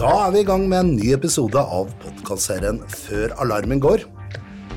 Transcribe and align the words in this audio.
Da 0.00 0.08
er 0.24 0.30
vi 0.32 0.40
i 0.40 0.46
gang 0.48 0.62
med 0.64 0.78
en 0.80 0.90
ny 0.96 1.10
episode 1.12 1.60
av 1.60 1.90
podkastserien 2.00 2.78
Før 2.88 3.34
alarmen 3.42 3.82
går. 3.84 4.06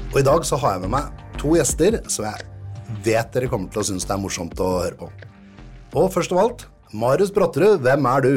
Og 0.09 0.17
i 0.19 0.23
dag 0.27 0.43
så 0.43 0.57
har 0.59 0.73
jeg 0.73 0.81
med 0.83 0.91
meg 0.97 1.21
to 1.39 1.53
gjester 1.55 1.95
som 2.11 2.25
jeg 2.27 2.97
vet 3.05 3.29
dere 3.31 3.47
kommer 3.47 3.71
til 3.71 3.79
å 3.79 3.85
synes 3.87 4.03
det 4.03 4.11
er 4.17 4.19
morsomt 4.19 4.59
å 4.59 4.67
høre 4.81 4.97
på. 4.99 5.07
Og 5.95 6.09
først 6.11 6.35
av 6.35 6.41
alt, 6.41 6.65
Marius 6.91 7.31
Bratterud, 7.31 7.79
hvem 7.85 8.09
er 8.11 8.27
du? 8.27 8.33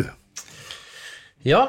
Ja, 1.43 1.65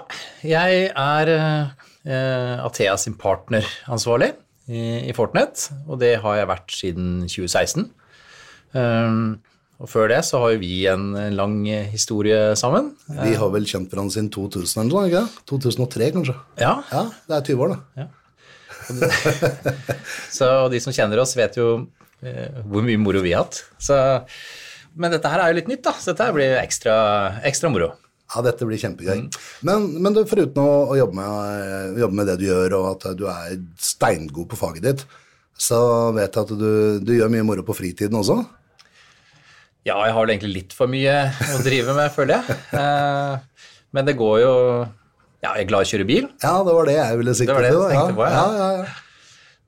jeg 0.46 0.86
er 0.94 1.34
eh, 1.34 2.62
Athea 2.68 2.94
sin 3.02 3.18
partneransvarlig 3.18 4.36
i, 4.70 5.10
i 5.10 5.18
Fortnett, 5.18 5.72
og 5.90 5.98
det 6.06 6.20
har 6.22 6.44
jeg 6.44 6.52
vært 6.54 6.78
siden 6.84 7.10
2016. 7.26 7.90
Um, 8.78 9.40
og 9.78 9.90
før 9.92 10.10
det 10.10 10.24
så 10.26 10.40
har 10.42 10.56
jo 10.56 10.62
vi 10.62 10.88
en 10.90 11.12
lang 11.38 11.60
historie 11.92 12.56
sammen. 12.58 12.92
Vi 13.08 13.36
har 13.38 13.52
vel 13.54 13.68
kjent 13.70 13.92
hverandre 13.92 14.16
siden 14.16 14.32
2000 14.34 14.82
eller 14.84 14.94
noe, 14.94 15.10
ikke 15.12 15.44
2003 15.54 16.08
kanskje? 16.16 16.38
Ja, 16.62 16.80
Ja, 16.90 17.04
det 17.30 17.38
er 17.38 17.46
20 17.52 17.68
år, 17.68 17.76
det. 17.76 18.08
så 20.38 20.50
de 20.72 20.80
som 20.82 20.96
kjenner 20.96 21.22
oss, 21.22 21.36
vet 21.38 21.60
jo 21.60 21.68
eh, 22.24 22.58
hvor 22.66 22.86
mye 22.86 23.00
moro 23.02 23.22
vi 23.22 23.36
har 23.36 23.46
hatt. 23.46 23.62
Så, 23.82 23.98
men 24.98 25.14
dette 25.14 25.30
her 25.32 25.44
er 25.44 25.52
jo 25.52 25.60
litt 25.60 25.72
nytt, 25.72 25.86
da, 25.86 25.94
så 26.00 26.14
dette 26.14 26.28
her 26.28 26.36
blir 26.36 26.58
ekstra, 26.62 26.98
ekstra 27.48 27.72
moro. 27.74 27.94
Ja, 28.28 28.44
dette 28.44 28.68
blir 28.68 28.80
kjempegøy. 28.82 29.28
Men, 29.68 29.88
men 30.04 30.16
du, 30.16 30.24
foruten 30.28 30.60
å, 30.60 30.72
å 30.92 30.98
jobbe, 31.00 31.16
med, 31.22 32.02
jobbe 32.02 32.20
med 32.20 32.28
det 32.32 32.40
du 32.42 32.48
gjør, 32.50 32.76
og 32.82 32.90
at 32.96 33.10
du 33.20 33.28
er 33.32 33.56
steingod 33.80 34.50
på 34.52 34.60
faget 34.60 34.88
ditt, 34.90 35.06
så 35.58 35.80
vet 36.16 36.36
jeg 36.36 36.44
at 36.44 36.52
du, 36.60 36.72
du 37.02 37.14
gjør 37.16 37.32
mye 37.34 37.46
moro 37.48 37.64
på 37.66 37.76
fritiden 37.78 38.20
også. 38.20 38.42
Ja, 39.88 39.98
jeg 40.04 40.16
har 40.16 40.26
vel 40.26 40.34
egentlig 40.34 40.54
litt 40.54 40.74
for 40.76 40.92
mye 40.92 41.16
å 41.56 41.60
drive 41.64 41.96
med, 41.96 42.12
føler 42.12 42.38
jeg. 42.38 42.58
Eh, 42.76 43.68
men 43.96 44.08
det 44.08 44.18
går 44.20 44.40
jo 44.44 44.54
Ja, 45.46 45.54
jeg 45.56 45.64
er 45.64 45.70
glad 45.70 45.86
i 45.86 45.88
å 45.88 45.92
kjøre 45.94 46.08
bil. 46.10 46.26
Ja, 46.44 46.56
det 46.66 46.74
var 46.76 46.90
det 46.90 46.96
jeg 46.98 47.20
ville 47.22 47.36
sikte 47.38 47.54
Det 47.54 47.60
var 47.60 47.66
det 47.68 47.74
til. 47.76 47.84
tenkte 47.94 48.18
på, 48.18 48.26
ja. 48.28 48.42
ja. 48.42 48.48
ja, 48.58 48.70
ja. 48.82 49.04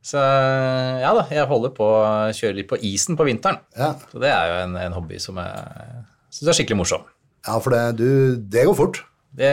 Så 0.09 0.21
ja 1.03 1.11
da, 1.13 1.25
jeg 1.29 1.45
holder 1.49 1.71
på 1.75 1.85
å 1.85 2.03
kjøre 2.35 2.57
litt 2.57 2.69
på 2.71 2.79
isen 2.87 3.17
på 3.19 3.27
vinteren. 3.27 3.59
Ja. 3.77 3.93
Så 4.11 4.21
det 4.23 4.31
er 4.33 4.51
jo 4.51 4.59
en, 4.63 4.77
en 4.79 4.95
hobby 4.95 5.19
som 5.21 5.37
jeg 5.39 6.03
syns 6.33 6.51
er 6.51 6.57
skikkelig 6.59 6.79
morsom. 6.81 7.05
Ja, 7.45 7.59
for 7.63 7.75
det, 7.75 7.83
du, 7.99 8.09
det 8.51 8.65
går 8.67 8.77
fort. 8.79 9.01
Det, 9.29 9.49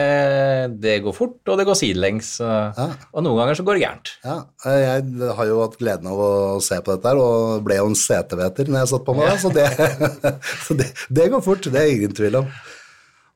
det 0.81 0.95
går 1.05 1.13
fort, 1.13 1.37
og 1.45 1.59
det 1.59 1.65
går 1.67 1.77
sidelengs. 1.77 2.31
Og, 2.41 2.79
og 3.13 3.23
noen 3.23 3.37
ganger 3.41 3.59
så 3.59 3.65
går 3.67 3.77
det 3.77 3.83
gærent. 3.83 4.13
Ja, 4.25 4.37
jeg 4.65 5.29
har 5.37 5.51
jo 5.51 5.59
hatt 5.61 5.77
gleden 5.79 6.09
av 6.11 6.23
å 6.23 6.31
se 6.65 6.79
på 6.81 6.95
dette 6.95 7.13
her, 7.13 7.21
og 7.21 7.61
ble 7.67 7.77
jo 7.77 7.91
en 7.91 7.99
seteveter 7.99 8.71
når 8.71 8.83
jeg 8.83 8.91
satt 8.93 9.05
på 9.07 9.15
meg, 9.17 9.29
ja. 9.29 9.37
så, 9.43 9.53
det, 9.53 9.67
så 10.65 10.79
det, 10.81 10.89
det 11.13 11.29
går 11.33 11.45
fort, 11.45 11.69
det 11.69 11.83
er 11.83 11.93
ingen 11.93 12.17
tvil 12.17 12.41
om. 12.41 12.51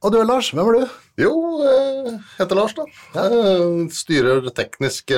Og 0.01 0.09
du 0.09 0.17
Lars, 0.25 0.49
hvem 0.49 0.65
er 0.71 0.79
du? 0.79 0.93
Jo, 1.21 1.31
jeg 1.61 2.13
heter 2.39 2.57
Lars, 2.57 2.73
da. 2.73 2.87
Jeg 3.13 3.83
styrer 3.93 4.47
teknisk 4.57 5.13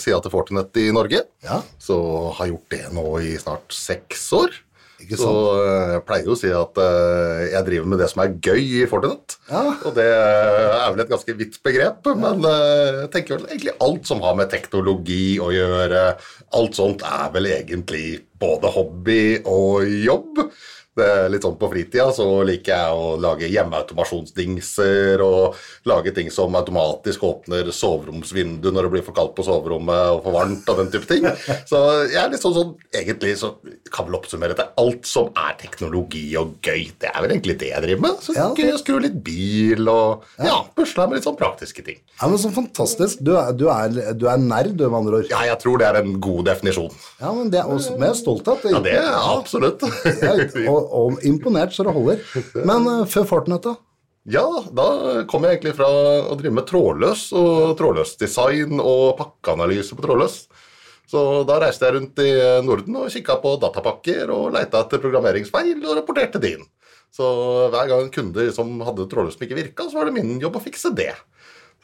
sida 0.00 0.20
til 0.24 0.32
Fortinet 0.32 0.80
i 0.80 0.86
Norge. 0.96 1.26
Ja. 1.44 1.58
Så 1.76 1.98
har 2.38 2.48
gjort 2.48 2.70
det 2.72 2.86
nå 2.96 3.04
i 3.20 3.34
snart 3.42 3.76
seks 3.76 4.24
år. 4.32 4.56
Ikke 5.04 5.18
Så 5.20 5.28
sant? 5.28 5.62
eh, 5.68 5.92
jeg 5.94 6.04
pleier 6.08 6.28
jo 6.28 6.34
å 6.34 6.40
si 6.40 6.50
at 6.56 6.80
eh, 6.80 7.40
jeg 7.52 7.66
driver 7.68 7.90
med 7.92 8.00
det 8.02 8.08
som 8.10 8.22
er 8.24 8.34
gøy 8.48 8.62
i 8.80 8.84
Fortinet. 8.90 9.36
Ja. 9.50 9.64
Og 9.84 9.94
det 9.98 10.06
er 10.08 10.90
vel 10.94 11.04
et 11.04 11.12
ganske 11.12 11.36
vidt 11.38 11.58
begrep, 11.66 12.08
men 12.16 12.44
eh, 12.48 13.02
jeg 13.04 13.10
tenker 13.18 13.36
vel 13.38 13.48
egentlig 13.52 13.76
alt 13.84 14.08
som 14.08 14.22
har 14.24 14.38
med 14.38 14.52
teknologi 14.52 15.36
å 15.44 15.50
gjøre, 15.54 16.04
alt 16.56 16.78
sånt 16.80 17.04
er 17.04 17.28
vel 17.36 17.50
egentlig 17.52 18.06
både 18.40 18.72
hobby 18.74 19.22
og 19.44 19.84
jobb. 20.04 20.46
Er 20.94 21.26
litt 21.32 21.42
sånn 21.42 21.56
På 21.58 21.66
fritida 21.72 22.06
så 22.14 22.24
liker 22.46 22.70
jeg 22.70 22.94
å 22.94 23.06
lage 23.18 23.48
hjemmeautomasjonsdingser 23.50 25.22
og 25.24 25.56
lage 25.90 26.12
ting 26.14 26.30
som 26.30 26.54
automatisk 26.54 27.24
åpner 27.26 27.66
soveromsvindu 27.74 28.70
når 28.70 28.86
det 28.86 28.92
blir 28.94 29.04
for 29.06 29.16
kaldt 29.16 29.34
på 29.34 29.44
soverommet 29.46 30.12
og 30.14 30.20
for 30.24 30.36
varmt 30.36 30.68
og 30.70 30.78
den 30.82 30.92
type 30.94 31.08
ting. 31.10 31.26
Så 31.66 31.80
jeg 32.12 32.20
er 32.22 32.30
litt 32.32 32.44
sånn 32.44 32.54
sånn 32.54 32.72
Egentlig 32.94 33.34
så 33.40 33.50
kan 33.92 34.06
vel 34.06 34.16
oppsummere 34.20 34.54
til 34.58 34.70
alt 34.80 35.08
som 35.08 35.30
er 35.38 35.56
teknologi 35.60 36.22
og 36.38 36.54
gøy. 36.64 36.86
Det 37.02 37.10
er 37.10 37.18
vel 37.24 37.34
egentlig 37.34 37.56
det 37.60 37.72
jeg 37.72 37.82
driver 37.84 38.04
med. 38.06 38.22
Så 38.22 38.36
Ja. 38.36 38.46
gøy 38.54 38.70
å 38.74 38.78
skru 38.80 39.00
litt 39.02 39.18
bil 39.24 39.88
og 39.90 40.22
ja, 40.38 40.60
pusle 40.76 41.08
med 41.08 41.18
litt 41.18 41.26
sånn 41.26 41.38
praktiske 41.38 41.84
ting. 41.84 41.98
Ja, 42.20 42.28
men 42.30 42.38
Så 42.38 42.50
fantastisk. 42.54 43.18
Du 43.24 43.32
er, 43.36 43.52
du 43.52 43.66
er, 43.72 43.88
du 44.14 44.26
er 44.30 44.38
nerd, 44.38 44.76
du, 44.76 44.84
med 44.88 44.98
andre 45.00 45.18
ord. 45.22 45.28
Ja, 45.30 45.42
jeg 45.48 45.58
tror 45.62 45.78
det 45.80 45.86
er 45.88 45.98
en 46.02 46.20
god 46.22 46.44
definisjon. 46.46 46.92
Ja, 47.20 47.32
men 47.34 47.50
det 47.50 47.60
er 47.62 47.70
også, 47.70 47.96
men 47.98 48.08
jeg 48.10 48.14
er 48.14 48.20
stolt 48.20 48.48
av 48.48 48.58
at 48.58 48.62
det. 48.62 48.72
Ja, 48.74 48.80
det 48.84 48.94
er 49.00 49.14
absolutt. 49.34 49.82
Ja, 50.24 50.34
og, 50.70 50.83
og 50.84 51.24
imponert 51.26 51.74
så 51.74 51.86
det 51.86 51.94
holder. 51.96 52.22
Men 52.66 52.88
eh, 52.90 53.08
før 53.10 53.26
Fortnite, 53.30 53.72
da? 53.72 53.90
Ja, 54.24 54.46
da 54.72 54.86
kom 55.28 55.44
jeg 55.44 55.58
egentlig 55.58 55.74
fra 55.76 55.88
å 56.30 56.36
drive 56.40 56.56
med 56.56 56.64
trådløs 56.68 57.26
og 57.36 57.74
trådløsdesign 57.76 58.78
og 58.80 59.18
pakkeanalyse 59.18 59.96
på 59.98 60.04
trådløs. 60.06 60.38
Så 61.12 61.20
da 61.44 61.58
reiste 61.60 61.84
jeg 61.84 61.98
rundt 61.98 62.22
i 62.24 62.30
Norden 62.64 62.96
og 63.02 63.12
kikka 63.12 63.36
på 63.42 63.58
datapakker 63.60 64.32
og 64.32 64.54
leita 64.54 64.80
etter 64.80 65.02
programmeringsfeil 65.02 65.76
og 65.82 65.98
rapporterte 65.98 66.40
det 66.40 66.54
inn. 66.56 66.64
Så 67.14 67.28
hver 67.70 67.90
gang 67.92 68.08
kunder 68.14 68.48
som 68.56 68.72
hadde 68.82 69.06
trådløs 69.12 69.36
som 69.36 69.44
ikke 69.44 69.60
virka, 69.60 69.86
så 69.86 70.00
var 70.00 70.08
det 70.08 70.16
min 70.16 70.38
jobb 70.42 70.56
å 70.58 70.64
fikse 70.64 70.90
det. 70.96 71.12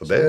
Så 0.01 0.09
det 0.09 0.23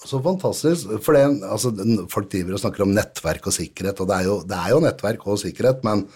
Så 0.00 0.22
fantastisk. 0.24 0.96
For 1.04 1.12
det, 1.12 1.26
altså, 1.44 1.70
folk 2.10 2.32
driver 2.32 2.56
og 2.56 2.62
snakker 2.64 2.86
om 2.86 2.94
nettverk 2.96 3.46
og 3.46 3.54
sikkerhet, 3.54 4.00
og 4.00 4.08
det 4.08 4.16
er, 4.16 4.28
jo, 4.30 4.36
det 4.48 4.58
er 4.58 4.72
jo 4.72 4.80
nettverk 4.82 5.26
og 5.28 5.40
sikkerhet, 5.44 5.84
men 5.84 6.06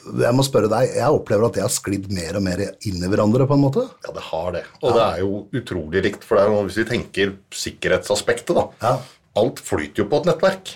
jeg 0.00 0.36
må 0.36 0.44
spørre 0.46 0.70
deg, 0.72 0.94
jeg 0.96 1.16
opplever 1.16 1.48
at 1.48 1.56
det 1.56 1.64
har 1.64 1.72
sklidd 1.72 2.08
mer 2.14 2.38
og 2.38 2.44
mer 2.44 2.62
inn 2.88 3.00
i 3.00 3.10
hverandre, 3.10 3.46
på 3.48 3.56
en 3.56 3.64
måte. 3.64 3.86
Ja, 4.06 4.14
det 4.16 4.24
har 4.30 4.52
det. 4.56 4.62
Og 4.80 4.94
det 4.96 5.06
er 5.06 5.22
jo 5.22 5.40
utrolig 5.60 6.04
likt. 6.06 6.26
For 6.26 6.38
det 6.38 6.44
er 6.44 6.52
jo, 6.52 6.62
hvis 6.68 6.78
vi 6.80 6.86
tenker 6.88 7.34
sikkerhetsaspektet, 7.54 8.54
da. 8.56 8.66
Ja. 8.82 8.94
Alt 9.40 9.60
flyter 9.62 10.04
jo 10.04 10.08
på 10.10 10.22
et 10.22 10.30
nettverk. 10.30 10.72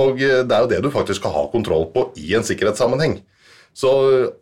Og 0.00 0.22
eh, 0.22 0.42
det 0.46 0.54
er 0.54 0.64
jo 0.64 0.70
det 0.70 0.80
du 0.84 0.90
faktisk 0.94 1.22
skal 1.22 1.34
ha 1.34 1.44
kontroll 1.52 1.88
på 1.94 2.06
i 2.20 2.32
en 2.38 2.46
sikkerhetssammenheng. 2.46 3.18
Så 3.72 3.90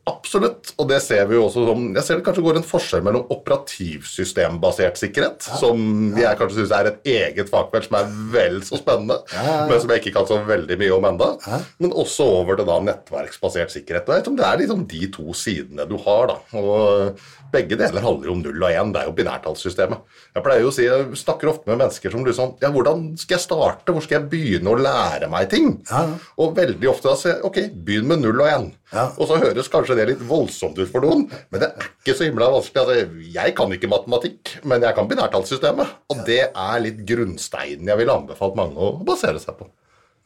absolutt, 0.09 0.71
og 0.81 0.87
det 0.89 1.03
ser 1.05 1.27
vi 1.29 1.37
jo 1.37 1.45
også 1.47 1.67
som 1.69 1.83
Jeg 1.95 2.05
ser 2.07 2.17
det 2.17 2.25
kanskje 2.27 2.43
går 2.47 2.59
en 2.59 2.65
forskjell 2.67 3.03
mellom 3.05 3.27
operativsystembasert 3.35 4.97
sikkerhet, 4.99 5.45
som 5.61 5.83
jeg 6.17 6.39
kanskje 6.41 6.63
syns 6.63 6.73
er 6.75 6.89
et 6.91 7.11
eget 7.13 7.51
fagfelt 7.53 7.87
som 7.91 7.99
er 8.01 8.09
vel 8.33 8.61
så 8.67 8.81
spennende, 8.81 9.21
men 9.69 9.77
som 9.83 9.93
jeg 9.93 10.03
ikke 10.03 10.15
kan 10.17 10.29
så 10.31 10.41
veldig 10.49 10.79
mye 10.81 10.97
om 10.97 11.09
enda, 11.11 11.31
men 11.79 11.93
også 11.93 12.27
over 12.41 12.59
til 12.59 12.69
da 12.71 12.79
nettverksbasert 12.89 13.75
sikkerhet. 13.75 14.09
Vet 14.09 14.33
Det 14.39 14.47
er 14.49 14.63
liksom 14.63 14.87
de 14.89 15.11
to 15.13 15.37
sidene 15.37 15.87
du 15.89 15.99
har, 16.07 16.33
da. 16.33 16.39
Og 16.59 17.21
begge 17.53 17.79
deler 17.81 18.05
handler 18.05 18.29
jo 18.29 18.35
om 18.35 18.43
null 18.43 18.65
og 18.65 18.73
én. 18.73 18.91
Det 18.93 19.03
er 19.03 19.09
jo 19.09 19.15
binærtallssystemet. 19.17 20.03
Jeg 20.37 20.45
pleier 20.45 20.65
jo 20.65 20.73
å 20.73 20.75
si, 20.75 20.85
jeg 20.85 21.21
snakker 21.21 21.53
ofte 21.53 21.71
med 21.71 21.81
mennesker 21.81 22.13
som 22.13 22.27
liksom 22.27 22.57
Ja, 22.63 22.71
hvordan 22.75 23.07
skal 23.21 23.39
jeg 23.39 23.45
starte? 23.45 23.93
Hvor 23.95 24.05
skal 24.05 24.19
jeg 24.19 24.31
begynne 24.33 24.73
å 24.73 24.81
lære 24.81 25.31
meg 25.33 25.49
ting? 25.53 25.79
Ja. 25.89 26.05
Og 26.41 26.57
veldig 26.59 26.91
ofte 26.91 27.09
da 27.09 27.17
sier 27.17 27.37
jeg 27.37 27.47
ok, 27.49 27.61
begynn 27.87 28.09
med 28.11 28.25
null 28.25 28.43
og 28.45 28.51
én. 28.53 28.69
Ja. 28.89 29.11
Og 29.21 29.29
så 29.29 29.37
høres 29.43 29.69
kanskje 29.69 29.99
det 29.99 30.07
litt 30.09 30.23
voldsomt 30.25 30.79
ut 30.81 30.89
for 30.89 31.05
noen, 31.05 31.27
men 31.53 31.61
det 31.61 31.69
er 31.69 31.91
ikke 31.91 32.15
så 32.17 32.25
himla 32.25 32.49
vanskelig. 32.55 32.85
Altså, 32.85 33.25
jeg 33.35 33.55
kan 33.59 33.75
ikke 33.77 33.91
matematikk, 33.93 34.55
men 34.65 34.87
jeg 34.87 34.97
kan 34.97 35.11
binærtallssystemet. 35.11 35.93
Og 36.09 36.23
det 36.29 36.41
er 36.49 36.81
litt 36.85 37.03
grunnsteinen 37.09 37.91
jeg 37.91 38.01
ville 38.01 38.17
anbefalt 38.17 38.57
mange 38.59 38.81
å 38.81 38.95
basere 39.09 39.43
seg 39.43 39.59
på. 39.61 39.69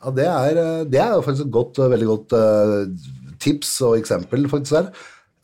Ja, 0.02 0.14
det 0.14 0.28
er, 0.28 0.60
eh, 0.62 0.84
det 0.90 1.02
er 1.02 1.16
jo 1.16 1.24
faktisk 1.26 1.48
et 1.48 1.56
godt, 1.58 1.78
eh, 1.78 1.90
veldig 1.90 2.10
godt 2.10 2.36
eh, 2.38 2.76
tips 3.42 3.74
og 3.86 3.98
eksempel 3.98 4.46
faktisk 4.50 4.78
der. 4.78 4.92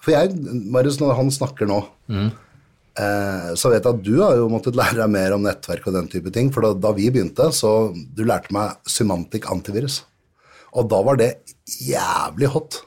For 0.03 0.15
jeg, 0.15 0.39
Marius, 0.71 1.01
når 1.03 1.17
han 1.19 1.31
snakker 1.35 1.67
nå, 1.67 1.79
eh, 2.15 3.49
så 3.59 3.71
vet 3.73 3.83
jeg 3.83 3.95
at 3.99 4.03
du 4.07 4.21
har 4.23 4.39
jo 4.39 4.51
måttet 4.51 4.79
lære 4.79 5.01
deg 5.01 5.11
mer 5.11 5.35
om 5.35 5.43
nettverk 5.47 5.87
og 5.91 5.99
den 5.99 6.11
type 6.11 6.31
ting. 6.35 6.53
For 6.55 6.63
da, 6.63 6.75
da 6.75 6.95
vi 6.95 7.11
begynte, 7.11 7.51
så 7.55 7.91
du 7.95 8.23
lærte 8.27 8.55
meg 8.55 8.79
semantic 8.87 9.51
antivirus. 9.51 10.05
Og 10.79 10.87
da 10.91 11.03
var 11.03 11.19
det 11.19 11.33
jævlig 11.83 12.51
hot. 12.55 12.85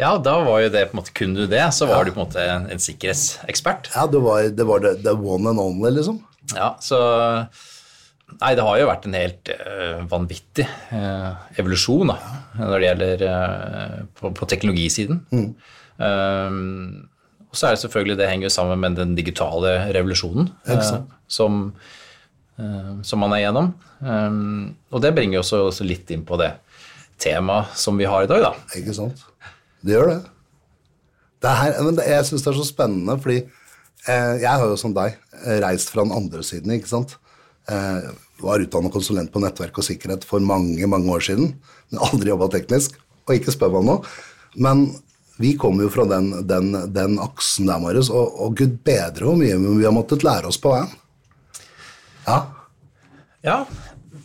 Ja, 0.00 0.16
da 0.18 0.38
var 0.42 0.64
jo 0.64 0.72
det 0.74 0.88
på 0.88 0.96
en 0.96 1.00
måte 1.02 1.14
Kunne 1.14 1.44
du 1.44 1.50
det, 1.50 1.62
så 1.74 1.86
var 1.86 2.02
du 2.02 2.10
på 2.10 2.18
en 2.18 2.26
måte 2.26 2.42
en, 2.42 2.66
en 2.72 2.82
sikkerhetsekspert. 2.82 3.92
Ja, 3.94 4.08
det 4.10 4.22
var 4.24 4.48
det, 4.50 4.66
var 4.66 4.82
det, 4.82 4.96
the 5.04 5.14
one 5.14 5.52
and 5.52 5.62
only, 5.62 5.92
liksom. 5.94 6.18
Ja, 6.56 6.74
så 6.82 6.98
Nei, 8.40 8.54
det 8.56 8.64
har 8.66 8.78
jo 8.80 8.88
vært 8.88 9.04
en 9.06 9.14
helt 9.14 9.50
eh, 9.52 10.00
vanvittig 10.10 10.64
eh, 10.66 11.42
evolusjon 11.60 12.10
da, 12.10 12.16
når 12.58 12.72
det 12.74 12.86
gjelder 12.88 13.24
eh, 13.28 13.98
på, 14.18 14.30
på 14.34 14.48
teknologisiden. 14.50 15.20
Um, 16.00 17.04
og 17.46 17.54
så 17.54 17.68
er 17.68 17.76
det 17.76 17.82
selvfølgelig 17.84 18.16
Det 18.18 18.26
henger 18.26 18.48
jo 18.48 18.54
sammen 18.56 18.80
med 18.82 18.96
den 18.98 19.12
digitale 19.14 19.76
revolusjonen 19.94 20.48
som, 21.30 21.60
som 22.58 23.22
man 23.22 23.36
er 23.36 23.44
igjennom. 23.44 23.70
Um, 24.00 24.74
og 24.90 25.04
det 25.04 25.14
bringer 25.14 25.38
jo 25.38 25.44
også, 25.44 25.60
også 25.68 25.86
litt 25.86 26.10
inn 26.10 26.26
på 26.26 26.40
det 26.40 26.50
temaet 27.22 27.78
som 27.78 28.00
vi 28.00 28.08
har 28.10 28.26
i 28.26 28.30
dag, 28.30 28.42
da. 28.48 28.52
Ikke 28.80 28.96
sant? 28.96 29.22
Det 29.84 29.92
gjør 29.92 30.10
det. 30.10 30.20
det 31.44 31.50
er 31.50 31.60
her, 31.60 31.78
men 31.84 31.98
det, 31.98 32.08
jeg 32.08 32.26
syns 32.28 32.44
det 32.44 32.52
er 32.52 32.58
så 32.58 32.66
spennende, 32.68 33.16
fordi 33.20 33.40
eh, 34.08 34.34
jeg 34.40 34.48
har 34.48 34.64
jo 34.64 34.78
som 34.80 34.94
deg 34.96 35.18
eh, 35.42 35.58
reist 35.64 35.92
fra 35.92 36.06
den 36.06 36.14
andre 36.16 36.44
siden, 36.46 36.72
ikke 36.72 36.92
sant. 36.92 37.18
Eh, 37.68 38.10
var 38.44 38.64
utdannet 38.64 38.92
konsulent 38.92 39.32
på 39.32 39.42
nettverk 39.44 39.76
og 39.78 39.86
sikkerhet 39.86 40.24
for 40.28 40.42
mange, 40.44 40.88
mange 40.90 41.12
år 41.12 41.24
siden. 41.28 41.52
Men 41.92 42.04
aldri 42.08 42.32
jobba 42.32 42.48
teknisk, 42.52 42.96
og 43.28 43.36
ikke 43.36 43.54
spør 43.54 43.76
meg 43.76 43.86
nå. 43.90 43.98
Men 44.64 44.86
vi 45.40 45.54
kommer 45.58 45.86
jo 45.86 45.92
fra 45.92 46.06
den, 46.08 46.30
den, 46.48 46.72
den 46.94 47.20
aksen 47.22 47.68
der, 47.68 47.80
Marius, 47.82 48.10
og, 48.10 48.36
og 48.40 48.56
gud 48.58 48.78
bedre 48.86 49.28
hvor 49.28 49.38
mye 49.38 49.58
vi 49.58 49.86
har 49.86 49.94
måttet 49.94 50.24
lære 50.26 50.50
oss 50.50 50.60
på 50.62 50.72
veien. 50.72 50.92
Ja. 52.24 52.38
Ja, 53.44 53.56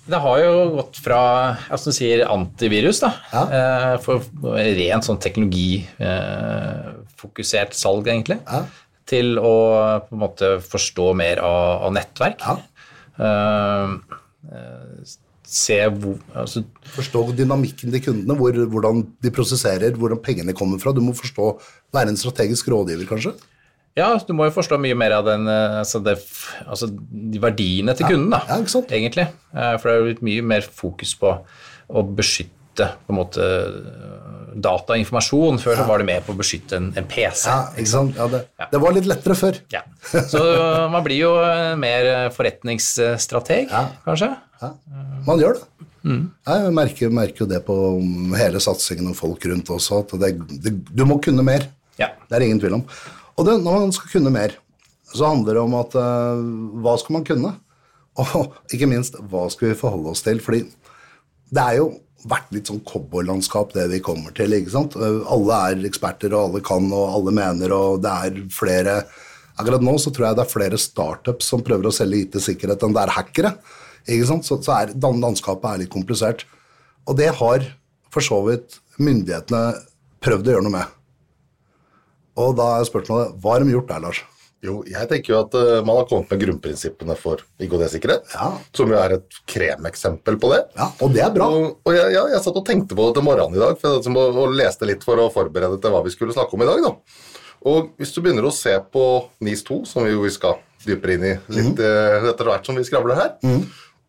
det 0.10 0.20
har 0.24 0.38
jo 0.42 0.54
gått 0.80 0.98
fra 1.04 1.20
altså 1.70 1.86
du 1.92 1.96
sier 1.96 2.24
antivirus, 2.28 3.00
da, 3.04 3.10
Ja. 3.34 3.44
eh, 3.60 3.98
for 4.04 4.16
rent 4.54 5.04
sånn 5.06 5.20
teknologifokusert 5.22 7.74
salg, 7.78 8.08
egentlig, 8.08 8.40
Ja. 8.48 8.64
til 9.06 9.38
å 9.38 10.00
på 10.08 10.12
en 10.14 10.20
måte 10.20 10.60
forstå 10.62 11.14
mer 11.16 11.38
av, 11.40 11.82
av 11.88 11.92
nettverk. 11.94 12.40
Ja. 12.42 12.58
Eh, 13.20 13.88
eh, 14.54 15.04
se 15.50 15.80
hvor 15.90 16.20
altså, 16.38 16.62
Forstå 16.94 17.24
dynamikken 17.38 17.92
til 17.92 18.02
kundene, 18.02 18.36
hvor, 18.38 18.52
hvordan 18.70 19.08
de 19.22 19.30
prosesserer, 19.34 19.92
hvordan 19.98 20.18
pengene 20.22 20.54
kommer 20.54 20.78
fra. 20.82 20.92
Du 20.94 21.02
må 21.02 21.14
forstå, 21.18 21.60
være 21.94 22.08
en 22.14 22.18
strategisk 22.18 22.68
rådgiver, 22.70 23.06
kanskje? 23.10 23.34
Ja, 23.98 24.12
du 24.22 24.34
må 24.38 24.46
jo 24.48 24.54
forstå 24.56 24.78
mye 24.80 24.96
mer 24.96 25.12
av 25.18 25.26
den, 25.26 25.48
eh, 25.50 25.80
altså 25.82 26.00
det, 26.06 26.18
altså 26.70 26.88
de 26.92 27.40
verdiene 27.42 27.96
til 27.98 28.06
kunden, 28.08 28.30
da, 28.32 28.44
ja, 28.48 28.60
sant? 28.70 28.92
egentlig. 28.96 29.26
Eh, 29.54 29.74
For 29.82 29.90
det 29.90 29.94
er 29.96 30.00
jo 30.00 30.08
blitt 30.12 30.22
mye 30.30 30.46
mer 30.54 30.62
fokus 30.62 31.16
på 31.20 31.34
å 31.90 32.04
beskytte 32.16 32.56
på 32.80 33.12
en 33.12 33.18
måte 33.18 33.44
eh, 33.44 34.54
data 34.56 34.94
og 34.96 35.02
informasjon. 35.02 35.58
Før 35.60 35.76
så 35.82 35.88
var 35.90 36.00
det 36.00 36.08
mer 36.08 36.22
på 36.24 36.32
å 36.32 36.38
beskytte 36.40 36.78
en, 36.80 36.92
en 36.98 37.08
PC. 37.12 37.50
Ja, 37.50 37.58
ikke 37.76 37.92
sant? 37.92 38.16
Ja, 38.16 38.28
det, 38.32 38.44
det 38.72 38.80
var 38.86 38.96
litt 38.96 39.10
lettere 39.10 39.36
før. 39.36 39.58
Ja. 39.74 39.82
Så 40.32 40.40
man 40.94 41.04
blir 41.06 41.20
jo 41.26 41.34
mer 41.82 42.30
forretningsstrateg, 42.38 43.68
Ja. 43.74 43.84
kanskje. 44.06 44.32
Ja, 44.62 44.72
man 45.28 45.40
gjør 45.44 45.58
det. 45.60 45.88
Mm. 46.08 46.24
Jeg 46.48 46.72
merker, 46.78 47.10
merker 47.12 47.44
jo 47.44 47.50
det 47.52 47.60
på 47.68 47.76
hele 48.40 48.60
satsingen 48.64 49.10
og 49.12 49.18
folk 49.20 49.44
rundt 49.52 49.68
også, 49.76 50.00
at 50.06 50.14
det, 50.22 50.72
du 50.96 51.04
må 51.08 51.20
kunne 51.24 51.44
mer. 51.44 51.68
Ja. 52.00 52.14
Det 52.30 52.38
er 52.40 52.46
ingen 52.48 52.60
tvil 52.64 52.78
om. 52.80 52.86
Og 53.40 53.48
det, 53.48 53.56
når 53.64 53.86
man 53.86 53.96
skal 53.96 54.12
kunne 54.12 54.34
mer, 54.36 54.58
så 55.10 55.32
handler 55.32 55.56
det 55.56 55.64
om 55.64 55.76
at 55.80 55.96
uh, 55.96 56.42
hva 56.84 56.98
skal 57.00 57.16
man 57.16 57.26
kunne? 57.28 57.54
Og 58.20 58.74
ikke 58.76 58.90
minst, 58.92 59.16
hva 59.32 59.46
skal 59.54 59.72
vi 59.72 59.80
forholde 59.80 60.12
oss 60.12 60.26
til? 60.26 60.42
Fordi 60.44 60.66
det 61.50 61.64
er 61.64 61.80
jo 61.80 61.94
vært 62.28 62.52
litt 62.52 62.68
sånn 62.68 62.82
cowboylandskap 62.84 63.72
det 63.78 63.88
vi 63.94 64.02
kommer 64.04 64.36
til. 64.36 64.52
ikke 64.58 64.74
sant? 64.74 64.98
Eh, 65.00 65.22
Alle 65.32 65.60
er 65.70 65.88
eksperter, 65.88 66.34
og 66.36 66.50
alle 66.50 66.62
kan, 66.68 66.90
og 66.92 67.14
alle 67.16 67.34
mener, 67.36 67.72
og 67.72 68.04
det 68.04 68.12
er 68.28 68.42
flere 68.54 69.02
Akkurat 69.60 69.84
nå 69.84 69.92
så 70.00 70.12
tror 70.16 70.30
jeg 70.30 70.38
det 70.38 70.44
er 70.46 70.52
flere 70.54 70.78
startups 70.80 71.50
som 71.52 71.60
prøver 71.68 71.90
å 71.90 71.92
selge 71.92 72.22
IT-sikkerhet 72.24 72.84
enn 72.86 72.94
det 72.96 73.02
er 73.02 73.12
hackere. 73.12 73.50
ikke 74.06 74.30
sant? 74.30 74.46
Så, 74.48 74.56
så 74.64 74.72
er, 74.78 74.94
landskapet 74.96 75.68
er 75.68 75.82
litt 75.82 75.92
komplisert. 75.92 76.46
Og 77.04 77.18
det 77.20 77.28
har 77.42 77.66
for 78.08 78.24
så 78.24 78.38
vidt 78.46 78.78
myndighetene 78.96 79.74
prøvd 80.24 80.48
å 80.48 80.56
gjøre 80.56 80.64
noe 80.64 80.76
med. 80.78 80.96
Og 82.40 82.54
da 82.58 82.76
er 82.78 82.88
spørsmålet 82.88 83.40
hva 83.42 83.56
har 83.56 83.66
de 83.66 83.74
gjort 83.74 83.90
der, 83.92 84.04
Lars? 84.06 84.22
Jo, 84.60 84.82
jeg 84.84 85.08
tenker 85.08 85.32
jo 85.32 85.38
at 85.40 85.54
uh, 85.56 85.78
man 85.88 86.02
har 86.02 86.08
kommet 86.10 86.34
med 86.34 86.42
grunnprinsippene 86.42 87.16
for 87.16 87.46
IKD-sikkerhet, 87.64 88.34
Ja. 88.34 88.50
som 88.76 88.92
jo 88.92 88.98
er 89.00 89.16
et 89.16 89.38
kremeksempel 89.48 90.36
på 90.40 90.50
det. 90.52 90.66
Ja, 90.76 90.90
Og 91.00 91.14
det 91.16 91.24
er 91.24 91.32
bra. 91.32 91.48
Og, 91.48 91.78
og 91.88 91.96
jeg, 91.96 92.12
ja, 92.18 92.26
jeg 92.34 92.44
satt 92.44 92.60
og 92.60 92.66
tenkte 92.68 92.98
på 92.98 93.08
det 93.08 93.16
til 93.16 93.28
morgenen 93.28 93.56
i 93.56 93.62
dag, 93.64 93.78
for 93.80 93.96
liksom, 93.96 94.20
og, 94.20 94.40
og 94.44 94.58
leste 94.60 94.90
litt 94.90 95.06
for 95.08 95.22
å 95.24 95.30
forberede 95.32 95.80
til 95.80 95.96
hva 95.96 96.04
vi 96.04 96.12
skulle 96.12 96.36
snakke 96.36 96.58
om 96.58 96.66
i 96.66 96.68
dag. 96.68 96.84
Da. 96.90 97.40
Og 97.72 97.94
hvis 98.00 98.12
du 98.16 98.20
begynner 98.24 98.48
å 98.48 98.56
se 98.56 98.76
på 98.92 99.06
NIS 99.48 99.64
2, 99.68 99.80
som 99.88 100.04
vi 100.08 100.12
jo 100.12 100.28
skal 100.32 100.60
dypere 100.84 101.16
inn 101.16 101.28
i 101.28 101.36
litt 101.56 101.80
mm. 101.80 102.28
etter 102.32 102.48
hvert 102.48 102.68
som 102.68 102.76
vi 102.80 102.86
skravler 102.88 103.20
her, 103.20 103.34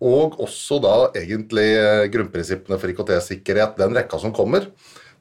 og 0.01 0.39
også 0.41 0.79
da 0.83 0.95
egentlig 1.19 1.67
eh, 1.77 2.07
grunnprinsippene 2.13 2.79
for 2.81 2.93
IKT-sikkerhet, 2.93 3.75
den 3.79 3.97
rekka 3.99 4.21
som 4.23 4.33
kommer, 4.35 4.71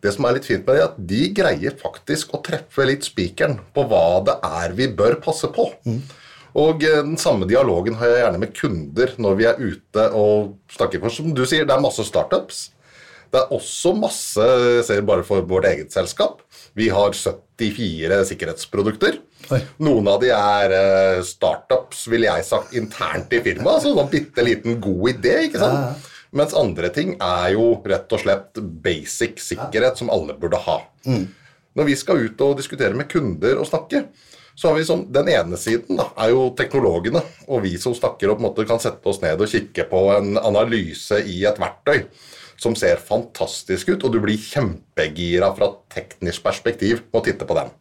det 0.03 0.13
som 0.15 0.25
er 0.27 0.37
litt 0.37 0.47
fint 0.47 0.65
med 0.65 0.77
det, 0.77 0.81
er 0.81 0.89
at 0.89 1.03
de 1.11 1.21
greier 1.35 1.75
faktisk 1.79 2.33
å 2.35 2.41
treffe 2.45 2.87
litt 2.87 3.07
spikeren 3.07 3.57
på 3.75 3.85
hva 3.89 4.21
det 4.27 4.37
er 4.47 4.75
vi 4.77 4.87
bør 4.95 5.19
passe 5.23 5.49
på. 5.55 5.69
Og 6.59 6.83
eh, 6.87 7.01
den 7.05 7.19
samme 7.21 7.47
dialogen 7.49 7.97
har 7.99 8.09
jeg 8.09 8.23
gjerne 8.23 8.41
med 8.41 8.55
kunder 8.57 9.15
når 9.21 9.39
vi 9.39 9.47
er 9.49 9.61
ute 9.61 10.09
og 10.17 10.55
snakker. 10.73 11.03
For 11.03 11.13
som 11.13 11.33
du 11.35 11.43
sier, 11.45 11.67
det 11.67 11.75
er 11.75 11.83
masse 11.83 12.05
startups. 12.07 12.69
Det 13.29 13.37
er 13.37 13.51
også 13.53 13.93
masse, 13.93 14.45
jeg 14.79 14.85
ser 14.87 15.03
bare 15.05 15.25
for 15.27 15.45
vårt 15.45 15.67
eget 15.69 15.93
selskap, 15.93 16.39
vi 16.73 16.87
har 16.89 17.13
74 17.13 18.23
sikkerhetsprodukter. 18.31 19.19
Oi. 19.53 19.59
Noen 19.85 20.07
av 20.09 20.17
de 20.23 20.31
er 20.33 20.73
eh, 20.73 21.19
startups, 21.25 22.07
vil 22.09 22.25
jeg 22.25 22.47
sagt, 22.47 22.73
internt 22.77 23.33
i 23.35 23.41
firmaet. 23.45 23.83
Altså 23.83 23.93
en 23.93 24.09
bitte 24.09 24.45
liten 24.45 24.79
god 24.81 25.11
idé, 25.13 25.35
ikke 25.45 25.61
sant? 25.61 26.09
Mens 26.35 26.53
andre 26.53 26.91
ting 26.93 27.15
er 27.17 27.53
jo 27.55 27.71
rett 27.89 28.11
og 28.13 28.21
slett 28.21 28.59
basic 28.83 29.39
sikkerhet 29.41 29.97
som 29.97 30.11
alle 30.13 30.35
burde 30.37 30.59
ha. 30.67 30.79
Når 31.73 31.87
vi 31.87 31.95
skal 31.97 32.25
ut 32.25 32.41
og 32.45 32.57
diskutere 32.59 32.97
med 32.97 33.09
kunder 33.09 33.57
og 33.61 33.69
snakke, 33.69 34.03
så 34.59 34.67
har 34.67 34.75
vi 34.75 34.83
sånn, 34.83 35.05
Den 35.07 35.29
ene 35.31 35.57
siden 35.57 35.97
da, 35.97 36.09
er 36.19 36.33
jo 36.33 36.49
teknologene, 36.57 37.21
og 37.47 37.63
vi 37.63 37.77
som 37.79 37.95
snakker 37.95 38.29
og 38.29 38.37
på 38.37 38.43
en 38.43 38.47
måte 38.49 38.65
kan 38.67 38.81
sette 38.83 39.07
oss 39.07 39.21
ned 39.23 39.39
og 39.39 39.47
kikke 39.47 39.85
på 39.87 40.01
en 40.17 40.35
analyse 40.41 41.21
i 41.23 41.45
et 41.47 41.61
verktøy 41.61 42.03
som 42.59 42.75
ser 42.75 42.99
fantastisk 42.99 43.93
ut, 43.93 44.03
og 44.03 44.11
du 44.11 44.19
blir 44.19 44.35
kjempegira 44.35 45.53
fra 45.55 45.69
et 45.69 45.77
teknisk 45.95 46.43
perspektiv 46.43 47.05
på 47.07 47.21
å 47.21 47.23
titte 47.23 47.47
på 47.47 47.55
den. 47.55 47.71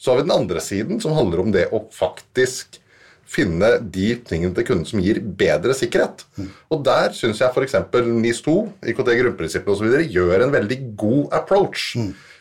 Så 0.00 0.10
har 0.10 0.18
vi 0.18 0.26
den 0.26 0.34
andre 0.34 0.62
siden, 0.64 0.98
som 0.98 1.14
handler 1.14 1.44
om 1.44 1.52
det 1.54 1.68
å 1.70 1.84
faktisk 1.94 2.79
finne 3.30 3.76
de 3.94 4.08
tingene 4.26 4.56
til 4.56 4.66
kunden 4.66 4.88
som 4.88 5.02
gir 5.02 5.20
bedre 5.22 5.76
sikkerhet. 5.76 6.24
Og 6.72 6.82
der 6.86 7.14
syns 7.14 7.42
jeg 7.42 7.52
f.eks. 7.54 7.76
NIS2, 7.94 8.56
IKT 8.90 9.12
grunnprinsippet 9.20 9.70
osv. 9.70 10.00
gjør 10.10 10.46
en 10.46 10.54
veldig 10.56 10.80
god 10.98 11.38
approach. 11.38 11.92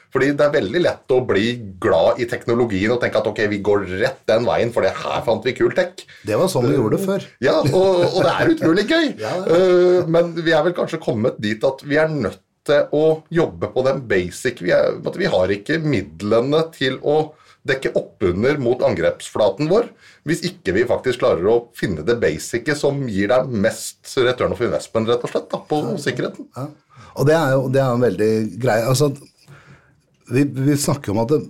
Fordi 0.09 0.31
det 0.33 0.41
er 0.41 0.53
veldig 0.55 0.79
lett 0.81 1.13
å 1.13 1.19
bli 1.21 1.51
glad 1.81 2.17
i 2.21 2.25
teknologien 2.29 2.89
og 2.95 3.01
tenke 3.03 3.19
at 3.21 3.27
ok, 3.29 3.43
vi 3.51 3.59
går 3.61 3.85
rett 3.99 4.23
den 4.29 4.47
veien, 4.47 4.71
for 4.73 4.85
det 4.85 4.95
her 4.97 5.21
fant 5.27 5.45
vi 5.45 5.53
kul 5.53 5.75
tech. 5.77 6.01
Det 6.25 6.37
var 6.39 6.49
sånn 6.49 6.65
vi 6.65 6.79
gjorde 6.79 6.97
det 6.97 7.05
før. 7.05 7.27
Ja, 7.45 7.59
og, 7.61 8.05
og 8.07 8.21
det 8.25 8.33
er 8.33 8.53
utrolig 8.55 8.87
gøy. 8.89 9.09
Ja, 9.25 9.35
Eh, 9.49 10.07
men 10.09 10.31
vi 10.37 10.53
er 10.55 10.63
vel 10.65 10.73
kanskje 10.77 10.99
kommet 11.01 11.37
dit 11.41 11.63
at 11.65 11.81
vi 11.85 11.97
er 12.01 12.09
nødt 12.11 12.41
til 12.67 12.89
å 12.95 13.03
jobbe 13.33 13.69
på 13.73 13.83
den 13.85 14.01
basic. 14.09 14.61
Vi, 14.65 14.73
er, 14.73 14.97
vi 15.17 15.29
har 15.29 15.53
ikke 15.53 15.79
midlene 15.81 16.63
til 16.73 16.97
å 17.05 17.19
dekke 17.67 17.91
oppunder 17.97 18.59
mot 18.61 18.81
angrepsflaten 18.87 19.67
vår 19.69 19.89
hvis 20.27 20.43
ikke 20.47 20.73
vi 20.77 20.85
faktisk 20.87 21.21
klarer 21.23 21.47
å 21.51 21.57
finne 21.77 22.05
det 22.07 22.15
basice 22.21 22.75
som 22.77 23.01
gir 23.11 23.31
deg 23.31 23.49
mest 23.51 24.13
return 24.19 24.55
of 24.55 24.61
investment, 24.63 25.09
rett 25.09 25.25
og 25.25 25.33
slett, 25.33 25.49
da, 25.51 25.59
på 25.59 25.81
sikkerheten. 25.99 26.47
Ja. 26.55 26.67
Og 27.19 27.27
det 27.27 27.35
er 27.35 27.55
jo 27.55 27.67
det 27.73 27.81
er 27.83 27.93
en 27.93 28.05
veldig 28.05 28.31
greie. 28.61 28.85
Altså, 28.87 29.09
vi, 30.29 30.45
vi 30.45 30.77
snakker 30.79 31.13
om 31.13 31.23
at 31.23 31.33
det, 31.33 31.41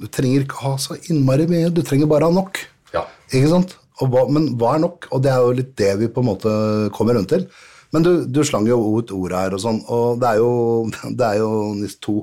du 0.00 0.08
trenger 0.10 0.44
ikke 0.44 0.64
ha 0.64 0.74
så 0.80 0.96
innmari 1.12 1.46
mye, 1.50 1.72
du 1.72 1.82
trenger 1.86 2.10
bare 2.10 2.28
ha 2.28 2.34
nok. 2.34 2.60
Ja. 2.94 3.06
Ikke 3.30 3.52
sant? 3.52 3.76
Og 4.00 4.12
hva, 4.12 4.24
men 4.32 4.54
hva 4.60 4.74
er 4.76 4.84
nok? 4.86 5.10
Og 5.14 5.22
det 5.24 5.32
er 5.32 5.44
jo 5.44 5.56
litt 5.56 5.74
det 5.78 5.92
vi 6.00 6.08
på 6.12 6.24
en 6.24 6.30
måte 6.32 6.52
kommer 6.96 7.16
rundt 7.16 7.32
til. 7.32 7.46
Men 7.94 8.06
du, 8.06 8.12
du 8.26 8.42
slang 8.46 8.68
jo 8.68 8.78
ut 8.98 9.12
ordet 9.14 9.44
her 9.44 9.56
og 9.56 9.62
sånn, 9.62 9.80
og 9.90 10.20
det 10.22 10.34
er 10.34 10.42
jo, 10.42 10.52
det 11.18 11.26
er 11.26 11.40
jo 11.42 11.50
NIS 11.78 11.98
2 12.02 12.18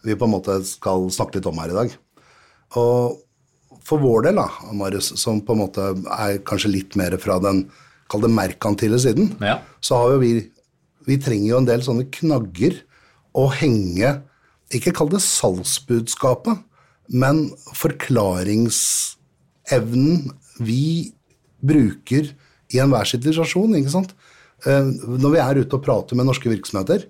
vi 0.00 0.16
på 0.16 0.24
en 0.24 0.32
måte 0.32 0.54
skal 0.64 1.10
snakke 1.12 1.36
litt 1.36 1.48
om 1.50 1.58
her 1.60 1.72
i 1.72 1.76
dag. 1.76 1.96
Og 2.78 3.18
for 3.86 3.98
vår 3.98 4.22
del, 4.28 4.36
da, 4.38 4.46
Marius, 4.76 5.08
som 5.18 5.40
på 5.42 5.52
en 5.56 5.62
måte 5.64 5.82
er 6.14 6.38
kanskje 6.46 6.70
litt 6.70 6.94
mer 7.00 7.16
fra 7.18 7.40
den 7.42 7.64
kall 8.10 8.20
det 8.22 8.30
merkantile 8.34 8.98
siden, 9.02 9.32
Ja. 9.40 9.58
så 9.80 9.94
har 9.96 10.10
jo 10.12 10.18
vi 10.20 10.50
Vi 11.06 11.16
trenger 11.16 11.48
jo 11.48 11.56
en 11.58 11.64
del 11.64 11.80
sånne 11.80 12.10
knagger 12.12 12.74
å 13.34 13.48
henge 13.50 14.22
Ikke 14.70 14.92
kall 14.94 15.08
det 15.08 15.20
salgsbudskapet, 15.24 16.58
men 17.08 17.50
forklaringsevnen 17.74 20.30
vi 20.60 21.12
bruker 21.64 22.28
i 22.70 22.78
enhver 22.78 23.04
situasjon, 23.08 23.74
ikke 23.80 23.90
sant? 23.92 24.12
Eh, 24.66 24.84
Når 24.84 25.30
vi 25.34 25.38
er 25.42 25.54
ute 25.64 25.74
og 25.78 25.84
prater 25.84 26.16
med 26.16 26.26
norske 26.28 26.50
virksomheter, 26.52 27.04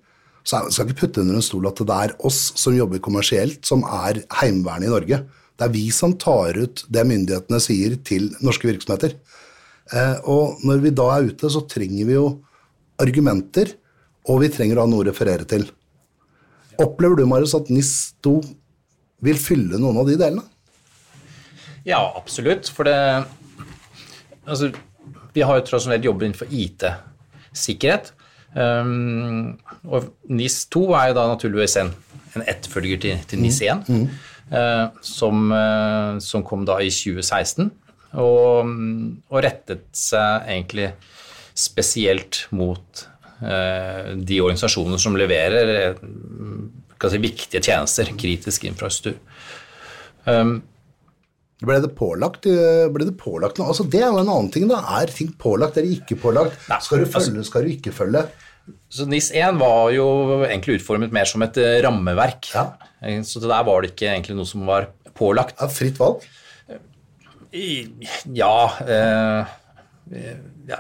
så 0.45 0.71
skal 0.73 0.87
vi 0.87 0.93
ikke 0.95 1.01
putte 1.07 1.21
under 1.21 1.35
en 1.37 1.43
stol 1.45 1.67
at 1.69 1.77
det 1.77 1.91
er 1.91 2.15
oss 2.25 2.53
som 2.57 2.77
jobber 2.77 2.99
kommersielt, 3.03 3.65
som 3.67 3.83
er 3.85 4.23
Heimevernet 4.41 4.85
i 4.89 4.93
Norge. 4.95 5.27
Det 5.61 5.67
er 5.67 5.73
vi 5.75 5.83
som 5.93 6.15
tar 6.17 6.57
ut 6.57 6.81
det 6.89 7.03
myndighetene 7.05 7.59
sier 7.61 7.99
til 8.09 8.31
norske 8.41 8.65
virksomheter. 8.71 9.13
Eh, 9.93 10.17
og 10.25 10.63
når 10.65 10.81
vi 10.87 10.93
da 10.97 11.11
er 11.19 11.29
ute, 11.29 11.51
så 11.53 11.61
trenger 11.69 12.09
vi 12.09 12.15
jo 12.17 12.31
argumenter, 13.01 13.75
og 14.31 14.41
vi 14.41 14.49
trenger 14.53 14.81
å 14.81 14.87
ha 14.87 14.89
noe 14.89 15.05
å 15.05 15.09
referere 15.11 15.45
til. 15.49 15.67
Opplever 16.81 17.21
du, 17.21 17.27
Marius, 17.29 17.53
at 17.59 17.69
NIS2 17.69 18.33
vil 19.27 19.37
fylle 19.41 19.77
noen 19.81 20.01
av 20.01 20.09
de 20.09 20.17
delene? 20.17 20.47
Ja, 21.85 22.01
absolutt. 22.17 22.69
For 22.73 22.89
det 22.89 22.97
Altså, 24.51 24.71
vi 25.37 25.43
har 25.45 25.61
jo 25.61 25.67
tross 25.69 25.85
alt 25.87 26.03
jobber 26.03 26.27
innenfor 26.27 26.49
IT-sikkerhet. 26.51 28.09
Um, 28.57 29.59
og 29.87 30.09
NIS2 30.27 30.81
er 30.97 31.11
jo 31.13 31.17
da 31.21 31.27
naturligvis 31.31 31.77
en, 31.85 31.93
en 32.35 32.47
etterfølger 32.51 32.99
til, 33.05 33.21
til 33.31 33.45
NIS1, 33.45 33.85
Mm. 33.87 33.87
som, 33.87 34.09
eh, 34.09 34.30
som 34.51 36.43
kom 36.47 36.65
da 36.67 36.81
i 36.83 36.91
2016. 36.91 37.71
Og, 38.19 38.71
og 39.31 39.43
rettet 39.45 39.85
seg 39.95 40.49
egentlig 40.51 40.89
spesielt 41.55 42.45
mot 42.57 43.05
eh, 43.45 44.17
de 44.19 44.41
organisasjoner 44.43 44.99
som 44.99 45.15
leverer 45.19 45.71
eh, 45.77 46.01
si, 47.07 47.21
viktige 47.23 47.63
tjenester, 47.63 48.11
kritisk 48.19 48.67
infrastruktur. 48.67 49.21
Um, 50.27 50.59
Ble 51.61 51.77
det 51.85 51.91
pålagt? 51.93 52.47
eh, 52.49 52.87
Ble 52.93 53.05
det 53.11 53.19
pålagt 53.21 53.59
noe? 53.61 53.69
Altså, 53.75 53.85
det 53.93 54.01
er 54.01 54.09
jo 54.09 54.21
en 54.23 54.31
annen 54.33 54.51
ting, 54.53 54.67
da. 54.71 54.81
Er 54.99 55.13
ting 55.13 55.31
pålagt 55.39 55.77
eller 55.77 55.93
ikke 55.93 56.17
pålagt? 56.23 56.57
Nei, 56.71 56.79
Skal 56.81 57.03
du 57.03 57.05
altså- 57.07 57.27
følge, 57.31 57.45
skal 57.45 57.67
du 57.67 57.75
ikke 57.75 57.93
følge? 57.93 58.25
Så 58.91 59.07
NIS 59.09 59.31
1 59.37 59.59
var 59.61 59.91
jo 59.95 60.07
egentlig 60.47 60.81
utformet 60.81 61.13
mer 61.15 61.29
som 61.29 61.43
et 61.47 61.57
eh, 61.63 61.79
rammeverk. 61.85 62.51
Ja. 62.55 62.67
Eh, 63.03 63.21
Så 63.27 63.43
der 63.45 63.65
var 63.67 63.83
det 63.83 63.93
ikke 63.95 64.11
egentlig 64.13 64.37
noe 64.39 64.49
som 64.49 64.67
var 64.69 64.91
pålagt. 65.19 65.57
Ja, 65.61 65.69
fritt 65.73 65.99
valg? 66.01 66.25
Ja, 68.31 68.55
eh, 68.87 69.57
ja 70.71 70.77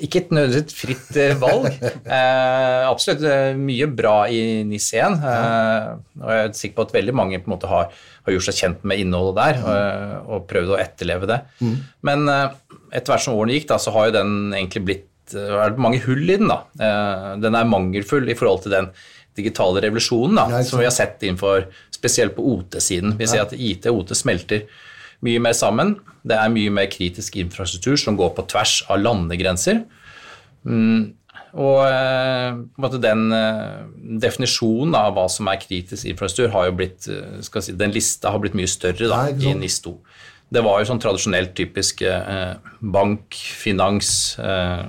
Ikke 0.00 0.22
et 0.22 0.30
nødvendigvis 0.32 0.76
fritt 0.78 1.16
eh, 1.20 1.34
valg. 1.40 1.68
Eh, 2.16 2.82
absolutt 2.86 3.24
mye 3.58 3.88
bra 3.92 4.14
i 4.32 4.62
NIS 4.64 4.92
1. 4.96 5.16
Eh, 5.26 5.88
og 6.22 6.30
jeg 6.32 6.44
er 6.46 6.54
sikker 6.56 6.76
på 6.78 6.86
at 6.86 6.94
veldig 6.96 7.14
mange 7.18 7.40
på 7.42 7.50
en 7.50 7.56
måte 7.56 7.68
har, 7.70 7.90
har 8.26 8.36
gjort 8.36 8.46
seg 8.48 8.60
kjent 8.62 8.86
med 8.88 9.02
innholdet 9.02 9.36
der 9.40 9.58
og, 9.66 10.30
og 10.36 10.46
prøvd 10.48 10.72
å 10.76 10.78
etterleve 10.80 11.28
det. 11.32 11.40
Men 12.06 12.28
eh, 12.32 12.54
etter 12.96 13.12
hvert 13.12 13.26
som 13.26 13.36
årene 13.36 13.58
gikk, 13.58 13.68
da, 13.74 13.80
så 13.82 13.92
har 13.96 14.08
jo 14.08 14.16
den 14.20 14.32
egentlig 14.54 14.84
blitt 14.88 15.06
er 15.34 15.74
det 15.74 15.82
mange 15.82 16.00
hull 16.04 16.24
i 16.28 16.38
den. 16.38 16.50
da. 16.52 16.62
Eh, 16.78 17.30
den 17.42 17.58
er 17.58 17.68
mangelfull 17.68 18.28
i 18.30 18.36
forhold 18.38 18.62
til 18.66 18.76
den 18.76 18.90
digitale 19.36 19.82
revolusjonen 19.84 20.38
da, 20.38 20.62
som 20.64 20.80
vi 20.80 20.86
har 20.88 20.94
sett 20.94 21.22
innenfor, 21.26 21.66
spesielt 21.92 22.36
på 22.36 22.44
OT-siden. 22.54 23.16
Vi 23.18 23.28
ser 23.28 23.44
at 23.44 23.52
IT 23.52 23.88
og 23.90 24.04
OT 24.04 24.16
smelter 24.16 24.64
mye 25.24 25.42
mer 25.42 25.56
sammen. 25.56 25.96
Det 26.26 26.36
er 26.36 26.52
mye 26.52 26.72
mer 26.72 26.88
kritisk 26.92 27.38
infrastruktur 27.40 27.98
som 28.00 28.18
går 28.18 28.34
på 28.36 28.46
tvers 28.52 28.80
av 28.92 29.00
landegrenser. 29.02 29.84
Mm, 30.66 31.14
og 31.56 31.78
eh, 31.86 32.98
den 33.00 33.32
eh, 33.32 33.76
definisjonen 34.20 34.96
av 34.98 35.14
hva 35.16 35.26
som 35.32 35.48
er 35.48 35.60
kritisk 35.62 36.08
infrastruktur, 36.10 36.52
har 36.52 36.68
jo 36.68 36.76
blitt 36.80 37.08
eh, 37.12 37.38
skal 37.46 37.64
si, 37.64 37.76
Den 37.78 37.94
lista 37.94 38.32
har 38.34 38.42
blitt 38.42 38.56
mye 38.58 38.68
større 38.68 39.08
da, 39.08 39.22
i? 39.30 39.54
NIS 39.56 39.80
2. 39.86 39.94
Det 40.52 40.62
var 40.62 40.80
jo 40.80 40.90
sånn 40.90 41.02
tradisjonelt 41.02 41.54
typisk 41.58 42.04
eh, 42.06 42.58
bank, 42.80 43.34
finans 43.34 44.10
eh, 44.38 44.84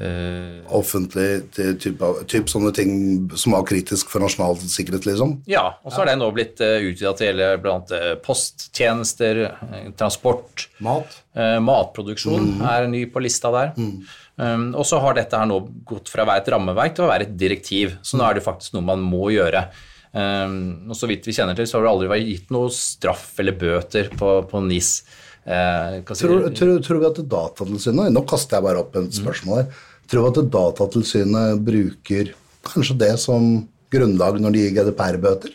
eh, 0.00 0.64
Offentlig 0.74 1.28
til 1.54 1.76
typ, 1.80 2.48
sånne 2.50 2.72
ting 2.74 2.90
som 3.38 3.54
var 3.56 3.64
kritisk 3.68 4.10
for 4.12 4.24
nasjonal 4.24 4.58
sikkerhet, 4.60 5.06
liksom? 5.08 5.36
Ja, 5.50 5.66
og 5.84 5.92
så 5.92 6.02
har 6.02 6.10
det 6.10 6.18
nå 6.20 6.30
blitt 6.34 6.60
uh, 6.64 6.76
utvida 6.82 7.14
til 7.14 7.26
å 7.26 7.30
gjelde 7.30 7.62
blant 7.62 7.94
uh, 7.94 8.10
posttjenester, 8.24 9.42
eh, 9.52 9.88
transport, 9.98 10.68
Mat? 10.84 11.18
eh, 11.38 11.56
matproduksjon 11.62 12.62
er 12.66 12.88
ny 12.90 13.04
på 13.12 13.22
lista 13.24 13.52
der. 13.54 13.74
Um, 14.34 14.70
og 14.74 14.82
så 14.88 14.98
har 14.98 15.14
dette 15.14 15.38
her 15.38 15.46
nå 15.46 15.60
gått 15.86 16.10
fra 16.10 16.24
å 16.24 16.28
være 16.28 16.42
et 16.42 16.52
rammeverk 16.54 16.96
til 16.96 17.06
å 17.06 17.10
være 17.12 17.28
et 17.28 17.36
direktiv, 17.38 17.98
så 18.02 18.18
nå 18.18 18.26
er 18.26 18.38
det 18.38 18.46
faktisk 18.46 18.74
noe 18.74 18.86
man 18.88 19.02
må 19.04 19.28
gjøre. 19.34 19.68
Um, 20.14 20.90
og 20.90 20.98
så 20.98 21.08
vidt 21.10 21.26
vi 21.26 21.34
kjenner 21.34 21.58
til, 21.58 21.66
så 21.66 21.78
har 21.78 21.86
det 21.86 21.92
aldri 21.92 22.10
vært 22.10 22.28
gitt 22.30 22.50
noe 22.54 22.70
straff 22.74 23.32
eller 23.42 23.56
bøter 23.58 24.10
på, 24.14 24.34
på 24.50 24.62
NIS. 24.66 24.90
Eh, 25.44 25.98
Tror, 26.08 26.38
du? 26.46 26.54
tror, 26.56 26.78
tror 26.80 27.00
vi 27.02 27.08
at 27.10 27.18
Datatilsynet 27.28 28.12
Nå 28.14 28.22
kaster 28.30 28.56
jeg 28.56 28.64
bare 28.64 28.80
opp 28.80 28.94
et 28.96 29.12
spørsmål 29.12 29.58
her. 29.60 29.82
Tror 30.08 30.24
vi 30.24 30.30
at 30.40 30.48
Datatilsynet 30.54 31.60
bruker 31.66 32.30
kanskje 32.64 32.96
det 33.02 33.12
som 33.20 33.50
grunnlag 33.92 34.40
når 34.40 34.54
de 34.56 34.62
gir 34.64 34.72
GDPR-bøter? 34.78 35.52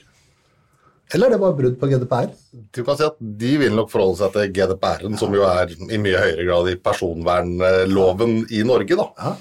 Eller 1.10 1.25
er 1.25 1.34
det 1.34 1.39
bare 1.41 1.58
brudd 1.58 1.79
på 1.81 1.88
GDPR? 1.89 2.27
Du 2.75 2.84
kan 2.86 2.98
si 3.00 3.01
at 3.08 3.15
De 3.17 3.55
vil 3.58 3.74
nok 3.74 3.89
forholde 3.89 4.19
seg 4.22 4.36
til 4.36 4.51
GDPR-en, 4.60 5.15
som 5.17 5.34
jo 5.34 5.41
er 5.50 5.74
i 5.74 5.98
mye 5.98 6.22
høyere 6.22 6.46
grad 6.46 6.69
i 6.69 6.75
personvernloven 6.77 8.43
i 8.53 8.62
Norge. 8.67 8.96
da. 9.00 9.08
Ja. 9.17 9.34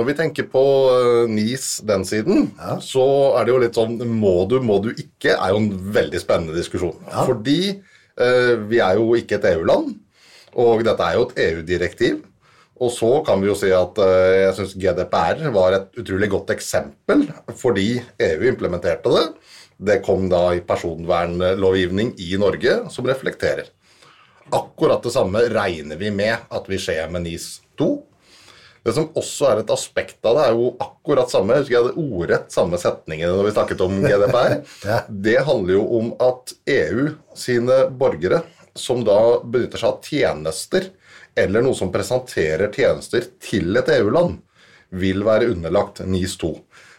Når 0.00 0.06
vi 0.08 0.14
tenker 0.16 0.46
på 0.48 0.60
eh, 0.90 1.30
NIS 1.30 1.82
den 1.86 2.02
siden, 2.08 2.46
så 2.80 3.04
er 3.38 3.44
det 3.44 3.52
jo 3.52 3.58
litt 3.60 3.76
sånn 3.76 3.98
må 4.08 4.46
du, 4.48 4.56
må 4.64 4.78
du 4.82 4.88
ikke, 4.94 5.34
er 5.36 5.52
jo 5.52 5.58
en 5.60 5.70
veldig 5.92 6.20
spennende 6.22 6.56
diskusjon. 6.56 6.96
Fordi 7.12 7.58
eh, 7.68 7.91
vi 8.68 8.78
er 8.84 8.98
jo 8.98 9.14
ikke 9.16 9.38
et 9.38 9.46
EU-land, 9.54 9.94
og 10.60 10.82
dette 10.84 11.06
er 11.06 11.16
jo 11.16 11.24
et 11.28 11.38
EU-direktiv. 11.46 12.20
Og 12.82 12.90
så 12.90 13.10
kan 13.26 13.38
vi 13.42 13.50
jo 13.50 13.56
si 13.58 13.70
at 13.74 13.98
eh, 14.02 14.38
jeg 14.46 14.54
syns 14.56 14.74
GDPR 14.80 15.42
var 15.54 15.76
et 15.76 16.00
utrolig 16.02 16.28
godt 16.32 16.50
eksempel, 16.54 17.28
fordi 17.58 18.00
EU 18.26 18.48
implementerte 18.50 19.12
det. 19.12 19.26
Det 19.82 20.00
kom 20.06 20.28
da 20.30 20.48
i 20.54 20.62
personvernlovgivning 20.66 22.14
i 22.22 22.34
Norge 22.40 22.80
som 22.92 23.06
reflekterer. 23.06 23.70
Akkurat 24.52 25.02
det 25.04 25.14
samme 25.14 25.44
regner 25.52 25.98
vi 25.98 26.10
med 26.14 26.34
at 26.50 26.66
vi 26.70 26.78
skjer 26.80 27.10
med 27.12 27.26
NIS 27.26 27.60
2. 27.78 27.90
Det 28.82 28.94
som 28.96 29.10
også 29.18 29.46
er 29.46 29.60
et 29.60 29.70
aspekt 29.70 30.26
av 30.26 30.38
det, 30.38 30.46
er 30.46 30.56
jo 30.58 30.72
akkurat 30.82 31.30
samme 31.30 31.60
husker 31.60 31.76
jeg 31.76 31.84
hadde 31.84 32.02
ordrett 32.02 32.54
samme 32.54 32.80
setningene 32.82 33.36
når 33.36 33.48
vi 33.48 33.54
snakket 33.54 33.84
om 33.84 34.00
GDPR. 34.02 34.56
Det 35.28 35.36
handler 35.46 35.76
jo 35.76 35.84
om 36.00 36.10
at 36.22 36.54
EU 36.74 37.06
sine 37.38 37.84
borgere, 37.98 38.42
som 38.74 39.04
da 39.06 39.18
benytter 39.44 39.78
seg 39.78 39.92
av 39.92 40.08
tjenester, 40.08 40.88
eller 41.38 41.64
noe 41.64 41.78
som 41.78 41.92
presenterer 41.94 42.72
tjenester 42.74 43.28
til 43.40 43.76
et 43.78 43.92
EU-land, 44.00 44.40
vil 44.92 45.22
være 45.24 45.48
underlagt 45.54 46.02
NIS 46.04 46.34
2. 46.42 46.50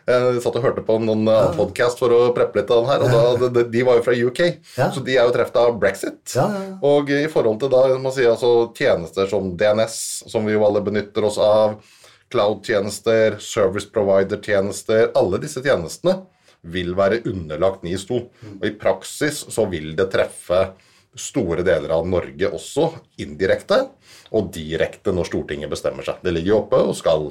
Jeg 0.04 0.42
satt 0.44 0.58
og 0.60 0.66
hørte 0.66 0.84
på 0.84 0.98
noen 1.00 1.24
ja. 1.30 1.54
podkast 1.56 2.02
for 2.02 2.12
å 2.12 2.20
preppe 2.36 2.60
litt 2.60 2.72
av 2.74 2.82
den 2.84 2.90
her, 2.92 3.04
og 3.06 3.40
da, 3.40 3.50
de, 3.56 3.64
de 3.72 3.84
var 3.88 4.00
jo 4.00 4.04
fra 4.04 4.16
UK, 4.18 4.42
Ja. 4.76 4.90
så 4.92 5.00
de 5.06 5.16
er 5.16 5.24
jo 5.24 5.34
truffet 5.36 5.60
av 5.62 5.78
brexit. 5.80 6.22
Ja. 6.36 6.48
Og 6.84 7.12
i 7.14 7.24
forhold 7.32 7.62
til 7.64 7.72
da, 7.72 7.86
man 8.04 8.12
sier 8.16 8.34
altså 8.34 8.52
tjenester 8.76 9.30
som 9.32 9.54
DNS, 9.60 9.96
som 10.28 10.44
vi 10.44 10.58
jo 10.58 10.66
alle 10.68 10.84
benytter 10.84 11.24
oss 11.30 11.40
av, 11.40 11.78
cloud-tjenester, 12.34 13.38
service 13.44 13.88
provider-tjenester, 13.94 15.12
alle 15.16 15.40
disse 15.44 15.62
tjenestene 15.64 16.20
vil 16.74 16.94
være 16.98 17.22
underlagt 17.30 17.84
NIS 17.86 18.08
2. 18.10 18.20
Og 18.58 18.68
i 18.68 18.74
praksis 18.80 19.44
så 19.52 19.66
vil 19.72 19.94
det 20.00 20.10
treffe 20.14 20.66
store 21.20 21.62
deler 21.64 21.92
av 21.94 22.08
Norge 22.10 22.50
også 22.56 22.88
indirekte, 23.22 23.84
og 24.34 24.48
direkte 24.56 25.14
når 25.14 25.30
Stortinget 25.30 25.70
bestemmer 25.72 26.08
seg. 26.08 26.24
Det 26.26 26.34
ligger 26.34 26.56
jo 26.56 26.62
oppe 26.64 26.80
og 26.90 26.96
skal, 26.98 27.28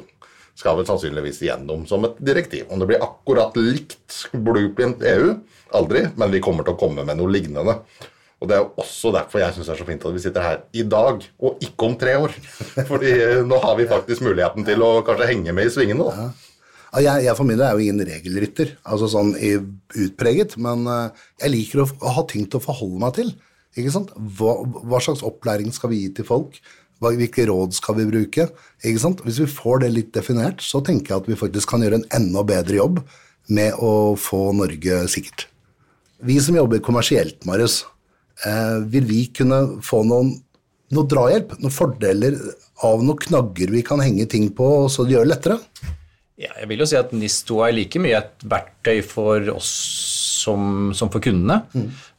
skal 0.58 0.78
vel 0.78 0.86
sannsynligvis 0.88 1.42
gjennom 1.46 1.84
som 1.88 2.04
et 2.06 2.18
direktiv. 2.22 2.66
Om 2.70 2.82
det 2.82 2.90
blir 2.92 3.04
akkurat 3.04 3.56
likt 3.58 4.22
blueprint 4.32 5.02
EU, 5.14 5.34
aldri, 5.76 6.06
men 6.20 6.32
vi 6.34 6.42
kommer 6.44 6.66
til 6.66 6.76
å 6.76 6.80
komme 6.80 7.06
med 7.08 7.18
noe 7.18 7.32
lignende. 7.32 7.78
Og 8.42 8.48
Det 8.50 8.56
er 8.56 8.64
jo 8.64 8.82
også 8.82 9.12
derfor 9.14 9.38
jeg 9.38 9.54
syns 9.54 9.68
det 9.68 9.74
er 9.76 9.80
så 9.80 9.86
fint 9.86 10.04
at 10.08 10.14
vi 10.16 10.22
sitter 10.24 10.42
her 10.42 10.62
i 10.74 10.82
dag, 10.82 11.22
og 11.38 11.62
ikke 11.62 11.86
om 11.86 11.92
tre 11.98 12.16
år. 12.18 12.34
Fordi 12.90 13.12
eh, 13.12 13.42
nå 13.46 13.60
har 13.62 13.76
vi 13.78 13.90
faktisk 13.90 14.24
muligheten 14.26 14.66
til 14.66 14.82
å 14.82 14.96
kanskje 15.06 15.28
henge 15.30 15.54
med 15.54 15.70
i 15.70 15.74
svingene. 15.74 16.08
da. 16.08 16.26
Ja, 16.92 17.04
Jeg, 17.06 17.28
jeg 17.28 17.36
for 17.38 17.48
min 17.48 17.56
del 17.56 17.68
er 17.68 17.78
jo 17.78 17.86
ingen 17.86 18.04
regelrytter, 18.04 18.74
altså 18.82 19.08
sånn 19.08 19.30
utpreget, 19.38 20.58
men 20.60 20.84
eh, 20.90 21.22
jeg 21.44 21.54
liker 21.54 21.84
å 21.86 22.14
ha 22.18 22.26
ting 22.28 22.44
til 22.50 22.58
å 22.58 22.66
forholde 22.66 23.00
meg 23.00 23.14
til. 23.20 23.32
Ikke 23.78 23.94
sant? 23.94 24.10
Hva, 24.36 24.58
hva 24.66 25.00
slags 25.00 25.22
opplæring 25.24 25.70
skal 25.72 25.94
vi 25.94 26.02
gi 26.02 26.10
til 26.18 26.26
folk? 26.28 26.58
Hvilke 27.02 27.46
råd 27.48 27.74
skal 27.74 27.98
vi 27.98 28.08
bruke? 28.10 28.46
Ikke 28.82 29.02
sant? 29.02 29.22
Hvis 29.26 29.40
vi 29.42 29.48
får 29.50 29.82
det 29.82 29.92
litt 29.94 30.12
definert, 30.14 30.62
så 30.62 30.82
tenker 30.84 31.14
jeg 31.14 31.22
at 31.22 31.30
vi 31.30 31.38
faktisk 31.38 31.72
kan 31.72 31.82
gjøre 31.82 32.00
en 32.00 32.08
enda 32.14 32.44
bedre 32.46 32.78
jobb 32.78 33.00
med 33.52 33.74
å 33.82 34.14
få 34.20 34.52
Norge 34.54 35.02
sikkert. 35.10 35.48
Vi 36.22 36.38
som 36.42 36.54
jobber 36.54 36.82
kommersielt, 36.84 37.40
Marius, 37.48 37.82
eh, 38.46 38.78
vil 38.86 39.08
vi 39.08 39.24
kunne 39.34 39.82
få 39.82 40.04
noen, 40.06 40.36
noe 40.94 41.08
drahjelp, 41.10 41.56
noen 41.58 41.74
fordeler 41.74 42.38
av 42.86 43.02
noen 43.02 43.18
knagger 43.18 43.74
vi 43.74 43.82
kan 43.86 44.02
henge 44.02 44.28
ting 44.30 44.48
på, 44.54 44.86
så 44.86 45.02
det 45.02 45.16
gjør 45.16 45.26
det 45.26 45.32
lettere? 45.34 45.58
Ja, 46.38 46.52
jeg 46.60 46.70
vil 46.70 46.82
jo 46.82 46.88
si 46.88 46.98
at 46.98 47.12
NIS2 47.14 47.58
er 47.66 47.74
like 47.74 48.00
mye 48.02 48.18
et 48.22 48.46
verktøy 48.48 49.02
for 49.06 49.50
oss 49.52 49.72
som, 50.42 50.90
som 50.96 51.10
for 51.12 51.22
kundene. 51.22 51.60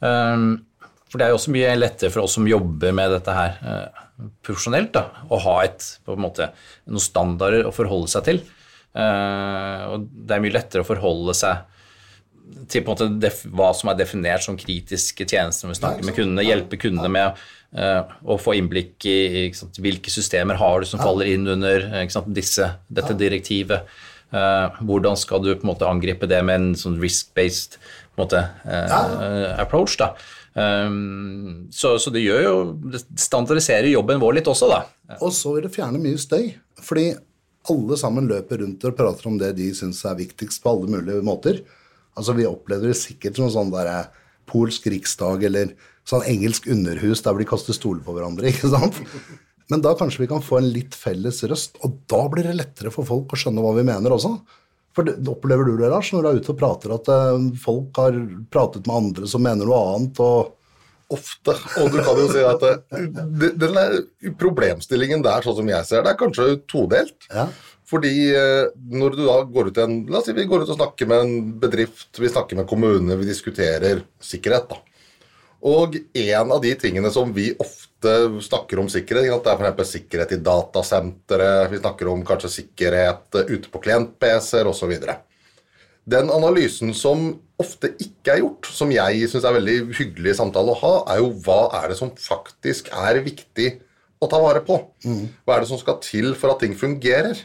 Um, 0.00 0.64
for 1.10 1.20
det 1.20 1.26
er 1.26 1.34
jo 1.34 1.38
også 1.38 1.52
mye 1.54 1.74
lettere 1.76 2.12
for 2.12 2.24
oss 2.24 2.36
som 2.38 2.48
jobber 2.48 2.94
med 2.96 3.12
dette 3.14 3.34
her 3.36 3.58
eh, 3.62 4.03
profesjonelt, 4.44 4.92
da, 4.94 5.08
å 5.32 5.38
ha 5.42 5.56
et, 5.66 5.84
på 6.06 6.14
en 6.14 6.22
måte, 6.24 6.50
noen 6.86 7.02
standarder 7.02 7.66
å 7.68 7.74
forholde 7.74 8.10
seg 8.12 8.26
til. 8.28 8.42
Uh, 8.94 9.90
og 9.90 10.04
det 10.06 10.36
er 10.36 10.42
mye 10.44 10.54
lettere 10.54 10.84
å 10.84 10.86
forholde 10.86 11.34
seg 11.34 11.64
til 12.70 12.84
på 12.84 12.92
en 12.92 13.16
måte 13.16 13.30
hva 13.56 13.70
som 13.74 13.88
er 13.90 13.96
definert 13.98 14.44
som 14.44 14.58
kritiske 14.60 15.24
tjenester 15.26 15.66
når 15.66 15.72
vi 15.72 15.78
snakker 15.80 16.06
med 16.06 16.14
kundene, 16.14 16.44
hjelpe 16.44 16.78
kundene 16.78 17.10
med 17.10 17.40
uh, 17.74 18.12
å 18.22 18.36
få 18.38 18.54
innblikk 18.58 19.08
i 19.10 19.48
sant, 19.56 19.80
hvilke 19.82 20.12
systemer 20.12 20.60
har 20.60 20.84
du 20.84 20.88
som 20.88 21.02
faller 21.02 21.32
inn 21.32 21.48
under 21.56 21.88
sant, 22.12 22.30
disse, 22.36 22.68
dette 22.86 23.16
direktivet. 23.18 23.88
Uh, 24.34 24.70
hvordan 24.86 25.18
skal 25.18 25.42
du 25.42 25.50
på 25.54 25.64
en 25.64 25.72
måte 25.72 25.90
angripe 25.90 26.28
det 26.30 26.42
med 26.46 26.60
en 26.60 26.78
sånn 26.78 27.00
risk-based 27.02 27.80
approach? 28.14 29.98
da. 29.98 30.12
Um, 30.54 31.66
så, 31.74 31.96
så 31.98 32.12
det 32.14 32.22
gjør 32.22 32.42
jo 32.44 32.58
det 32.92 33.00
standardiserer 33.18 33.90
jobben 33.90 34.20
vår 34.22 34.38
litt 34.38 34.50
også, 34.50 34.70
da. 34.70 34.84
Og 35.20 35.32
så 35.34 35.56
vil 35.56 35.66
det 35.66 35.74
fjerne 35.74 36.02
mye 36.02 36.20
støy, 36.20 36.52
fordi 36.82 37.08
alle 37.72 37.96
sammen 37.98 38.28
løper 38.28 38.60
rundt 38.62 38.84
og 38.86 38.96
prater 38.98 39.30
om 39.30 39.38
det 39.40 39.54
de 39.58 39.70
syns 39.76 40.02
er 40.06 40.18
viktigst 40.18 40.62
på 40.62 40.74
alle 40.74 40.98
mulige 40.98 41.24
måter. 41.24 41.62
Altså 42.14 42.36
Vi 42.36 42.46
opplevde 42.46 42.92
det 42.92 43.00
sikkert 43.00 43.40
som 43.40 43.50
sånn 43.50 43.72
der 43.72 43.90
eh, 43.90 44.10
polsk 44.50 44.86
riksdag 44.92 45.46
eller 45.48 45.72
sånn 46.06 46.26
engelsk 46.28 46.68
underhus 46.70 47.24
der 47.24 47.32
hvor 47.32 47.42
de 47.42 47.48
kaster 47.48 47.76
stoler 47.76 48.04
på 48.04 48.14
hverandre. 48.14 48.48
ikke 48.52 48.70
sant? 48.70 49.00
Men 49.72 49.80
da 49.84 49.94
kanskje 49.96 50.26
vi 50.26 50.30
kan 50.30 50.44
få 50.44 50.60
en 50.60 50.68
litt 50.74 50.94
felles 50.98 51.40
røst, 51.48 51.80
og 51.82 51.96
da 52.10 52.20
blir 52.30 52.46
det 52.46 52.58
lettere 52.58 52.92
for 52.92 53.08
folk 53.08 53.32
å 53.32 53.40
skjønne 53.40 53.64
hva 53.64 53.72
vi 53.78 53.86
mener 53.88 54.12
også. 54.12 54.36
For 54.94 55.02
det, 55.06 55.16
opplever 55.26 55.66
du 55.66 55.76
det, 55.80 55.88
Lars, 55.90 56.12
når 56.14 56.22
du 56.22 56.28
er 56.30 56.36
ute 56.42 56.52
og 56.54 56.58
prater, 56.60 56.92
at 56.94 57.08
eh, 57.10 57.46
folk 57.62 57.96
har 57.98 58.18
pratet 58.54 58.86
med 58.86 58.94
andre 59.00 59.26
som 59.30 59.42
mener 59.42 59.66
noe 59.66 59.80
annet, 59.96 60.20
og 60.22 60.52
ofte. 61.14 61.52
Og 61.82 61.90
du 61.92 61.98
kan 62.00 62.16
jo 62.22 62.28
si 62.32 62.42
at 62.46 62.62
eh, 62.70 63.08
det- 63.42 63.54
den 63.60 63.74
der 63.74 63.98
problemstillingen 64.40 65.22
der, 65.26 65.42
sånn 65.44 65.58
som 65.58 65.68
jeg 65.68 65.84
ser 65.86 66.02
det, 66.06 66.14
er 66.14 66.20
kanskje 66.22 66.46
todelt. 66.70 67.26
Ja. 67.34 67.48
Fordi 67.90 68.12
eh, 68.32 68.70
når 68.90 69.16
du 69.18 69.24
da 69.26 69.36
går 69.44 69.68
ut 69.68 69.78
en 69.82 69.98
La 70.08 70.18
oss 70.22 70.24
si 70.30 70.32
vi 70.32 70.46
går 70.48 70.62
ut 70.64 70.70
og 70.72 70.78
snakker 70.78 71.06
med 71.10 71.20
en 71.26 71.34
bedrift, 71.60 72.08
vi 72.18 72.30
snakker 72.32 72.56
med 72.56 72.66
kommunene, 72.70 73.18
vi 73.20 73.26
diskuterer 73.28 74.00
sikkerhet, 74.24 74.70
da. 74.72 74.78
Og 75.64 75.94
en 75.96 76.50
av 76.52 76.62
de 76.64 76.72
tingene 76.80 77.10
som 77.12 77.30
vi 77.36 77.50
ofte 77.60 77.83
snakker 78.44 78.80
om 78.82 78.88
sikkerhet, 78.92 79.26
ikke 79.26 79.36
sant, 79.36 79.46
det 79.46 79.52
er 79.54 79.76
f.eks. 79.76 79.92
sikkerhet 79.96 80.34
i 80.36 80.40
datasentre, 80.44 81.48
vi 81.72 81.80
snakker 81.80 82.10
om 82.12 82.24
kanskje 82.26 82.52
sikkerhet 82.60 83.38
eh, 83.40 83.54
ute 83.54 83.70
på 83.72 83.80
klient-PC-er 83.84 84.70
osv. 84.70 84.92
Den 86.04 86.28
analysen 86.32 86.92
som 86.96 87.30
ofte 87.60 87.94
ikke 88.02 88.34
er 88.34 88.42
gjort, 88.42 88.68
som 88.76 88.92
jeg 88.92 89.30
syns 89.30 89.46
er 89.48 89.56
veldig 89.56 89.78
hyggelig 89.96 90.36
samtale 90.40 90.74
å 90.74 90.80
ha, 90.82 90.94
er 91.14 91.22
jo 91.22 91.32
hva 91.46 91.60
er 91.80 91.90
det 91.92 91.98
som 92.00 92.12
faktisk 92.18 92.90
er 92.92 93.22
viktig 93.24 93.70
å 94.20 94.28
ta 94.30 94.40
vare 94.42 94.60
på? 94.66 94.80
Hva 95.44 95.56
er 95.56 95.64
det 95.64 95.70
som 95.70 95.80
skal 95.80 96.00
til 96.04 96.34
for 96.38 96.52
at 96.52 96.60
ting 96.64 96.76
fungerer? 96.76 97.40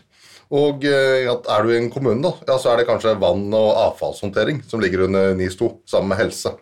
Og 0.50 0.84
eh, 0.90 1.30
er 1.30 1.64
du 1.64 1.70
i 1.70 1.78
en 1.78 1.92
kommune, 1.94 2.24
da, 2.26 2.34
ja, 2.48 2.58
så 2.58 2.72
er 2.72 2.82
det 2.82 2.90
kanskje 2.90 3.14
vann- 3.22 3.54
og 3.54 3.70
avfallshåndtering 3.86 4.64
som 4.66 4.82
ligger 4.82 5.06
under 5.06 5.36
NIS2, 5.38 5.76
sammen 5.86 6.10
med 6.10 6.24
helse. 6.24 6.56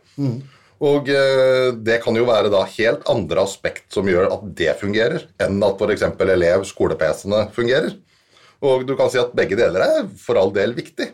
Og 0.84 1.10
eh, 1.10 1.70
det 1.74 2.02
kan 2.04 2.18
jo 2.18 2.28
være 2.28 2.52
da 2.54 2.62
helt 2.76 3.08
andre 3.10 3.46
aspekt 3.48 3.88
som 3.94 4.10
gjør 4.10 4.30
at 4.36 4.44
det 4.60 4.76
fungerer, 4.82 5.26
enn 5.42 5.62
at 5.66 5.82
f.eks. 5.82 6.06
elev-skole-PC-ene 6.06 7.48
fungerer. 7.56 7.96
Og 8.66 8.86
du 8.90 8.94
kan 8.98 9.10
si 9.14 9.20
at 9.22 9.34
begge 9.38 9.58
deler 9.58 9.86
er 9.86 10.06
for 10.22 10.38
all 10.40 10.54
del 10.54 10.76
viktig. 10.78 11.12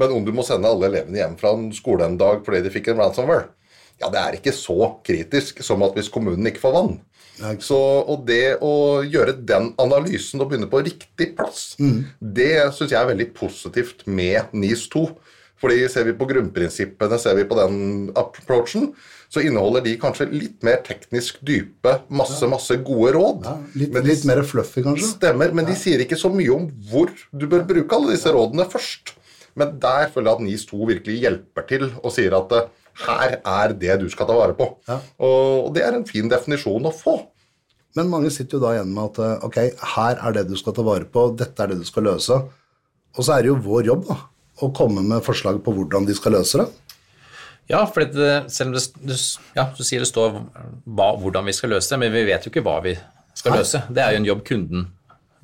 Men 0.00 0.14
om 0.14 0.24
du 0.26 0.32
må 0.34 0.42
sende 0.46 0.70
alle 0.70 0.90
elevene 0.90 1.20
hjem 1.20 1.36
fra 1.38 1.54
en 1.54 1.68
skole 1.74 2.06
en 2.06 2.18
dag 2.18 2.42
fordi 2.46 2.64
de 2.64 2.72
fikk 2.74 2.90
en 2.90 3.02
ransomware, 3.02 3.50
ja, 4.02 4.08
det 4.10 4.20
er 4.20 4.36
ikke 4.38 4.54
så 4.54 4.88
kritisk 5.06 5.60
som 5.62 5.84
at 5.86 5.94
hvis 5.94 6.10
kommunen 6.10 6.50
ikke 6.50 6.64
får 6.64 6.74
vann. 6.74 6.96
Så, 7.62 7.76
og 7.78 8.26
det 8.28 8.56
å 8.62 9.02
gjøre 9.02 9.36
den 9.46 9.72
analysen 9.82 10.42
og 10.42 10.50
begynne 10.50 10.70
på 10.70 10.82
riktig 10.86 11.32
plass, 11.38 11.74
det 12.18 12.52
syns 12.74 12.94
jeg 12.94 13.00
er 13.00 13.10
veldig 13.10 13.28
positivt 13.34 14.04
med 14.06 14.54
NIS 14.54 14.86
2. 14.92 15.06
Fordi 15.64 15.80
ser 15.88 16.04
vi 16.04 16.12
på 16.18 16.28
grunnprinsippene, 16.28 17.18
ser 17.20 17.38
vi 17.38 17.46
på 17.48 17.56
den 17.56 17.76
approachen, 18.20 18.90
så 19.32 19.40
inneholder 19.40 19.82
de 19.86 19.96
kanskje 19.98 20.28
litt 20.28 20.62
mer 20.66 20.82
teknisk 20.84 21.40
dype, 21.46 21.96
masse, 22.12 22.44
masse 22.50 22.76
gode 22.84 23.14
råd. 23.16 23.48
Ja, 23.48 23.54
litt, 23.80 23.96
litt 24.04 24.26
mer 24.28 24.42
fluffy, 24.46 24.84
kanskje? 24.84 25.08
Stemmer, 25.14 25.54
men 25.56 25.66
de 25.66 25.76
sier 25.78 26.04
ikke 26.04 26.18
så 26.20 26.28
mye 26.32 26.52
om 26.52 26.68
hvor 26.90 27.10
du 27.32 27.48
bør 27.48 27.64
bruke 27.66 27.96
alle 27.96 28.12
disse 28.12 28.32
rådene 28.34 28.68
først. 28.68 29.14
Men 29.58 29.76
der 29.80 30.10
føler 30.12 30.30
jeg 30.30 30.36
at 30.36 30.44
NIS 30.44 30.66
2 30.68 30.88
virkelig 30.90 31.20
hjelper 31.22 31.66
til 31.70 31.86
og 31.94 32.12
sier 32.12 32.34
at 32.36 32.52
eh, 32.58 32.68
her 33.06 33.38
er 33.40 33.74
det 33.78 33.96
du 34.02 34.08
skal 34.12 34.28
ta 34.28 34.36
vare 34.36 34.56
på. 34.58 34.68
Ja. 34.90 34.98
Og, 35.22 35.68
og 35.68 35.70
det 35.76 35.86
er 35.86 35.96
en 35.96 36.06
fin 36.08 36.28
definisjon 36.30 36.90
å 36.90 36.92
få. 36.94 37.16
Men 37.94 38.10
mange 38.10 38.30
sitter 38.34 38.58
jo 38.58 38.64
da 38.64 38.74
igjen 38.74 38.92
med 38.92 39.14
at 39.14 39.22
eh, 39.22 39.48
ok, 39.48 39.58
her 39.94 40.20
er 40.20 40.36
det 40.36 40.46
du 40.50 40.56
skal 40.58 40.76
ta 40.76 40.84
vare 40.86 41.08
på, 41.08 41.28
dette 41.38 41.62
er 41.62 41.72
det 41.72 41.80
du 41.80 41.88
skal 41.88 42.08
løse. 42.10 42.38
Og 43.14 43.22
så 43.22 43.36
er 43.36 43.44
det 43.44 43.52
jo 43.52 43.60
vår 43.62 43.90
jobb 43.92 44.08
da, 44.10 44.18
å 44.62 44.70
komme 44.74 45.02
med 45.02 45.24
forslag 45.26 45.60
på 45.64 45.74
hvordan 45.74 46.06
de 46.06 46.14
skal 46.16 46.36
løse 46.36 46.60
det. 46.62 46.68
Ja, 47.70 47.80
for 47.88 48.04
det, 48.04 48.32
selv 48.52 48.74
om 48.74 48.76
det, 48.76 49.16
ja, 49.56 49.70
du 49.72 49.80
sier 49.86 50.04
det 50.04 50.10
står 50.10 50.36
hva, 50.36 51.14
hvordan 51.20 51.48
vi 51.48 51.54
skal 51.56 51.72
løse 51.72 51.94
det, 51.94 52.00
men 52.02 52.12
vi 52.12 52.26
vet 52.28 52.44
jo 52.44 52.52
ikke 52.52 52.64
hva 52.64 52.76
vi 52.84 52.92
skal 53.34 53.54
Nei. 53.54 53.62
løse. 53.62 53.80
Det 53.88 54.04
er 54.04 54.14
jo 54.14 54.20
en 54.20 54.28
jobb 54.28 54.44
kunden 54.46 54.88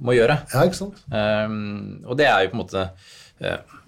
må 0.01 0.17
gjøre. 0.17 0.37
Ja, 0.53 0.65
ikke 0.69 0.79
sant? 0.79 1.01
Um, 1.13 2.01
og 2.07 2.19
det 2.21 2.29
er 2.29 2.45
jo 2.45 2.53
på 2.53 2.57
en 2.57 2.63
måte 2.63 2.87
uh, 3.45 3.79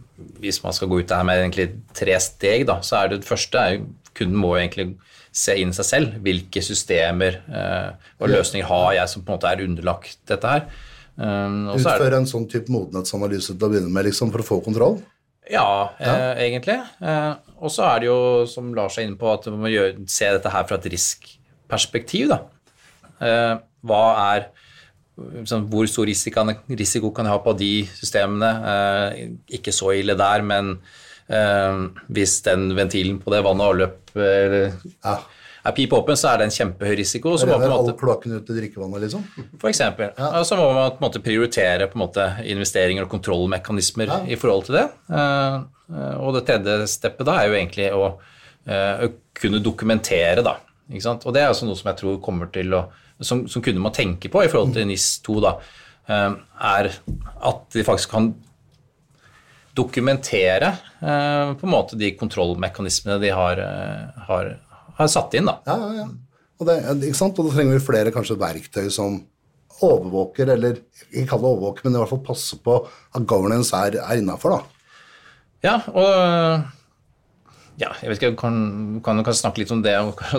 Hvis 0.43 0.61
man 0.64 0.75
skal 0.76 0.91
gå 0.91 1.00
ut 1.00 1.09
det 1.09 1.17
her 1.17 1.29
med 1.29 1.41
egentlig 1.41 1.69
tre 1.97 2.19
steg, 2.21 2.67
da, 2.69 2.81
så 2.85 3.00
er 3.00 3.12
det 3.12 3.23
det 3.23 3.31
første 3.31 3.61
er 3.61 3.76
jo 3.79 3.91
Kunden 4.12 4.37
må 4.37 4.50
jo 4.52 4.61
egentlig 4.61 4.85
se 5.33 5.55
inn 5.57 5.71
seg 5.73 5.87
selv. 5.88 6.17
Hvilke 6.21 6.61
systemer 6.61 7.38
uh, 7.49 7.95
og 8.21 8.28
løsninger 8.28 8.69
har 8.69 8.91
jeg 8.99 9.08
som 9.08 9.23
på 9.25 9.32
en 9.32 9.39
måte 9.39 9.49
er 9.49 9.63
underlagt 9.65 10.19
dette 10.28 10.50
her. 10.50 10.67
Um, 11.17 11.71
Utføre 11.73 12.19
en 12.21 12.28
sånn 12.28 12.45
type 12.52 12.69
modenhetsanalyse 12.73 13.54
til 13.54 13.65
å 13.65 13.71
begynne 13.73 13.89
med, 13.89 14.04
liksom, 14.11 14.28
for 14.35 14.45
å 14.45 14.47
få 14.50 14.58
kontroll. 14.67 14.99
Ja, 15.50 15.67
eh, 15.99 16.45
egentlig. 16.47 16.78
Eh, 17.02 17.33
og 17.59 17.71
så 17.73 17.87
er 17.89 18.02
det 18.02 18.11
jo, 18.11 18.19
som 18.50 18.73
Lars 18.76 18.99
er 18.99 19.09
inne 19.09 19.19
på, 19.19 19.31
at 19.33 19.49
man 19.50 19.65
må 19.65 19.73
gjøre, 19.73 20.05
se 20.11 20.31
dette 20.35 20.52
her 20.52 20.67
fra 20.69 20.78
et 20.78 20.91
riskperspektiv. 20.93 22.35
Eh, 23.23 23.55
hva 23.83 24.02
er 24.37 24.50
sånn, 25.47 25.67
Hvor 25.71 25.87
stor 25.91 26.09
risiko, 26.09 26.47
risiko 26.71 27.11
kan 27.15 27.28
jeg 27.28 27.35
ha 27.35 27.43
på 27.43 27.55
de 27.59 27.73
systemene? 27.99 28.50
Eh, 28.73 29.28
ikke 29.59 29.75
så 29.75 29.93
ille 29.99 30.17
der, 30.19 30.47
men 30.47 30.76
eh, 31.28 31.85
hvis 32.09 32.41
den 32.47 32.71
ventilen 32.78 33.21
på 33.23 33.35
det 33.35 33.43
vann 33.45 33.63
og 33.63 33.75
avløp 33.75 34.17
eller... 34.17 34.75
Ja. 35.02 35.21
Er 35.62 35.75
pip 35.76 35.92
åpen, 35.94 36.18
så 36.18 36.32
er 36.32 36.40
det 36.40 36.48
en 36.48 36.54
kjempehøy 36.54 36.96
risiko. 36.98 37.36
Så 37.38 37.46
må 37.46 37.54
Renner 37.54 37.75
all 37.76 37.92
kloakken 37.98 38.34
ut 38.34 38.46
til 38.48 38.58
drikkevannet, 38.58 39.04
liksom. 39.04 39.22
for 39.62 39.70
eksempel. 39.70 40.10
Ja. 40.18 40.42
så 40.46 40.58
må 40.58 40.66
man 40.75 40.90
på 40.90 40.98
en 40.98 41.06
måte 41.06 41.22
prioritere 41.22 41.86
på 41.90 41.98
en 41.98 42.04
måte 42.04 42.26
investeringer 42.50 43.06
og 43.06 43.12
kontrollmekanismer 43.12 44.10
i 44.26 44.38
forhold 44.40 44.66
til 44.68 44.80
det. 44.80 44.88
Eh, 45.14 45.60
og 46.18 46.34
det 46.36 46.46
tredje 46.48 46.88
steppet 46.90 47.28
da 47.28 47.38
er 47.38 47.50
jo 47.50 47.58
egentlig 47.58 47.90
å, 47.94 48.08
eh, 48.66 49.06
å 49.06 49.12
kunne 49.38 49.62
dokumentere, 49.62 50.42
da. 50.42 50.58
Og 50.92 51.30
det 51.32 51.44
er 51.44 51.52
også 51.52 51.68
noe 51.68 51.78
som 51.78 51.92
jeg 51.92 52.02
tror 52.02 52.18
kommer 52.25 52.50
til 52.52 52.75
å 52.76 52.88
Som, 53.22 53.44
som 53.46 53.62
kunne 53.62 53.78
man 53.78 53.92
tenke 53.94 54.26
på 54.26 54.40
i 54.42 54.48
forhold 54.50 54.72
til 54.75 54.82
NIS2, 54.88 55.34
da, 55.44 55.50
eh, 56.10 56.32
er 56.58 56.88
at 56.90 57.60
de 57.70 57.84
faktisk 57.86 58.10
kan 58.10 58.32
dokumentere 59.78 60.72
eh, 60.98 61.52
på 61.54 61.68
en 61.68 61.70
måte 61.70 61.94
de 62.00 62.10
kontrollmekanismene 62.18 63.20
de 63.22 63.30
har, 63.30 63.62
har, 64.26 64.50
har 64.99 65.11
satt 65.11 65.35
inn. 65.39 65.49
da. 65.49 65.59
Ja, 65.69 65.78
ja, 65.81 65.93
ja. 66.02 66.09
Og, 66.61 66.69
det, 66.69 66.78
og 66.87 67.02
da 67.02 67.47
trenger 67.50 67.75
vi 67.75 67.83
flere 67.83 68.13
kanskje 68.15 68.39
verktøy 68.39 68.87
som 68.93 69.23
overvåker, 69.83 70.52
eller 70.55 70.78
ikke 71.11 71.26
kall 71.33 71.43
det 71.43 71.50
overvåker, 71.50 71.87
men 71.87 71.97
i 71.97 72.02
hvert 72.02 72.13
fall 72.13 72.23
passer 72.26 72.61
på 72.63 72.76
at 72.87 73.26
governance 73.26 73.75
er, 73.75 73.99
er 74.02 74.21
innafor, 74.21 74.55
da. 74.55 74.89
Ja, 75.63 75.76
og 75.95 76.13
ja, 77.81 77.89
jeg 78.02 78.11
vet 78.11 78.21
ikke, 78.21 78.37
kan, 78.39 79.00
kan, 79.05 79.23
kan 79.25 79.37
snakke 79.37 79.63
litt 79.63 79.73
om 79.75 79.83
det 79.85 79.95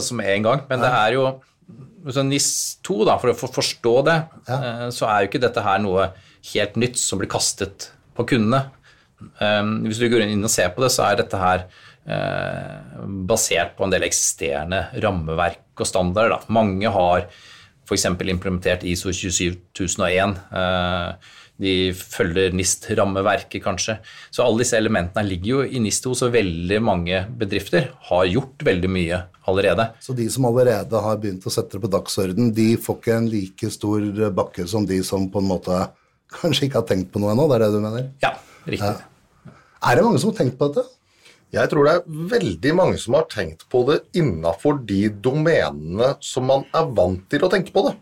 som 0.08 0.22
er 0.24 0.38
en 0.38 0.48
gang, 0.48 0.64
men 0.70 0.84
det 0.84 0.92
er 0.92 1.18
jo 1.18 1.26
så 2.12 2.24
NIS2, 2.28 3.04
da, 3.08 3.18
for 3.20 3.32
å 3.32 3.52
forstå 3.58 3.94
det, 4.08 4.18
ja. 4.50 4.60
så 4.92 5.08
er 5.08 5.24
jo 5.24 5.32
ikke 5.32 5.44
dette 5.44 5.64
her 5.64 5.80
noe 5.84 6.10
helt 6.52 6.80
nytt 6.80 7.00
som 7.00 7.22
blir 7.22 7.32
kastet 7.32 7.90
på 8.18 8.26
kundene. 8.34 8.66
Um, 9.40 9.78
hvis 9.88 10.02
du 10.02 10.10
går 10.12 10.26
inn 10.26 10.44
og 10.44 10.52
ser 10.52 10.74
på 10.76 10.84
det, 10.84 10.92
så 10.92 11.06
er 11.08 11.22
dette 11.22 11.40
her 11.40 11.64
eh, 11.64 11.70
basert 12.04 13.78
på 13.78 13.86
en 13.86 13.94
del 13.94 14.04
eksisterende 14.04 14.82
rammeverk 15.04 15.80
og 15.80 15.88
standarder. 15.88 16.36
Da. 16.36 16.54
Mange 16.54 16.92
har 16.92 17.28
f.eks. 17.84 18.06
implementert 18.08 18.84
ISO 18.88 19.12
27001. 19.12 20.38
Eh, 20.56 21.32
de 21.64 21.74
følger 21.94 22.56
NIST-rammeverket, 22.58 23.62
kanskje. 23.64 23.98
Så 24.34 24.44
alle 24.44 24.64
disse 24.64 24.80
elementene 24.80 25.26
ligger 25.28 25.52
jo 25.52 25.60
i 25.68 25.82
NIST2, 25.84 26.16
så 26.18 26.32
veldig 26.34 26.80
mange 26.84 27.20
bedrifter 27.40 27.92
har 28.10 28.26
gjort 28.32 28.66
veldig 28.66 28.90
mye 28.92 29.20
allerede. 29.50 29.90
Så 30.02 30.16
de 30.18 30.26
som 30.34 30.48
allerede 30.50 31.04
har 31.06 31.20
begynt 31.22 31.46
å 31.46 31.54
sette 31.54 31.78
det 31.78 31.84
på 31.84 31.92
dagsorden, 31.94 32.50
de 32.56 32.74
får 32.82 33.00
ikke 33.00 33.20
en 33.20 33.30
like 33.32 33.70
stor 33.76 34.08
bakke 34.36 34.66
som 34.70 34.88
de 34.90 35.00
som 35.06 35.30
på 35.32 35.44
en 35.44 35.52
måte 35.52 35.84
kanskje 36.34 36.68
ikke 36.68 36.82
har 36.82 36.90
tenkt 36.90 37.14
på 37.14 37.22
noe 37.22 37.36
ennå, 37.36 37.46
det 37.52 37.60
er 37.60 37.66
det 37.68 37.72
du 37.76 37.84
mener? 37.84 38.10
Ja, 38.24 38.34
riktig. 38.66 38.96
Er 39.84 40.00
det 40.00 40.06
mange 40.08 40.24
som 40.24 40.32
har 40.32 40.40
tenkt 40.40 40.58
på 40.58 40.72
dette? 40.72 40.88
Jeg 41.54 41.70
tror 41.70 41.86
det 41.86 41.92
er 41.94 42.22
veldig 42.32 42.72
mange 42.74 42.98
som 42.98 43.14
har 43.14 43.28
tenkt 43.30 43.68
på 43.70 43.84
det 43.86 44.00
innafor 44.18 44.80
de 44.90 45.04
domenene 45.22 46.16
som 46.26 46.48
man 46.50 46.66
er 46.74 46.88
vant 46.98 47.28
til 47.30 47.46
å 47.46 47.50
tenke 47.54 47.74
på 47.76 47.84
det. 47.86 47.94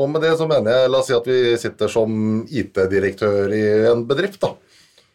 Og 0.00 0.10
med 0.10 0.24
det 0.24 0.32
så 0.40 0.48
mener 0.50 0.74
jeg, 0.74 0.90
la 0.90 0.98
oss 0.98 1.10
si 1.10 1.14
at 1.14 1.28
vi 1.28 1.54
sitter 1.60 1.90
som 1.92 2.42
IT-direktør 2.46 3.54
i 3.54 3.62
en 3.92 4.02
bedrift, 4.08 4.40
da. 4.42 4.56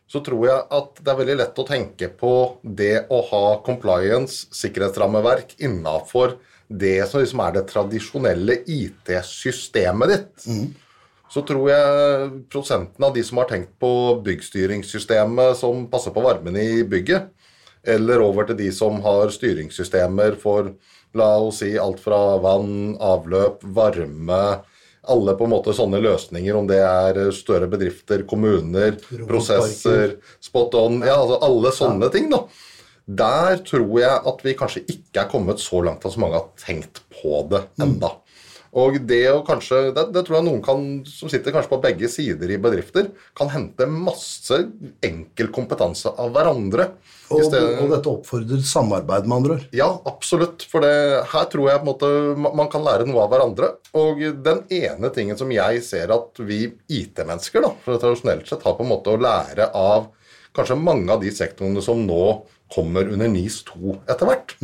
Så 0.08 0.22
tror 0.24 0.46
jeg 0.48 0.64
at 0.78 1.02
det 1.02 1.12
er 1.12 1.20
veldig 1.20 1.38
lett 1.42 1.60
å 1.60 1.68
tenke 1.68 2.12
på 2.16 2.32
det 2.64 3.08
å 3.12 3.20
ha 3.32 3.44
compliance, 3.66 4.46
sikkerhetsrammeverk, 4.56 5.58
innafor 5.66 6.38
det 6.68 7.02
som 7.10 7.20
liksom 7.20 7.44
er 7.44 7.58
det 7.58 7.68
tradisjonelle 7.74 8.60
IT-systemet 8.72 10.14
ditt. 10.14 10.48
Så 11.34 11.44
tror 11.44 11.68
jeg 11.74 12.30
prosenten 12.54 13.04
av 13.04 13.16
de 13.16 13.24
som 13.26 13.42
har 13.42 13.50
tenkt 13.50 13.74
på 13.82 13.92
byggstyringssystemet 14.24 15.58
som 15.60 15.88
passer 15.92 16.14
på 16.16 16.24
varmen 16.24 16.56
i 16.62 16.86
bygget, 16.88 17.34
eller 17.88 18.24
over 18.26 18.48
til 18.50 18.60
de 18.60 18.70
som 18.74 19.02
har 19.06 19.34
styringssystemer 19.34 20.38
for 20.42 20.74
la 21.16 21.30
oss 21.40 21.62
si 21.64 21.76
alt 21.80 22.02
fra 22.04 22.38
vann, 22.44 22.96
avløp, 23.00 23.64
varme 23.64 24.46
Alle 25.06 25.36
på 25.38 25.46
en 25.46 25.52
måte 25.54 25.74
sånne 25.78 26.00
løsninger, 26.02 26.56
om 26.58 26.66
det 26.66 26.80
er 26.82 27.20
større 27.36 27.68
bedrifter, 27.70 28.24
kommuner, 28.26 28.96
prosesser, 29.30 30.16
spot 30.42 30.74
on 30.80 31.04
Ja, 31.06 31.20
altså 31.20 31.38
alle 31.46 31.72
sånne 31.76 32.10
ting, 32.14 32.32
da. 32.32 32.42
Der 33.06 33.60
tror 33.62 34.00
jeg 34.02 34.18
at 34.32 34.42
vi 34.42 34.56
kanskje 34.58 34.82
ikke 34.90 35.22
er 35.22 35.30
kommet 35.30 35.62
så 35.62 35.84
langt 35.86 36.06
at 36.06 36.16
så 36.16 36.24
mange 36.24 36.40
har 36.40 36.48
tenkt 36.58 37.04
på 37.14 37.44
det 37.52 37.62
enda. 37.86 38.16
Og 38.76 38.98
det 39.08 39.24
å 39.32 39.44
kanskje, 39.48 39.90
det, 39.96 40.10
det 40.12 40.26
tror 40.28 40.40
jeg 40.40 40.46
noen 40.50 40.64
kan, 40.64 40.82
som 41.08 41.32
sitter 41.32 41.54
kanskje 41.56 41.72
på 41.72 41.80
begge 41.84 42.10
sider 42.12 42.50
i 42.52 42.58
bedrifter, 42.60 43.08
kan 43.38 43.52
hente 43.54 43.88
masse 43.88 44.58
enkel 45.06 45.52
kompetanse 45.56 46.12
av 46.12 46.34
hverandre. 46.36 46.90
Og, 47.32 47.46
og 47.56 47.94
dette 47.94 48.12
oppfordrer 48.12 48.60
samarbeid, 48.68 49.30
med 49.30 49.38
andre 49.38 49.56
ord. 49.56 49.64
ja, 49.74 49.88
absolutt. 50.10 50.66
For 50.70 50.84
det, 50.84 50.92
her 51.32 51.48
tror 51.52 51.72
jeg 51.72 51.82
på 51.82 51.88
en 51.88 51.92
måte 51.94 52.52
man 52.60 52.70
kan 52.72 52.84
lære 52.86 53.08
noe 53.08 53.24
av 53.24 53.32
hverandre. 53.32 53.72
Og 53.98 54.20
den 54.46 54.66
ene 54.76 55.12
tingen 55.16 55.40
som 55.40 55.54
jeg 55.56 55.82
ser 55.88 56.12
at 56.14 56.44
vi 56.44 56.66
IT-mennesker 56.92 57.64
da, 57.64 57.72
tradisjonelt 57.88 58.52
sett 58.52 58.68
har 58.68 58.76
på 58.76 58.84
en 58.86 58.92
måte 58.92 59.16
å 59.16 59.22
lære 59.22 59.72
av 59.72 60.12
kanskje 60.56 60.78
mange 60.80 61.16
av 61.16 61.24
de 61.24 61.32
sektorene 61.36 61.82
som 61.84 62.04
nå 62.04 62.26
kommer 62.72 63.08
under 63.12 63.30
NIS 63.32 63.62
2 63.68 63.96
etter 64.10 64.28
hvert, 64.28 64.56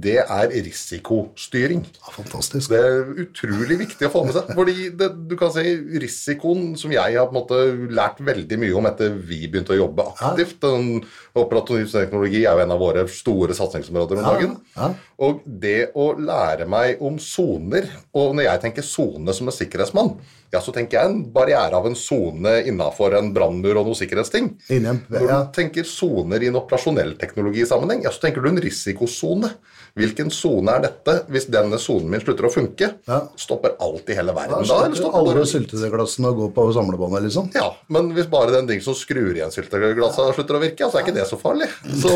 det 0.00 0.16
er 0.22 0.52
risikostyring. 0.64 1.82
Ja, 2.00 2.12
fantastisk. 2.16 2.72
Det 2.72 2.80
er 2.80 3.10
utrolig 3.24 3.76
viktig 3.84 4.08
å 4.08 4.12
få 4.12 4.24
med 4.26 4.34
seg. 4.36 4.50
fordi 4.56 4.88
det, 4.96 5.10
du 5.30 5.34
kan 5.38 5.52
si 5.54 5.64
risikoen 6.02 6.72
som 6.80 6.92
jeg 6.94 7.18
har 7.18 7.28
på 7.30 7.34
en 7.34 7.38
måte 7.38 7.60
lært 7.94 8.22
veldig 8.24 8.58
mye 8.62 8.74
om 8.80 8.88
etter 8.90 9.14
vi 9.14 9.44
begynte 9.46 9.76
å 9.76 9.80
jobbe 9.84 10.08
aktivt 10.14 10.60
den 10.64 11.04
Operativ 11.34 11.88
teknologi 11.90 12.44
er 12.44 12.54
jo 12.54 12.62
en 12.62 12.72
av 12.74 12.78
våre 12.78 13.02
store 13.10 13.56
satsingsområder 13.58 14.20
om 14.20 14.28
dagen. 14.28 14.56
ja. 14.76 14.92
Og 15.24 15.42
det 15.46 15.92
å 15.98 16.12
lære 16.18 16.66
meg 16.70 17.02
om 17.04 17.20
soner 17.22 17.86
Og 18.18 18.34
når 18.34 18.48
jeg 18.48 18.62
tenker 18.64 18.86
sone 18.86 19.34
som 19.34 19.50
en 19.50 19.54
sikkerhetsmann, 19.54 20.14
ja, 20.54 20.62
så 20.64 20.72
tenker 20.74 21.00
jeg 21.00 21.10
en 21.10 21.20
barriere 21.34 21.74
av 21.76 21.86
en 21.90 21.96
sone 21.98 22.56
innafor 22.70 23.18
en 23.18 23.32
brannmur 23.34 23.80
og 23.82 23.90
noe 23.90 23.98
sikkerhetsting. 23.98 24.52
Innhjem, 24.70 25.02
en- 25.10 25.18
Når 25.18 25.28
ja. 25.28 25.38
du 25.44 25.52
tenker 25.60 25.84
soner 25.90 26.42
i 26.42 26.48
en 26.52 26.56
operasjonell 26.62 27.16
teknologisammenheng, 27.20 28.04
ja, 28.06 28.10
så 28.14 28.20
tenker 28.28 28.40
du 28.44 28.48
en 28.52 28.60
risikosone. 28.62 29.50
Hvilken 29.94 30.26
sone 30.34 30.72
er 30.74 30.80
dette? 30.88 31.12
Hvis 31.30 31.44
denne 31.54 31.78
sonen 31.78 32.08
min 32.10 32.20
slutter 32.22 32.48
å 32.48 32.50
funke, 32.50 32.88
Ja. 33.06 33.20
stopper 33.38 33.76
alt 33.80 34.08
i 34.10 34.14
hele 34.18 34.32
verden 34.34 34.66
Da 34.66 34.80
eller 34.86 34.96
stopper 34.98 35.18
alle 35.20 35.44
syltetøyglassene 35.46 36.26
og 36.32 36.36
går 36.40 36.50
på 36.56 36.64
samlebåndet, 36.74 37.22
liksom. 37.28 37.50
Ja, 37.54 37.68
men 37.88 38.10
hvis 38.12 38.26
bare 38.30 38.50
den 38.50 38.66
ding 38.66 38.80
som 38.82 38.94
skrur 38.98 39.30
igjen 39.36 39.52
syltetøyglasset 39.54 40.34
slutter 40.34 40.58
å 40.58 40.62
virke, 40.64 40.80
ja, 40.82 40.88
så 40.90 40.98
er 40.98 41.04
ikke 41.06 41.14
det 41.14 41.28
så 41.30 41.38
farlig. 41.38 41.68
Så 42.02 42.10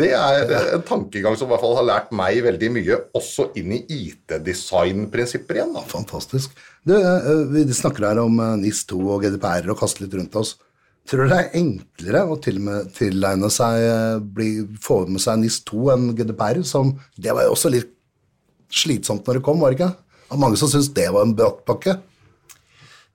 det 0.00 0.12
er 0.12 0.74
en 0.78 0.82
tankegang 0.88 1.36
som 1.36 1.48
i 1.48 1.52
hvert 1.52 1.60
fall 1.60 1.76
har 1.76 1.84
lært 1.90 2.10
meg 2.12 2.40
veldig 2.42 2.70
mye, 2.72 2.96
også 3.14 3.50
inn 3.60 3.72
i 3.72 3.84
IT-design-prinsipper 3.88 5.54
igjen. 5.60 5.74
da. 5.74 5.80
Fantastisk. 5.92 6.50
Du, 6.86 6.94
eh, 6.94 7.44
vi 7.52 7.66
snakker 7.74 8.06
her 8.10 8.20
om 8.22 8.40
eh, 8.42 8.56
NIS2 8.62 8.98
og 9.02 9.24
GDPR 9.24 9.70
og 9.72 9.78
kaster 9.80 10.04
litt 10.04 10.16
rundt 10.18 10.38
oss. 10.38 10.56
Tror 11.08 11.24
du 11.24 11.32
det 11.32 11.38
er 11.40 11.56
enklere 11.56 12.24
å 12.28 12.36
til 12.44 12.60
tilegne 12.96 13.48
seg, 13.52 13.84
eh, 13.88 14.18
bli, 14.20 14.50
få 14.84 15.02
med 15.08 15.24
seg 15.24 15.40
NIS2 15.42 15.94
enn 15.94 16.10
GDPR? 16.18 16.60
Som, 16.68 16.96
det 17.16 17.34
var 17.34 17.48
jo 17.48 17.54
også 17.56 17.72
litt 17.72 17.94
slitsomt 18.68 19.26
når 19.26 19.40
det 19.40 19.46
kom, 19.46 19.62
var 19.62 19.72
det 19.72 19.80
ikke? 19.80 19.94
Det 20.28 20.34
var 20.34 20.44
mange 20.44 20.60
som 20.60 20.68
syntes 20.68 20.92
det 20.96 21.08
var 21.14 21.24
en 21.24 21.36
brattpakke. 21.36 21.96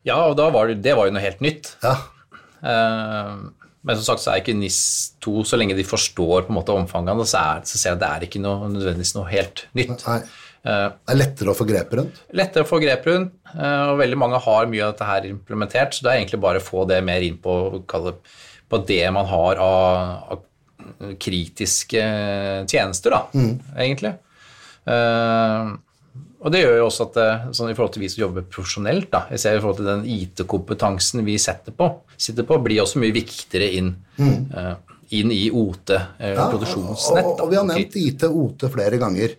Ja, 0.03 0.17
og 0.25 0.35
da 0.35 0.49
var 0.51 0.67
det, 0.67 0.81
det 0.83 0.97
var 0.97 1.07
jo 1.07 1.15
noe 1.15 1.23
helt 1.23 1.45
nytt. 1.45 1.75
Ja, 1.85 1.99
Uh, 2.63 3.51
men 3.83 3.97
som 3.99 4.05
sagt 4.05 4.23
så 4.23 4.31
er 4.31 4.39
ikke 4.39 4.55
NIS 4.55 4.79
2, 5.23 5.43
så 5.47 5.59
lenge 5.59 5.75
de 5.75 5.83
forstår 5.83 6.45
på 6.45 6.53
en 6.53 6.55
måte 6.55 6.75
omfanget 6.75 7.11
av 7.11 7.19
det, 7.19 7.27
så, 7.27 7.41
er, 7.41 7.65
så 7.67 7.79
ser 7.79 7.89
jeg 7.91 7.97
at 7.97 8.03
det 8.03 8.11
er 8.11 8.25
ikke 8.29 8.43
noe, 8.43 8.69
nødvendigvis 8.71 9.15
noe 9.17 9.27
helt 9.27 9.65
nytt. 9.75 10.05
nei. 10.07 10.21
Eh, 10.65 10.89
Det 11.05 11.11
er 11.13 11.19
lettere 11.19 11.51
å 11.51 11.57
få 11.57 11.65
grep 11.67 11.91
rundt. 11.99 12.21
lettere 12.33 12.63
å 12.63 12.69
få 12.69 12.79
grep 12.79 13.05
rundt, 13.09 13.33
eh, 13.53 13.83
og 13.91 13.97
veldig 13.99 14.17
mange 14.17 14.39
har 14.39 14.65
mye 14.71 14.85
av 14.85 14.93
dette 14.93 15.05
her 15.09 15.21
implementert, 15.27 15.93
så 15.93 16.03
det 16.05 16.11
er 16.13 16.19
egentlig 16.21 16.39
bare 16.41 16.61
å 16.61 16.63
få 16.63 16.87
det 16.87 17.01
mer 17.03 17.21
inn 17.21 17.37
på, 17.37 17.83
kalle, 17.87 18.13
på 18.69 18.79
det 18.87 19.11
man 19.11 19.25
har 19.27 19.59
av, 19.59 20.37
av 20.37 21.15
kritiske 21.19 22.03
tjenester, 22.67 23.11
da, 23.11 23.27
egentlig. 23.77 24.13
Eh, 24.87 25.73
og 26.43 26.51
det 26.51 26.59
gjør 26.59 26.77
jo 26.81 26.87
også 26.89 27.05
at 27.07 27.53
sånn 27.55 27.69
i 27.71 27.75
forhold 27.75 27.93
til 27.95 28.01
vi 28.03 28.09
som 28.11 28.23
jobber 28.25 28.43
profesjonelt, 28.51 29.09
da, 29.13 29.25
jeg 29.31 29.39
ser 29.39 29.57
i 29.57 29.61
forhold 29.63 29.77
til 29.79 29.87
den 29.91 30.03
IT-kompetansen 30.11 31.23
vi 31.27 31.37
setter 31.39 31.71
på, 31.75 31.87
sitter 32.19 32.43
på, 32.47 32.57
blir 32.63 32.81
også 32.83 32.99
mye 33.03 33.15
viktigere 33.15 33.69
inn, 33.79 33.93
eh, 34.19 34.73
inn 35.11 35.31
i 35.31 35.49
OT, 35.51 35.91
Ja, 36.19 36.49
produksjonsnett. 36.49 37.25
Og, 37.25 37.33
og, 37.35 37.41
og 37.45 37.49
vi 37.51 37.59
har 37.59 37.65
nevnt 37.69 37.95
IT-OT 37.95 38.67
flere 38.73 38.99
ganger. 38.99 39.35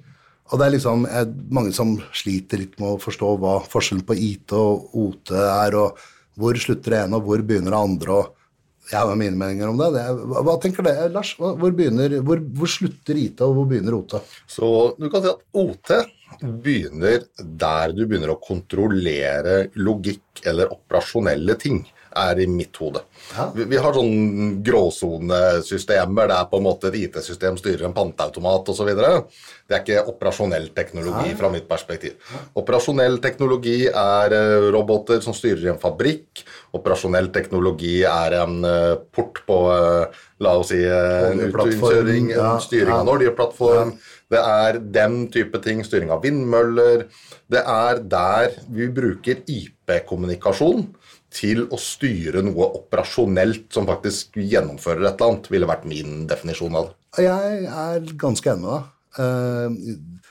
Og 0.53 0.61
det 0.61 0.67
er 0.67 0.75
liksom 0.75 1.07
eh, 1.09 1.27
mange 1.57 1.73
som 1.77 1.95
sliter 2.13 2.61
litt 2.61 2.79
med 2.81 2.95
å 2.95 3.03
forstå 3.03 3.35
hva 3.41 3.59
forskjellen 3.71 4.05
på 4.07 4.17
IT 4.21 4.53
og 4.57 4.97
OT 5.01 5.33
er, 5.41 5.77
og 5.81 6.01
hvor 6.41 6.59
slutter 6.61 6.97
det 6.97 7.05
ene, 7.05 7.21
og 7.21 7.29
hvor 7.29 7.45
begynner 7.47 7.73
det 7.73 7.81
andre. 7.81 8.19
og 8.19 8.91
Jeg 8.91 9.01
har 9.01 9.17
mine 9.17 9.41
meninger 9.41 9.71
om 9.71 9.81
det. 9.81 9.91
det 9.95 10.05
hva, 10.21 10.43
hva 10.45 10.57
tenker 10.61 10.85
det, 10.85 10.97
Lars? 11.15 11.33
Hvor, 11.39 11.73
begynner, 11.79 12.19
hvor, 12.27 12.43
hvor 12.59 12.71
slutter 12.71 13.21
IT, 13.23 13.41
og 13.47 13.57
hvor 13.57 13.71
begynner 13.71 13.97
OT? 13.97 14.19
Så 14.51 14.69
du 14.99 15.09
kan 15.09 15.25
si 15.25 15.33
at 15.33 15.45
OT 15.65 15.95
begynner 16.43 17.25
der 17.39 17.95
du 17.95 18.05
begynner 18.05 18.35
å 18.35 18.41
kontrollere 18.43 19.69
logikk 19.79 20.45
eller 20.45 20.73
operasjonelle 20.75 21.57
ting, 21.61 21.85
er 22.17 22.41
i 22.41 22.47
mitt 22.51 22.77
hode. 22.81 23.03
Ja. 23.35 23.49
Vi, 23.55 23.67
vi 23.71 23.81
har 23.81 23.97
sånn 23.97 24.61
gråsonesystemer 24.65 26.31
der 26.31 26.49
på 26.51 26.61
en 26.61 26.67
måte 26.67 26.91
et 26.91 26.99
IT-system 27.03 27.59
styrer 27.61 27.89
en 27.89 27.97
panteautomat 27.97 28.71
osv. 28.73 28.91
Det 28.95 29.77
er 29.77 29.83
ikke 29.83 30.05
operasjonell 30.13 30.71
teknologi 30.77 31.35
fra 31.39 31.51
mitt 31.53 31.69
perspektiv. 31.71 32.19
Operasjonell 32.61 33.21
teknologi 33.25 33.79
er 33.89 34.37
eh, 34.37 34.69
roboter 34.75 35.23
som 35.25 35.37
styrer 35.37 35.73
en 35.73 35.81
fabrikk. 35.83 36.45
Operasjonell 36.77 37.31
teknologi 37.35 38.03
er 38.09 38.39
en 38.43 38.59
eh, 38.69 38.95
port 39.15 39.43
på 39.49 39.61
eh, 39.73 40.23
La 40.45 40.57
oss 40.59 40.73
si 40.73 40.81
en 40.83 41.39
utkjøring, 41.47 42.33
en 42.35 42.35
ja, 42.35 42.49
styring 42.61 42.91
av 42.91 43.05
en 43.05 43.09
ja. 43.09 43.15
oljeplattform. 43.15 43.93
Det 44.35 44.41
er 44.41 44.81
den 44.97 45.29
type 45.33 45.61
ting, 45.63 45.85
styring 45.87 46.11
av 46.13 46.25
vindmøller. 46.25 47.07
Det 47.51 47.63
er 47.63 48.01
der 48.03 48.57
vi 48.75 48.89
bruker 48.93 49.45
IP-kommunikasjon 49.47 50.89
til 51.35 51.65
å 51.73 51.79
styre 51.81 52.43
noe 52.47 52.71
operasjonelt 52.79 53.67
som 53.75 53.89
faktisk 53.89 54.39
gjennomfører 54.39 55.09
et 55.09 55.15
eller 55.17 55.33
annet, 55.33 55.51
ville 55.51 55.69
vært 55.69 55.87
min 55.91 56.25
definisjon 56.31 56.79
av 56.79 56.91
det. 56.91 57.25
Jeg 57.25 57.69
er 57.71 58.11
ganske 58.21 58.53
enig 58.53 58.65
med 58.65 58.75
deg. 58.75 58.91
Eh, 59.25 60.25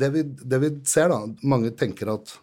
det, 0.00 0.10
vi, 0.14 0.24
det 0.24 0.60
vi 0.62 0.70
ser, 0.88 1.12
da 1.12 1.20
Mange 1.46 1.72
tenker 1.78 2.10
at 2.14 2.36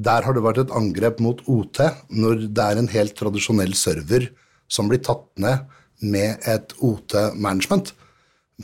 der 0.00 0.24
har 0.24 0.36
det 0.36 0.42
vært 0.44 0.62
et 0.62 0.72
angrep 0.76 1.20
mot 1.20 1.42
OT 1.50 1.82
når 2.08 2.46
det 2.48 2.64
er 2.64 2.80
en 2.80 2.90
helt 2.92 3.16
tradisjonell 3.18 3.74
server 3.76 4.30
som 4.70 4.88
blir 4.88 5.02
tatt 5.04 5.26
ned 5.42 5.66
med 6.00 6.46
et 6.48 6.72
OT-management. 6.80 7.92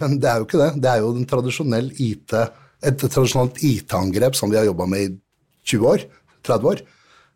Men 0.00 0.16
det 0.20 0.30
er 0.30 0.40
jo 0.40 0.46
ikke 0.46 0.60
det. 0.62 0.70
Det 0.80 0.92
er 0.92 1.02
jo 1.02 1.12
tradisjonell 1.28 1.90
IT, 2.00 2.32
et 2.86 3.02
tradisjonelt 3.02 3.60
IT-angrep 3.64 4.36
som 4.38 4.52
vi 4.52 4.58
har 4.60 4.68
jobba 4.68 4.86
med 4.88 5.04
i 5.04 5.10
20 5.68 5.90
år. 5.90 6.06
30 6.46 6.70
år. 6.72 6.82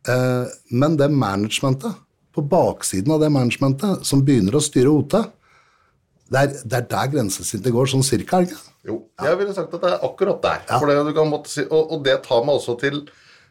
Eh, 0.08 0.46
Men 0.70 0.96
det 0.96 1.10
managementet, 1.12 1.94
på 2.34 2.42
baksiden 2.46 3.10
av 3.12 3.20
det 3.20 3.30
managementet, 3.34 4.04
som 4.06 4.22
begynner 4.24 4.54
å 4.54 4.62
styre 4.62 4.88
OT, 4.92 5.16
det 6.30 6.38
er, 6.38 6.52
det 6.62 6.76
er 6.78 6.84
der 6.92 7.08
grensesnittet 7.10 7.72
går, 7.74 7.88
sånn 7.90 8.04
cirka, 8.06 8.38
er 8.38 8.46
det 8.46 8.52
ikke? 8.54 8.66
Jo, 8.86 8.94
jeg 9.20 9.38
ville 9.40 9.52
sagt 9.56 9.74
at 9.74 9.82
det 9.82 9.90
er 9.90 10.04
akkurat 10.06 10.38
der. 10.44 10.62
For 10.78 10.86
det 10.88 11.00
du 11.08 11.12
kan 11.16 11.28
måtte 11.28 11.50
si, 11.52 11.64
og, 11.66 11.90
og 11.96 12.04
det 12.06 12.20
tar 12.24 12.44
meg 12.46 12.60
også 12.60 12.76
til 12.80 13.00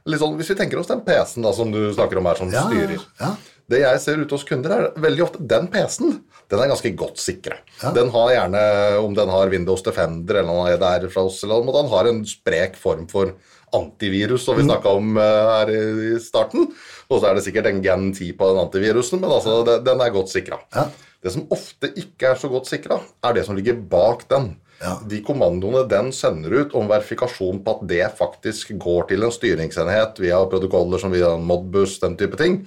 sånn, 0.09 0.37
Hvis 0.39 0.49
vi 0.49 0.55
tenker 0.57 0.79
oss 0.79 0.87
den 0.89 1.03
PC-en 1.05 1.43
da, 1.45 1.51
som 1.53 1.69
du 1.75 1.81
snakker 1.93 2.17
om 2.21 2.25
her, 2.31 2.39
som 2.39 2.49
Ja, 2.55 2.63
styrer. 2.69 3.03
ja. 3.19 3.33
Det 3.69 3.83
jeg 3.83 3.99
ser 4.01 4.17
ute 4.23 4.33
hos 4.33 4.43
kunder, 4.47 4.71
er 4.73 4.95
veldig 4.97 5.21
ofte 5.27 5.43
den 5.45 5.67
PC-en 5.69 6.15
den 6.49 6.63
er 6.63 6.71
ganske 6.71 6.89
godt 6.97 7.19
sikra. 7.21 7.59
Ja. 7.83 7.91
Den 7.93 8.09
har 8.09 8.31
gjerne, 8.33 8.61
om 9.03 9.13
den 9.13 9.29
har 9.29 9.51
Windows 9.51 9.83
Defender 9.85 10.39
eller 10.39 10.49
noe 10.49 10.77
der 10.81 11.05
fra 11.13 11.27
oss, 11.27 11.43
eller 11.45 11.59
om 11.61 11.67
den 11.75 11.91
har 11.91 12.07
en 12.09 12.23
sprek 12.25 12.79
form 12.79 13.05
for 13.11 13.35
antivirus, 13.73 14.43
som 14.45 14.55
vi 14.57 14.63
Mm. 14.63 14.69
snakka 14.69 14.89
om 14.89 15.17
eh, 15.17 15.23
her 15.23 15.69
i 16.15 16.19
starten. 16.19 16.67
Og 17.09 17.21
så 17.21 17.29
er 17.29 17.35
det 17.35 17.43
sikkert 17.43 17.65
en 17.65 17.81
Gen 17.81 18.13
10 18.13 18.33
på 18.37 18.47
den 18.49 18.63
antivirusen, 18.65 19.19
men 19.21 19.29
altså, 19.29 19.63
den 19.83 20.01
er 20.01 20.09
godt 20.13 20.29
sikra. 20.29 20.59
Ja. 20.75 20.87
Det 21.23 21.31
som 21.33 21.47
ofte 21.51 21.89
ikke 21.99 22.31
er 22.31 22.35
så 22.35 22.47
godt 22.49 22.67
sikra, 22.67 22.99
er 23.23 23.33
det 23.33 23.45
som 23.45 23.55
ligger 23.55 23.75
bak 23.75 24.27
den. 24.29 24.57
Ja. 24.81 24.93
De 25.03 25.21
kommandoene 25.21 25.81
den 25.89 26.13
sender 26.15 26.61
ut 26.61 26.73
om 26.73 26.87
verifikasjon 26.87 27.63
på 27.65 27.73
at 27.73 27.87
det 27.87 28.05
faktisk 28.17 28.71
går 28.79 29.09
til 29.09 29.23
en 29.23 29.31
styringsenhet 29.31 30.19
via 30.23 30.39
protokoller 30.47 30.97
som 31.01 31.11
via 31.11 31.33
Modbus, 31.35 31.99
den 31.99 32.15
type 32.15 32.37
ting, 32.37 32.61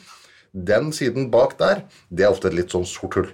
den 0.53 0.93
siden 0.93 1.31
bak 1.33 1.57
der, 1.59 1.85
det 2.13 2.27
er 2.27 2.31
ofte 2.35 2.49
et 2.51 2.55
litt 2.59 2.71
sånn 2.75 2.85
sort 2.85 3.15
hull. 3.17 3.31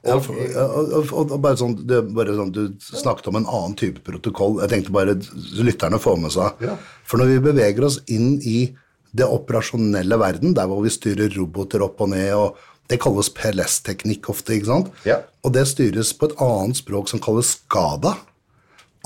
Og, 0.00 0.30
og, 0.32 0.92
og, 0.96 1.32
og 1.34 1.40
bare 1.44 1.58
sånn, 1.60 1.74
bare 2.16 2.32
sånn, 2.32 2.52
Du 2.56 2.62
snakket 2.80 3.26
om 3.28 3.36
en 3.36 3.48
annen 3.48 3.76
type 3.76 4.00
protokoll. 4.06 4.56
Jeg 4.62 4.72
tenkte 4.72 4.94
bare 4.96 5.18
lytterne 5.60 6.00
får 6.00 6.16
med 6.22 6.32
seg. 6.32 6.62
Ja. 6.64 6.78
For 7.04 7.20
når 7.20 7.34
vi 7.34 7.42
beveger 7.50 7.84
oss 7.90 7.98
inn 8.08 8.38
i 8.40 8.70
det 9.12 9.26
operasjonelle 9.26 10.16
verden, 10.20 10.54
der 10.56 10.70
hvor 10.70 10.80
vi 10.84 10.92
styrer 10.94 11.32
roboter 11.34 11.84
opp 11.84 12.00
og 12.00 12.12
ned, 12.14 12.32
og 12.32 12.56
det 12.90 13.00
kalles 13.02 13.30
PLS-teknikk 13.34 14.30
ofte, 14.32 14.56
ikke 14.56 14.70
sant? 14.70 14.90
Ja. 15.06 15.20
Og 15.44 15.52
det 15.54 15.66
styres 15.70 16.14
på 16.16 16.30
et 16.30 16.38
annet 16.42 16.80
språk 16.80 17.10
som 17.10 17.22
kalles 17.22 17.52
skada. 17.58 18.16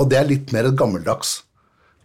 Og 0.00 0.08
det 0.10 0.20
er 0.20 0.30
litt 0.30 0.54
mer 0.54 0.70
et 0.70 0.78
gammeldags. 0.78 1.40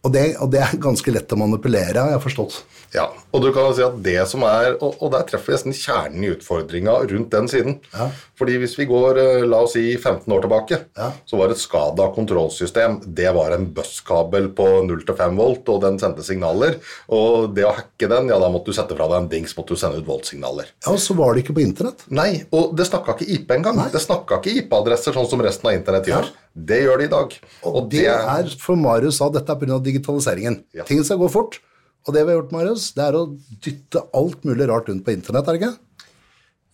Og 0.05 0.13
det, 0.15 0.25
og 0.39 0.51
det 0.53 0.61
er 0.63 0.77
ganske 0.79 1.11
lett 1.11 1.33
å 1.35 1.39
manipulere, 1.39 1.99
har 1.99 2.13
jeg 2.15 2.23
forstått. 2.23 2.61
Ja, 2.95 3.03
og 3.35 3.43
du 3.43 3.51
kan 3.53 3.67
jo 3.67 3.73
si 3.77 3.83
at 3.85 3.97
det 4.01 4.15
som 4.31 4.41
er, 4.47 4.71
og, 4.81 4.95
og 5.03 5.11
der 5.13 5.25
treffer 5.27 5.51
vi 5.51 5.57
nesten 5.57 5.75
kjernen 5.77 6.23
i 6.25 6.31
utfordringa 6.33 6.95
rundt 7.11 7.29
den 7.35 7.49
siden. 7.51 7.75
Ja. 7.93 8.07
Fordi 8.39 8.55
hvis 8.63 8.73
vi 8.79 8.87
går, 8.89 9.19
eh, 9.21 9.43
la 9.45 9.59
oss 9.65 9.75
si 9.75 9.83
15 9.97 10.23
år 10.33 10.41
tilbake, 10.45 10.79
Ja. 10.97 11.11
så 11.29 11.37
var 11.37 11.51
et 11.53 11.61
skada 11.61 12.07
kontrollsystem, 12.15 12.97
det 13.13 13.29
var 13.35 13.53
en 13.53 13.67
busskabel 13.75 14.49
på 14.57 14.65
0-5 14.87 15.37
volt, 15.37 15.69
og 15.69 15.83
den 15.83 15.99
sendte 16.01 16.25
signaler. 16.25 16.79
Og 17.13 17.53
det 17.53 17.67
å 17.67 17.75
hacke 17.75 18.09
den, 18.09 18.31
ja 18.33 18.39
da 18.41 18.49
måtte 18.49 18.71
du 18.71 18.77
sette 18.79 18.97
fra 18.97 19.09
deg 19.11 19.19
en 19.21 19.29
dings, 19.35 19.53
måtte 19.59 19.75
du 19.75 19.83
sende 19.83 19.99
ut 20.01 20.07
voltsignaler. 20.09 20.71
Ja, 20.85 20.95
og 20.95 21.03
så 21.03 21.13
var 21.19 21.35
det 21.35 21.43
ikke 21.45 21.59
på 21.59 21.65
internett. 21.67 22.07
Nei, 22.09 22.45
og 22.55 22.73
det 22.79 22.87
snakka 22.89 23.17
ikke 23.19 23.29
IP 23.35 23.53
engang. 23.59 23.83
Det 23.93 24.01
snakka 24.01 24.39
ikke 24.39 24.63
IP-adresser 24.63 25.13
sånn 25.13 25.29
som 25.29 25.43
resten 25.45 25.69
av 25.69 25.75
internett 25.77 26.09
gjør. 26.09 26.31
Det 26.59 26.79
gjør 26.81 26.97
det 26.97 27.05
i 27.05 27.11
dag. 27.13 27.35
Og, 27.69 27.83
det 27.91 28.07
er, 28.09 28.49
for 28.59 28.75
Marius 28.79 29.19
sa, 29.21 29.29
dette 29.29 29.53
er 29.53 29.59
pga. 29.61 29.77
Digitaliseringen. 29.89 30.61
Ja. 30.77 30.85
Ting 30.87 31.03
skal 31.03 31.19
gå 31.21 31.29
fort. 31.33 31.59
Og 32.07 32.15
det 32.15 32.23
vi 32.23 32.31
har 32.31 32.39
gjort, 32.39 32.53
Marius, 32.55 32.89
det 32.95 33.03
er 33.05 33.17
å 33.19 33.25
dytte 33.65 34.05
alt 34.15 34.45
mulig 34.47 34.69
rart 34.69 34.87
rundt 34.89 35.03
på 35.05 35.13
internett, 35.13 35.49
er 35.49 35.57
det 35.57 35.61
ikke? 35.61 35.75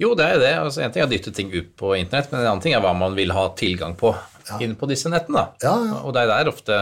Jo, 0.03 0.11
det 0.19 0.27
er 0.27 0.41
det. 0.43 0.51
Altså, 0.59 0.83
en 0.83 0.91
ting 0.93 1.03
er 1.03 1.07
å 1.07 1.11
dytte 1.11 1.31
ting 1.35 1.49
ut 1.55 1.71
på 1.79 1.95
internett, 1.97 2.29
men 2.31 2.41
en 2.43 2.51
annen 2.51 2.63
ting 2.63 2.75
er 2.75 2.83
hva 2.83 2.91
man 2.97 3.15
vil 3.17 3.31
ha 3.35 3.47
tilgang 3.57 3.95
på 3.99 4.11
inn 4.61 4.75
på 4.77 4.89
disse 4.91 5.09
nettene. 5.11 5.47
Ja, 5.63 5.73
ja. 5.87 5.99
Og 6.03 6.13
det 6.15 6.25
er 6.25 6.31
der 6.33 6.51
ofte 6.51 6.79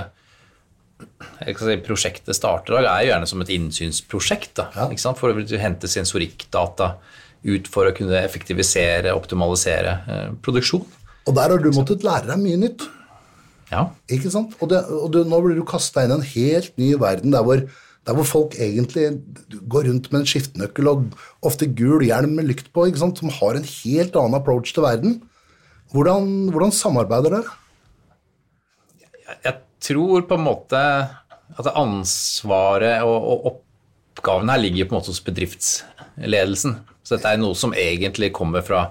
si, 0.99 1.77
prosjektet 1.85 2.35
starter. 2.37 2.81
Det 2.81 2.89
er 2.89 3.05
jo 3.05 3.11
gjerne 3.13 3.29
som 3.29 3.43
et 3.45 3.53
innsynsprosjekt. 3.53 4.55
da, 4.59 4.69
Ja. 4.75 5.13
For 5.13 5.31
å 5.31 5.61
hente 5.61 5.87
sensorikkdata 5.87 6.95
ut 7.43 7.67
for 7.67 7.89
å 7.89 7.95
kunne 7.95 8.19
effektivisere, 8.23 9.13
optimalisere 9.13 9.95
eh, 10.07 10.29
produksjon. 10.41 10.85
Og 11.27 11.35
der 11.35 11.53
har 11.53 11.59
du 11.59 11.71
måttet 11.75 12.03
lære 12.03 12.27
deg 12.31 12.39
mye 12.39 12.59
nytt. 12.59 12.85
Ja. 13.71 13.87
Ikke 14.11 14.31
sant? 14.33 14.55
Og, 14.59 14.69
det, 14.71 14.83
og 14.89 15.09
du, 15.13 15.23
nå 15.27 15.39
blir 15.43 15.57
du 15.57 15.65
kasta 15.67 16.03
inn 16.03 16.13
i 16.13 16.19
en 16.19 16.29
helt 16.33 16.77
ny 16.81 16.93
verden 17.01 17.33
der 17.35 17.45
hvor, 17.45 17.63
der 18.03 18.17
hvor 18.17 18.27
folk 18.27 18.57
egentlig 18.61 19.09
går 19.71 19.87
rundt 19.89 20.09
med 20.11 20.23
en 20.23 20.29
skiftenøkkel 20.29 20.91
og 20.91 21.17
ofte 21.45 21.69
gul 21.71 22.03
hjelm 22.05 22.35
med 22.37 22.49
lykt 22.51 22.71
på, 22.75 22.87
ikke 22.89 23.03
sant? 23.03 23.21
som 23.21 23.33
har 23.33 23.59
en 23.59 23.67
helt 23.67 24.17
annen 24.19 24.39
approach 24.39 24.75
til 24.75 24.85
verden. 24.85 25.19
Hvordan, 25.93 26.49
hvordan 26.53 26.73
samarbeider 26.73 27.37
dere? 27.37 27.59
Jeg 29.43 29.59
tror 29.83 30.25
på 30.27 30.39
en 30.39 30.47
måte 30.47 30.79
at 31.53 31.69
ansvaret 31.77 33.03
og, 33.05 33.27
og 33.29 33.51
oppgaven 33.51 34.49
her 34.49 34.61
ligger 34.61 34.87
på 34.89 34.95
en 34.95 35.01
måte 35.01 35.13
hos 35.13 35.21
bedriftsledelsen. 35.23 36.79
Så 37.03 37.17
dette 37.17 37.27
er 37.35 37.39
noe 37.41 37.55
som 37.59 37.73
egentlig 37.75 38.29
kommer 38.31 38.63
fra, 38.63 38.85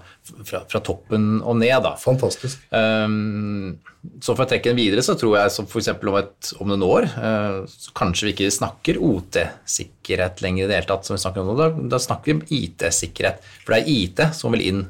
fra, 0.45 0.59
fra 0.69 0.81
toppen 0.85 1.39
og 1.41 1.57
ned. 1.57 1.79
da. 1.87 1.95
Fantastisk. 1.97 2.61
Um, 2.71 3.79
så 4.21 4.35
for 4.37 4.45
å 4.45 4.49
trekke 4.51 4.69
den 4.69 4.77
videre, 4.77 5.01
så 5.07 5.15
tror 5.17 5.39
jeg 5.39 5.53
som 5.55 5.65
f.eks. 5.71 5.89
om, 5.97 6.17
et- 6.21 6.51
om 6.61 6.69
noen 6.69 6.85
år 6.85 7.07
uh, 7.17 7.63
så 7.71 7.95
kanskje 7.97 8.27
vi 8.29 8.35
ikke 8.35 8.51
snakker 8.53 8.99
OT-sikkerhet 9.01 10.43
lenger 10.45 10.65
i 10.67 10.69
det 10.69 10.77
hele 10.81 10.91
tatt. 10.91 11.07
som 11.09 11.17
vi 11.17 11.23
snakker 11.25 11.41
om 11.41 11.49
nå, 11.53 11.57
Da, 11.63 11.71
da 11.97 12.03
snakker 12.05 12.29
vi 12.29 12.37
om 12.37 12.45
IT-sikkerhet. 12.59 13.41
For 13.65 13.73
det 13.73 13.81
er 13.81 13.93
IT 13.97 14.25
som 14.37 14.53
vil 14.53 14.67
inn. 14.69 14.83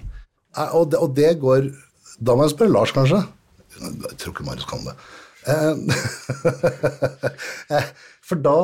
Nei, 0.58 0.66
Og 0.76 0.90
det, 0.92 0.98
og 1.00 1.14
det 1.16 1.30
går 1.40 1.70
Da 2.20 2.35
må 2.37 2.44
jeg 2.48 2.56
spørre 2.56 2.74
Lars, 2.74 2.92
kanskje. 2.92 3.22
Jeg 3.78 4.18
tror 4.20 4.35
ikke 4.35 4.44
Marius 4.50 4.66
kan 4.68 4.82
det. 4.85 4.94
Eh, 5.46 5.74
For 8.26 8.38
da 8.38 8.56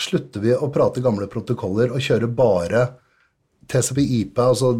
slutter 0.00 0.40
vi 0.42 0.52
å 0.56 0.68
prate 0.72 1.02
gamle 1.04 1.28
protokoller 1.30 1.92
og 1.94 2.00
kjører 2.04 2.30
bare 2.32 2.82
TCP-IP, 3.70 4.38
altså 4.42 4.72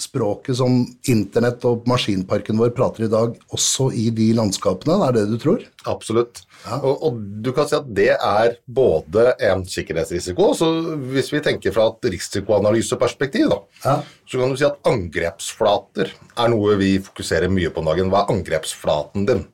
språket 0.00 0.58
som 0.60 0.80
internett 1.10 1.64
og 1.68 1.86
maskinparken 1.90 2.58
vår 2.60 2.70
prater 2.76 3.06
i 3.06 3.10
dag, 3.12 3.34
også 3.54 3.88
i 3.94 4.08
de 4.14 4.30
landskapene? 4.38 4.98
Er 5.08 5.16
det 5.16 5.24
det 5.26 5.36
du 5.38 5.42
tror? 5.42 5.64
Absolutt. 5.90 6.42
Og, 6.78 6.94
og 7.06 7.18
du 7.44 7.50
kan 7.56 7.68
si 7.70 7.76
at 7.78 7.90
det 7.94 8.10
er 8.14 8.56
både 8.66 9.32
en 9.46 9.62
sikkerhetsrisiko 9.68 10.48
så 10.58 10.66
Hvis 11.12 11.30
vi 11.32 11.40
tenker 11.44 11.72
fra 11.74 11.86
et 11.92 12.08
risikoanalyseperspektiv, 12.16 13.50
da, 13.52 13.60
Ja. 13.84 13.94
så 14.28 14.40
kan 14.40 14.50
du 14.50 14.58
si 14.58 14.66
at 14.66 14.80
angrepsflater 14.88 16.10
er 16.38 16.50
noe 16.52 16.76
vi 16.80 16.96
fokuserer 17.02 17.50
mye 17.52 17.70
på 17.70 17.82
om 17.82 17.90
dagen. 17.90 18.10
Hva 18.12 18.24
er 18.24 18.34
angrepsflaten 18.34 19.26
din? 19.28 19.46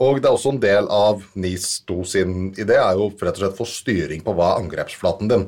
Og 0.00 0.16
det 0.20 0.30
er 0.30 0.32
også 0.32 0.54
en 0.54 0.62
del 0.62 0.86
av 0.88 1.22
NIS2 1.36 1.96
sin 2.08 2.36
idé 2.56 2.78
er 2.80 2.96
jo 2.96 3.10
rett 3.12 3.36
og 3.36 3.42
slett 3.42 3.58
få 3.58 3.66
styring 3.68 4.22
på 4.24 4.32
hva 4.36 4.54
er 4.54 4.62
angrepsflaten 4.62 5.28
din. 5.28 5.46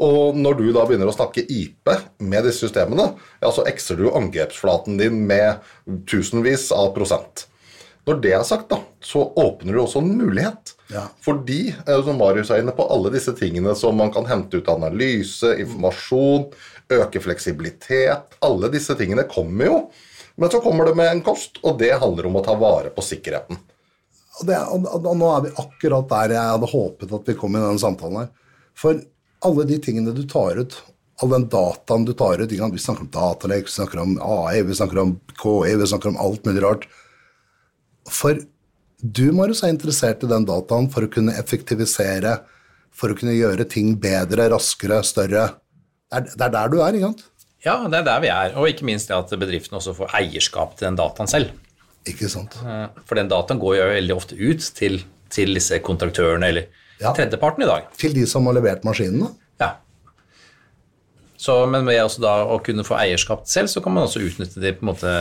Og 0.00 0.38
når 0.38 0.58
du 0.58 0.66
da 0.72 0.86
begynner 0.88 1.10
å 1.10 1.16
snakke 1.16 1.44
IP 1.44 1.92
med 2.24 2.48
disse 2.48 2.64
systemene, 2.64 3.10
ja, 3.42 3.50
så 3.52 3.66
ekser 3.68 4.00
du 4.00 4.08
angrepsflaten 4.08 4.96
din 5.00 5.26
med 5.28 5.60
tusenvis 6.08 6.70
av 6.72 6.94
prosent. 6.96 7.46
Når 8.08 8.22
det 8.24 8.32
er 8.34 8.46
sagt, 8.46 8.72
da, 8.72 8.80
så 9.04 9.20
åpner 9.38 9.76
du 9.76 9.82
også 9.82 10.00
en 10.02 10.16
mulighet. 10.18 10.72
Ja. 10.90 11.04
Fordi, 11.22 11.68
eh, 11.70 12.00
som 12.02 12.18
Marius 12.18 12.50
er 12.50 12.62
inne 12.62 12.74
på, 12.74 12.86
alle 12.90 13.12
disse 13.14 13.34
tingene 13.38 13.76
som 13.78 13.94
man 13.96 14.10
kan 14.14 14.26
hente 14.26 14.58
ut 14.58 14.70
analyse, 14.72 15.52
informasjon, 15.62 16.48
øke 16.96 17.22
fleksibilitet, 17.22 18.40
alle 18.42 18.72
disse 18.72 18.96
tingene 18.98 19.28
kommer 19.30 19.68
jo. 19.68 19.76
Men 20.40 20.50
så 20.50 20.62
kommer 20.64 20.88
det 20.88 20.96
med 20.98 21.12
en 21.12 21.22
kost, 21.22 21.60
og 21.62 21.78
det 21.78 21.92
handler 22.00 22.26
om 22.26 22.40
å 22.40 22.44
ta 22.44 22.56
vare 22.58 22.90
på 22.90 23.04
sikkerheten. 23.04 23.60
Det, 24.40 24.56
og, 24.72 24.86
og, 24.88 25.10
nå 25.18 25.28
er 25.28 25.42
vi 25.44 25.52
akkurat 25.60 26.08
der 26.08 26.32
jeg 26.38 26.52
hadde 26.54 26.70
håpet 26.70 27.10
at 27.18 27.26
vi 27.28 27.36
kom 27.38 27.56
i 27.56 27.60
denne 27.60 27.80
samtalen 27.82 28.22
her. 28.22 28.30
For 28.78 29.02
alle 29.44 29.66
de 29.68 29.76
tingene 29.82 30.14
du 30.16 30.22
tar 30.28 30.56
ut, 30.56 30.78
all 31.22 31.34
den 31.34 31.44
dataen 31.52 32.06
du 32.08 32.14
tar 32.16 32.40
ut? 32.40 32.52
Vi 32.52 32.80
snakker 32.80 33.04
om 33.04 33.12
datalek, 33.12 33.68
vi 33.68 33.74
snakker 33.76 34.00
om 34.02 34.16
AI, 34.24 34.62
vi 34.66 34.78
snakker 34.78 35.02
om 35.02 35.12
KI, 35.36 35.74
vi 35.76 35.90
snakker 35.90 36.12
om 36.14 36.20
alt 36.24 36.48
mulig 36.48 36.64
rart. 36.64 36.88
For 38.10 38.40
du, 39.02 39.26
Marius, 39.34 39.62
er 39.66 39.74
interessert 39.74 40.24
i 40.24 40.30
den 40.30 40.46
dataen 40.48 40.88
for 40.92 41.04
å 41.04 41.10
kunne 41.12 41.34
effektivisere, 41.38 42.38
for 42.94 43.12
å 43.12 43.18
kunne 43.18 43.34
gjøre 43.36 43.66
ting 43.68 43.96
bedre, 44.00 44.48
raskere, 44.52 45.02
større. 45.06 45.48
Det 46.12 46.48
er 46.48 46.54
der 46.54 46.72
du 46.72 46.80
er, 46.80 46.96
ikke 46.96 47.12
sant? 47.12 47.26
Ja, 47.62 47.76
det 47.86 48.00
er 48.00 48.06
der 48.08 48.22
vi 48.22 48.30
er. 48.32 48.56
Og 48.58 48.70
ikke 48.70 48.86
minst 48.88 49.10
det 49.10 49.16
at 49.16 49.30
bedriften 49.38 49.78
også 49.78 49.94
får 49.96 50.16
eierskap 50.18 50.74
til 50.78 50.88
den 50.88 50.98
dataen 50.98 51.30
selv. 51.30 51.52
Ikke 52.08 52.28
sant? 52.30 52.56
For 53.06 53.14
den 53.18 53.28
dataen 53.30 53.60
går 53.62 53.76
jo 53.78 53.90
veldig 53.92 54.14
ofte 54.16 54.38
ut 54.38 54.64
til, 54.74 55.00
til 55.30 55.54
disse 55.54 55.78
kontraktørene 55.86 56.48
eller 56.50 56.66
Ja. 57.02 57.12
tredjeparten 57.14 57.62
i 57.64 57.66
dag. 57.66 57.86
Til 57.98 58.12
de 58.14 58.26
som 58.30 58.46
har 58.46 58.54
levert 58.58 58.84
maskinene. 58.86 59.30
Ja. 59.62 59.76
Så, 61.42 61.56
men 61.66 61.86
ved 61.88 61.98
også 62.04 62.22
da 62.22 62.32
å 62.46 62.60
kunne 62.62 62.84
få 62.86 62.94
eierskap 63.00 63.46
selv, 63.50 63.70
så 63.72 63.82
kan 63.82 63.94
man 63.96 64.06
også 64.06 64.22
utnytte 64.22 64.60
det 64.62 64.76
på 64.78 64.84
en 64.86 64.90
måte 64.92 65.12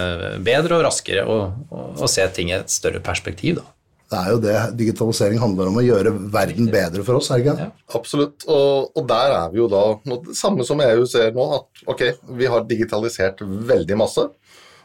bedre 0.46 0.78
og 0.78 0.84
raskere 0.86 1.24
og, 1.26 1.56
og, 1.74 1.96
og 2.02 2.10
se 2.12 2.26
ting 2.36 2.52
i 2.52 2.58
et 2.60 2.70
større 2.70 3.02
perspektiv. 3.02 3.58
Da. 3.62 3.66
Det 4.12 4.20
er 4.20 4.30
jo 4.34 4.40
det 4.44 4.56
digitalisering 4.76 5.40
handler 5.42 5.70
om, 5.72 5.80
å 5.80 5.86
gjøre 5.86 6.12
verden 6.34 6.68
bedre 6.70 7.02
for 7.08 7.18
oss, 7.18 7.30
er 7.32 7.40
det 7.40 7.46
ikke? 7.48 7.66
Ja. 7.66 7.96
Absolutt. 7.98 8.46
Og, 8.52 8.92
og 9.00 9.08
der 9.10 9.34
er 9.38 9.54
vi 9.54 9.62
jo 9.64 9.70
da 9.72 9.82
det 10.12 10.36
samme 10.38 10.66
som 10.68 10.84
EU 10.84 11.06
ser 11.10 11.32
nå, 11.34 11.46
at 11.58 11.86
ok, 11.90 12.04
vi 12.38 12.50
har 12.52 12.66
digitalisert 12.70 13.42
veldig 13.72 13.98
masse. 14.04 14.28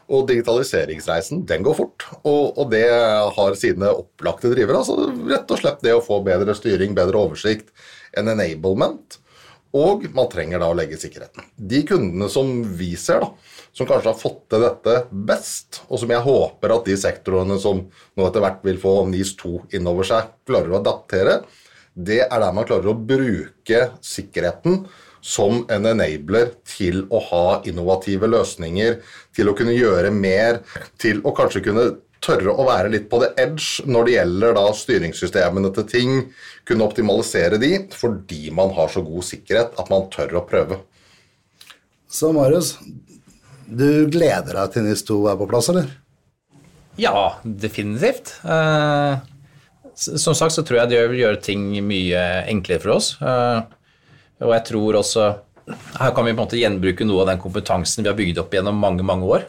Og 0.07 0.23
digitaliseringsreisen, 0.29 1.41
den 1.49 1.65
går 1.67 1.75
fort. 1.81 2.05
Og, 2.21 2.55
og 2.55 2.69
det 2.71 2.85
har 2.87 3.59
sine 3.59 3.91
opplagte 3.91 4.53
drivere. 4.53 4.79
Altså 4.79 5.09
rett 5.27 5.51
og 5.51 5.59
slett 5.59 5.83
det 5.83 5.95
å 5.97 6.03
få 6.03 6.21
bedre 6.23 6.55
styring, 6.55 6.95
bedre 6.95 7.19
oversikt, 7.19 7.73
en 8.15 8.31
enablement. 8.31 9.19
Og 9.75 10.07
man 10.15 10.29
trenger 10.31 10.61
da 10.63 10.69
å 10.71 10.77
legge 10.77 10.99
sikkerheten. 10.99 11.49
De 11.59 11.81
kundene 11.87 12.29
som 12.31 12.49
vi 12.79 12.93
ser, 12.99 13.25
da, 13.25 13.57
som 13.75 13.89
kanskje 13.89 14.13
har 14.13 14.19
fått 14.19 14.45
til 14.49 14.63
dette 14.63 14.93
best, 15.11 15.81
og 15.91 15.99
som 16.01 16.13
jeg 16.13 16.23
håper 16.23 16.73
at 16.73 16.87
de 16.87 16.95
sektorene 16.97 17.59
som 17.61 17.83
nå 17.83 18.27
etter 18.29 18.45
hvert 18.45 18.63
vil 18.65 18.79
få 18.81 18.93
NIS 19.11 19.35
2 19.41 19.51
innover 19.77 20.07
seg, 20.07 20.31
klarer 20.47 20.71
å 20.71 20.79
adaptere, 20.79 21.41
det 21.97 22.21
er 22.23 22.39
der 22.39 22.55
man 22.55 22.65
klarer 22.69 22.93
å 22.93 22.97
bruke 22.97 23.83
sikkerheten 24.05 24.85
som 25.21 25.63
en 25.73 25.87
enabler 25.91 26.51
til 26.67 27.05
å 27.13 27.21
ha 27.29 27.45
innovative 27.67 28.29
løsninger, 28.29 28.99
til 29.35 29.49
å 29.49 29.55
kunne 29.57 29.75
gjøre 29.75 30.11
mer, 30.13 30.61
til 31.01 31.23
å 31.25 31.33
kanskje 31.37 31.63
kunne 31.67 31.87
tørre 32.23 32.53
å 32.53 32.65
være 32.67 32.91
litt 32.93 33.07
på 33.11 33.19
the 33.21 33.29
edge 33.39 33.85
når 33.85 34.07
det 34.07 34.15
gjelder 34.15 34.55
da 34.57 34.65
styringssystemene 34.75 35.71
til 35.75 35.87
ting, 35.91 36.15
kunne 36.67 36.87
optimalisere 36.87 37.59
de, 37.61 37.73
fordi 37.93 38.49
man 38.55 38.73
har 38.77 38.91
så 38.93 39.03
god 39.05 39.27
sikkerhet 39.27 39.77
at 39.79 39.91
man 39.93 40.09
tør 40.13 40.39
å 40.41 40.45
prøve. 40.47 40.81
Så 42.07 42.31
Marius, 42.35 42.75
du 43.67 44.07
gleder 44.11 44.55
deg 44.55 44.73
til 44.73 44.85
NIS 44.87 45.03
2 45.07 45.23
er 45.31 45.39
på 45.39 45.49
plass, 45.49 45.69
eller? 45.73 45.89
Ja, 46.97 47.37
definitivt. 47.43 48.31
Eh, 48.47 49.17
som 49.93 50.37
sagt 50.37 50.55
så 50.55 50.63
tror 50.65 50.81
jeg 50.81 50.93
det 50.93 51.01
vil 51.11 51.25
gjøre 51.25 51.41
ting 51.45 51.69
mye 51.85 52.23
enklere 52.49 52.81
for 52.81 52.95
oss. 52.95 53.11
Eh, 53.21 53.59
og 54.43 54.53
jeg 54.53 54.65
tror 54.69 54.99
også 55.01 55.27
her 55.99 56.13
kan 56.15 56.23
vi 56.23 56.31
på 56.31 56.37
en 56.37 56.39
måte 56.39 56.59
gjenbruke 56.59 57.05
noe 57.07 57.25
av 57.25 57.31
den 57.33 57.41
kompetansen 57.43 58.05
vi 58.05 58.09
har 58.11 58.17
bygd 58.17 58.39
opp 58.39 58.53
gjennom 58.55 58.77
mange 58.79 59.03
mange 59.03 59.27
år. 59.27 59.47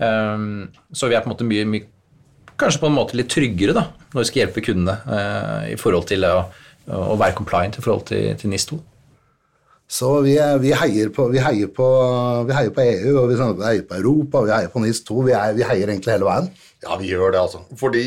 Eh, 0.00 0.44
så 0.92 1.10
vi 1.10 1.18
er 1.18 1.24
på 1.24 1.30
en 1.30 1.34
måte 1.34 1.48
mye, 1.48 1.66
mye 1.68 1.88
kanskje 2.58 2.82
på 2.82 2.90
en 2.90 2.96
måte 2.96 3.18
litt 3.18 3.30
tryggere 3.32 3.74
da, 3.76 3.88
når 4.12 4.22
vi 4.22 4.28
skal 4.30 4.44
hjelpe 4.44 4.64
kundene 4.64 4.98
eh, 5.14 5.74
i 5.74 5.80
forhold 5.80 6.08
til 6.10 6.24
å, 6.26 6.38
å 6.90 7.18
være 7.18 7.36
compliant 7.38 7.78
i 7.78 7.84
forhold 7.84 8.08
til, 8.10 8.32
til 8.40 8.54
NIS2. 8.54 8.80
Så 9.88 10.08
vi, 10.20 10.34
vi, 10.60 10.72
heier 10.76 11.08
på, 11.16 11.30
vi, 11.32 11.40
heier 11.40 11.70
på, 11.72 11.84
vi 12.44 12.52
heier 12.52 12.72
på 12.76 12.84
EU, 12.84 13.12
og 13.22 13.30
vi 13.30 13.38
heier 13.40 13.86
på 13.88 13.96
Europa, 13.96 14.42
og 14.42 14.48
vi 14.50 14.52
heier 14.52 14.72
på 14.72 14.82
NIS 14.84 15.00
2. 15.08 15.22
Vi, 15.24 15.36
vi 15.56 15.64
heier 15.64 15.88
egentlig 15.88 16.12
hele 16.12 16.28
veien. 16.28 16.50
Ja, 16.84 16.98
vi 17.00 17.08
gjør 17.08 17.32
det, 17.32 17.40
altså. 17.40 17.62
Fordi 17.80 18.02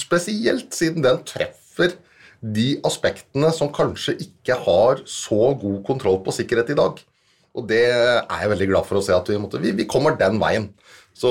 spesielt 0.00 0.72
siden 0.74 1.04
den 1.04 1.20
treffer 1.28 1.98
de 2.54 2.76
aspektene 2.86 3.50
som 3.54 3.72
kanskje 3.74 4.16
ikke 4.22 4.58
har 4.66 5.02
så 5.08 5.52
god 5.58 5.80
kontroll 5.86 6.20
på 6.24 6.34
sikkerhet 6.36 6.74
i 6.74 6.78
dag. 6.78 7.00
Og 7.56 7.64
det 7.70 7.86
er 7.88 8.42
jeg 8.42 8.52
veldig 8.52 8.68
glad 8.68 8.88
for 8.88 9.00
å 9.00 9.04
se 9.04 9.14
at 9.16 9.30
vi, 9.32 9.38
måtte, 9.40 9.60
vi, 9.62 9.72
vi 9.76 9.88
kommer 9.88 10.18
den 10.18 10.36
veien. 10.42 10.68
Så 11.16 11.30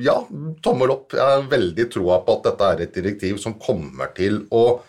ja, 0.00 0.16
tommel 0.64 0.94
opp. 0.94 1.12
Jeg 1.12 1.20
har 1.20 1.50
veldig 1.50 1.86
troa 1.92 2.22
på 2.24 2.38
at 2.38 2.46
dette 2.48 2.70
er 2.70 2.84
et 2.86 2.96
direktiv 2.96 3.36
som 3.42 3.58
kommer 3.60 4.14
til 4.16 4.46
å 4.48 4.80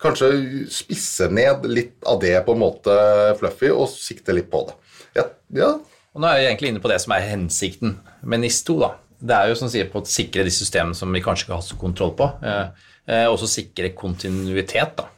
kanskje 0.00 0.30
spisse 0.72 1.28
ned 1.32 1.66
litt 1.68 1.96
av 2.08 2.20
det 2.22 2.34
på 2.46 2.56
en 2.56 2.62
måte 2.62 2.96
fluffy, 3.40 3.70
og 3.72 3.90
sikte 3.92 4.34
litt 4.36 4.48
på 4.52 4.64
det. 4.68 4.76
Ja, 5.16 5.26
ja. 5.56 5.70
Og 6.16 6.22
nå 6.22 6.28
er 6.30 6.40
jeg 6.40 6.50
egentlig 6.54 6.72
inne 6.72 6.84
på 6.84 6.88
det 6.88 6.98
som 7.02 7.12
er 7.12 7.28
hensikten 7.28 7.98
med 8.24 8.40
NIS2. 8.40 8.78
da. 8.80 8.94
Det 9.16 9.36
er 9.36 9.50
jo 9.50 9.58
som 9.60 9.70
sier 9.72 9.88
på 9.92 10.00
å 10.00 10.08
sikre 10.08 10.44
de 10.44 10.52
systemene 10.52 10.96
som 10.96 11.12
vi 11.12 11.24
kanskje 11.24 11.48
ikke 11.48 11.58
har 11.58 11.64
så 11.64 11.76
kontroll 11.80 12.14
på. 12.16 12.28
Eh, 12.44 12.88
eh, 13.08 13.26
og 13.26 13.40
sikre 13.50 13.94
kontinuitet 13.96 14.98
da, 14.98 15.08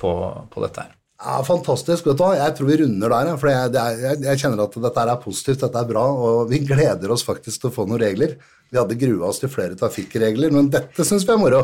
på, 0.00 0.12
på 0.50 0.66
dette 0.66 0.84
her. 0.84 0.92
Ja, 1.24 1.38
Fantastisk. 1.46 2.04
vet 2.08 2.18
du 2.18 2.24
hva? 2.24 2.34
Jeg 2.36 2.52
tror 2.58 2.68
vi 2.68 2.76
runder 2.82 3.14
der. 3.14 3.30
For 3.40 3.48
jeg, 3.48 3.72
jeg, 4.02 4.18
jeg, 4.26 4.40
kjenner 4.42 4.66
at 4.66 4.76
dette 4.86 5.06
er 5.06 5.22
positivt, 5.22 5.62
dette 5.62 5.80
er 5.80 5.88
bra, 5.88 6.04
og 6.04 6.50
vi 6.50 6.60
gleder 6.66 7.14
oss 7.14 7.24
faktisk 7.24 7.62
til 7.62 7.70
å 7.70 7.74
få 7.78 7.86
noen 7.88 8.02
regler. 8.02 8.36
Vi 8.68 8.80
hadde 8.80 8.98
grua 9.00 9.30
oss 9.30 9.40
til 9.40 9.52
flere 9.52 9.78
trafikkregler, 9.78 10.52
men 10.54 10.68
dette 10.74 11.06
syns 11.06 11.24
vi 11.24 11.32
er 11.32 11.40
moro. 11.40 11.62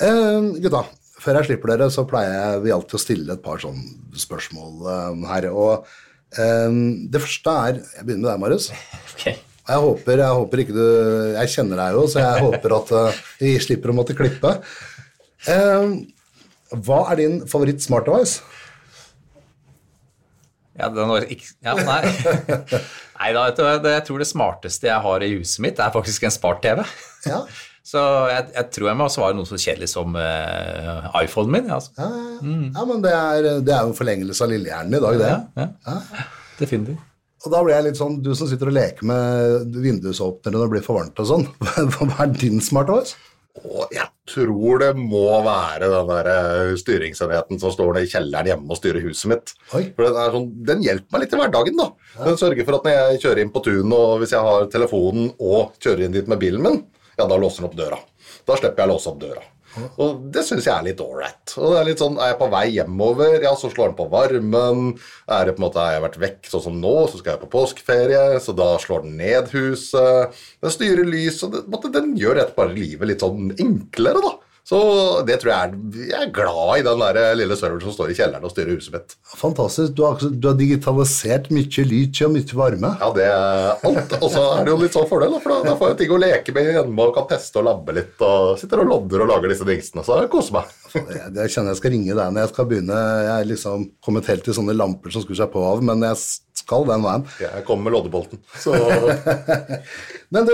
Eh, 0.00 0.48
gutta, 0.64 0.86
før 1.20 1.40
jeg 1.40 1.50
slipper 1.50 1.74
dere, 1.74 1.90
så 1.92 2.06
pleier 2.08 2.62
vi 2.64 2.72
alltid 2.72 2.96
å 2.96 3.02
stille 3.02 3.36
et 3.36 3.44
par 3.44 3.60
sånne 3.62 4.22
spørsmål 4.24 4.90
eh, 4.94 5.30
her. 5.34 5.50
Og 5.52 5.88
eh, 6.38 6.82
det 7.12 7.24
første 7.26 7.58
er 7.66 7.82
Jeg 7.82 8.06
begynner 8.06 8.28
med 8.28 8.30
deg, 8.32 8.44
Marius. 8.46 8.72
Okay. 9.12 9.36
Jeg 9.62 9.82
håper, 9.84 10.18
jeg 10.18 10.38
håper, 10.40 10.62
ikke 10.64 10.74
du 10.74 10.86
Jeg 11.36 11.50
kjenner 11.52 11.78
deg 11.78 11.98
jo, 11.98 12.06
så 12.10 12.22
jeg 12.24 12.46
håper 12.48 12.74
at 12.80 12.94
uh, 12.98 13.20
vi 13.38 13.52
slipper 13.62 13.92
å 13.92 13.94
måtte 13.94 14.16
klippe. 14.18 14.56
Uh, 15.46 16.02
hva 16.82 17.04
er 17.12 17.20
din 17.20 17.38
favoritt 17.50 17.84
smart 17.84 18.08
device? 18.08 18.42
Ja, 20.78 20.88
var 20.88 21.26
ikke, 21.30 21.52
ja 21.62 21.74
nei. 21.76 22.00
nei 23.20 23.28
da, 23.36 23.44
jeg 23.52 24.06
tror 24.08 24.22
det 24.22 24.30
smarteste 24.30 24.88
jeg 24.88 25.04
har 25.04 25.22
i 25.22 25.34
huset 25.36 25.62
mitt, 25.62 25.78
er 25.82 25.94
faktisk 25.94 26.26
en 26.26 26.34
smart-TV. 26.34 26.82
Ja. 27.28 27.44
Så 27.82 28.00
jeg, 28.30 28.46
jeg, 28.54 28.66
tror 28.70 28.88
jeg 28.92 28.98
må 29.00 29.08
svare 29.10 29.34
noe 29.34 29.48
så 29.48 29.56
kjedelig 29.58 29.88
som 29.90 30.14
uh, 30.14 31.08
iPhonen 31.18 31.50
min. 31.50 31.70
Altså. 31.74 31.90
Ja, 31.98 32.06
ja, 32.06 32.36
mm. 32.38 32.68
ja, 32.76 32.84
men 32.86 33.02
det 33.02 33.14
er, 33.18 33.48
det 33.66 33.74
er 33.74 33.88
jo 33.88 33.96
forlengelse 33.98 34.46
av 34.46 34.52
lillehjernen 34.54 34.94
i 34.94 35.00
dag, 35.02 35.18
det. 35.18 35.32
Ja, 35.58 35.66
ja. 35.90 36.28
Definitivt. 36.60 37.02
Og 37.42 37.50
da 37.50 37.60
blir 37.64 37.74
jeg 37.74 37.88
litt 37.88 37.98
sånn, 37.98 38.20
Du 38.22 38.32
som 38.38 38.48
sitter 38.50 38.70
og 38.70 38.76
leker 38.76 39.08
med 39.08 39.76
vindusåpnere 39.82 40.54
når 40.54 40.64
det 40.64 40.72
blir 40.76 40.86
for 40.86 41.00
varmt 41.00 41.22
og 41.22 41.28
sånn, 41.28 41.46
hva 41.96 42.24
er 42.24 42.34
din 42.38 42.62
smartOS? 42.62 43.16
Og 43.60 43.90
jeg 43.92 44.08
tror 44.32 44.80
det 44.80 44.92
må 44.96 45.26
være 45.44 45.90
den 45.92 46.08
der 46.08 46.28
eh, 46.32 46.70
styringsenheten 46.80 47.60
som 47.60 47.74
står 47.74 47.98
i 48.00 48.06
kjelleren 48.08 48.48
hjemme 48.48 48.72
og 48.72 48.78
styrer 48.78 49.04
huset 49.04 49.28
mitt. 49.28 49.52
Oi. 49.76 49.82
For 49.92 50.06
den, 50.06 50.20
sånn, 50.36 50.46
den, 50.70 50.84
hjelper 50.86 51.12
meg 51.12 51.24
litt 51.24 51.36
i 51.36 51.40
hverdagen. 51.42 51.82
da. 51.82 51.88
Ja. 52.14 52.22
Den 52.30 52.40
sørger 52.40 52.68
for 52.68 52.78
at 52.78 52.88
når 52.88 52.96
jeg 52.96 53.22
kjører 53.26 53.42
inn 53.42 53.52
på 53.52 53.64
tunet, 53.66 53.96
og 53.98 54.22
hvis 54.22 54.32
jeg 54.32 54.48
har 54.48 54.70
telefonen 54.72 55.34
og 55.36 55.76
kjører 55.84 56.06
inn 56.06 56.16
dit 56.16 56.32
med 56.32 56.40
bilen 56.40 56.64
min, 56.64 56.80
ja, 57.18 57.26
da 57.26 57.36
låser 57.36 57.60
den 57.60 57.68
opp 57.68 57.76
døra. 57.76 58.00
Da 58.48 58.56
slipper 58.56 58.86
jeg 58.86 58.88
å 58.88 58.94
låse 58.94 59.12
opp 59.12 59.20
døra. 59.20 59.44
Og 60.02 60.26
det 60.34 60.44
syns 60.46 60.66
jeg 60.68 60.74
er 60.74 60.86
litt 60.86 61.00
ålreit. 61.00 61.54
Og 61.56 61.72
det 61.72 61.80
er 61.80 61.88
litt 61.88 62.02
sånn, 62.02 62.18
Er 62.20 62.32
jeg 62.32 62.38
på 62.42 62.50
vei 62.52 62.64
hjemover, 62.74 63.36
ja, 63.44 63.54
så 63.56 63.70
slår 63.72 63.92
den 63.92 63.98
på 64.00 64.08
varmen. 64.12 64.82
Er 65.26 65.48
det 65.48 65.56
på 65.56 65.62
en 65.62 65.66
måte, 65.66 65.80
har 65.80 65.96
jeg 65.96 66.04
vært 66.06 66.20
vekk 66.26 66.52
sånn 66.52 66.64
som 66.66 66.78
nå, 66.82 66.94
så 67.08 67.20
skal 67.20 67.34
jeg 67.34 67.42
på 67.44 67.52
påskeferie, 67.56 68.40
så 68.44 68.54
da 68.56 68.74
slår 68.82 69.06
den 69.06 69.16
ned 69.20 69.52
huset. 69.56 70.42
Den 70.62 70.74
styrer 70.74 71.08
lys, 71.08 71.42
og 71.46 71.92
den 71.94 72.14
gjør 72.20 72.40
rett 72.40 72.56
bare 72.58 72.74
livet 72.76 73.08
litt 73.08 73.24
sånn 73.24 73.54
enklere, 73.56 74.24
da. 74.24 74.34
Så 74.62 74.78
det 75.26 75.40
tror 75.42 75.50
jeg 75.50 75.70
er 75.72 76.04
Jeg 76.12 76.26
er 76.28 76.34
glad 76.34 76.78
i 76.78 76.84
den 76.86 77.00
der 77.02 77.34
lille 77.38 77.56
serveren 77.58 77.82
som 77.82 77.94
står 77.96 78.12
i 78.12 78.16
kjelleren 78.18 78.46
og 78.46 78.52
styrer 78.54 78.76
huset 78.76 78.94
mitt. 78.94 79.16
Fantastisk. 79.40 79.96
Du 79.98 80.04
har, 80.06 80.22
du 80.22 80.48
har 80.48 80.58
digitalisert 80.58 81.50
mye 81.54 81.86
lyd 81.88 82.22
og 82.22 82.34
mye 82.36 82.58
varme. 82.60 82.92
Ja, 83.02 83.10
det 83.16 83.26
er 83.26 83.88
alt. 83.90 84.16
Og 84.20 84.28
så 84.30 84.44
er 84.54 84.62
det 84.62 84.74
jo 84.74 84.78
litt 84.84 84.94
sånn 84.94 85.08
fordel, 85.10 85.34
da, 85.34 85.42
for 85.42 85.66
da, 85.66 85.74
får 85.80 85.92
jeg 85.92 86.00
ting 86.04 86.14
å 86.14 86.20
leke 86.22 86.54
med 86.54 86.70
hjemme 86.70 87.08
og 87.08 87.16
kan 87.16 87.28
teste 87.34 87.58
og 87.58 87.68
labbe 87.68 87.96
litt. 87.98 88.14
Og 88.22 88.54
sitter 88.60 88.84
og 88.84 88.92
lodder 88.92 89.26
og 89.26 89.34
lager 89.34 89.52
disse 89.52 89.66
dingsene, 89.66 90.06
så 90.06 90.22
jeg 90.22 90.30
koser 90.32 90.60
meg. 90.60 90.70
Jeg 90.94 91.52
kjenner 91.52 91.72
jeg 91.72 91.80
skal 91.80 91.92
ringe 91.94 92.16
deg 92.16 92.32
når 92.34 92.44
jeg 92.44 92.50
skal 92.52 92.66
begynne. 92.70 92.96
Jeg 93.26 93.34
er 93.34 93.50
liksom 93.50 93.84
kommet 94.04 94.30
helt 94.30 94.44
til 94.46 94.56
sånne 94.56 94.74
lamper 94.76 95.14
som 95.14 95.24
skrur 95.24 95.38
seg 95.38 95.52
på 95.52 95.62
av, 95.64 95.84
men 95.86 96.04
jeg 96.06 96.18
skal 96.62 96.86
den 96.88 97.04
veien. 97.04 97.24
Jeg 97.42 97.64
kommer 97.68 97.88
med 97.88 97.96
loddebolten. 97.96 98.42
Så 98.60 98.76
Men 100.32 100.48
du, 100.48 100.52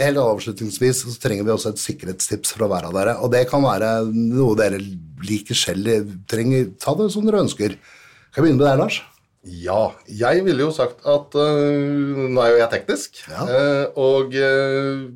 helt 0.00 0.22
avslutningsvis 0.22 1.02
så 1.04 1.16
trenger 1.22 1.46
vi 1.46 1.54
også 1.54 1.74
et 1.74 1.82
sikkerhetstips 1.82 2.56
fra 2.56 2.68
hver 2.70 2.88
av 2.88 2.96
dere. 2.96 3.18
Og 3.24 3.32
det 3.32 3.46
kan 3.50 3.64
være 3.64 3.90
noe 4.12 4.56
dere 4.58 4.80
liker 5.26 5.58
selv. 5.58 6.10
Trenger, 6.30 6.72
ta 6.82 6.96
det 6.98 7.10
som 7.14 7.26
dere 7.28 7.44
ønsker. 7.46 7.76
Kan 7.76 8.42
jeg 8.42 8.48
begynne 8.48 8.60
med 8.60 8.68
deg, 8.68 8.80
Lars? 8.82 9.02
Ja. 9.46 9.92
Jeg 10.10 10.42
ville 10.46 10.66
jo 10.66 10.72
sagt 10.74 11.04
at 11.06 11.36
øh, 11.38 12.26
Nå 12.34 12.42
er 12.42 12.52
jo 12.52 12.60
jeg 12.60 12.70
teknisk. 12.72 13.22
Ja. 13.30 13.46
øh, 13.46 13.84
og 13.96 14.34
øh, 14.34 15.06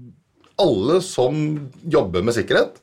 alle 0.61 1.01
som 1.03 1.35
jobber 1.85 2.23
med 2.23 2.37
sikkerhet, 2.37 2.80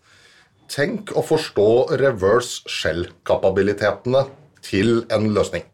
tenk 0.71 1.13
å 1.17 1.23
forstå 1.25 1.97
reverse 2.01 2.67
shell-kapabilitetene 2.71 4.25
til 4.65 5.03
en 5.13 5.29
løsning. 5.35 5.65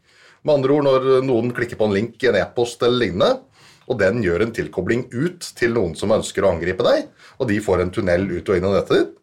Med 0.44 0.60
andre 0.60 0.76
ord, 0.76 0.88
når 0.88 1.26
noen 1.26 1.54
klikker 1.56 1.80
på 1.80 1.88
en 1.88 1.96
link 1.96 2.24
i 2.24 2.30
en 2.30 2.38
e-post 2.42 2.84
eller 2.84 3.06
lignende, 3.06 3.32
og 3.88 4.00
den 4.00 4.22
gjør 4.24 4.46
en 4.46 4.54
tilkobling 4.56 5.06
ut 5.12 5.48
til 5.58 5.74
noen 5.76 5.96
som 6.00 6.14
ønsker 6.16 6.46
å 6.46 6.54
angripe 6.54 6.86
deg, 6.86 7.08
og 7.40 7.50
de 7.50 7.60
får 7.64 7.84
en 7.84 7.94
tunnel 7.96 8.28
ut 8.32 8.50
og 8.50 8.60
inn 8.60 8.68
i 8.68 8.74
nettet 8.74 9.00
ditt. 9.00 9.16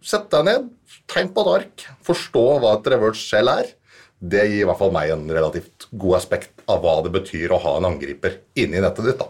Sett 0.00 0.30
deg 0.32 0.46
ned, 0.46 0.70
tegn 1.10 1.30
på 1.34 1.44
et 1.44 1.52
ark, 1.58 1.84
forstå 2.06 2.44
hva 2.62 2.78
et 2.78 2.90
reverse 2.94 3.20
shell 3.20 3.50
er. 3.52 3.74
Det 4.20 4.42
gir 4.46 4.62
i 4.62 4.68
hvert 4.68 4.80
fall 4.80 4.92
meg 4.94 5.12
en 5.12 5.26
relativt 5.32 5.86
god 5.90 6.18
aspekt 6.18 6.64
av 6.70 6.82
hva 6.84 6.98
det 7.04 7.12
betyr 7.14 7.52
å 7.52 7.60
ha 7.60 7.76
en 7.78 7.88
angriper 7.92 8.40
inni 8.60 8.80
nettet 8.82 9.10
ditt. 9.10 9.20
da. 9.20 9.28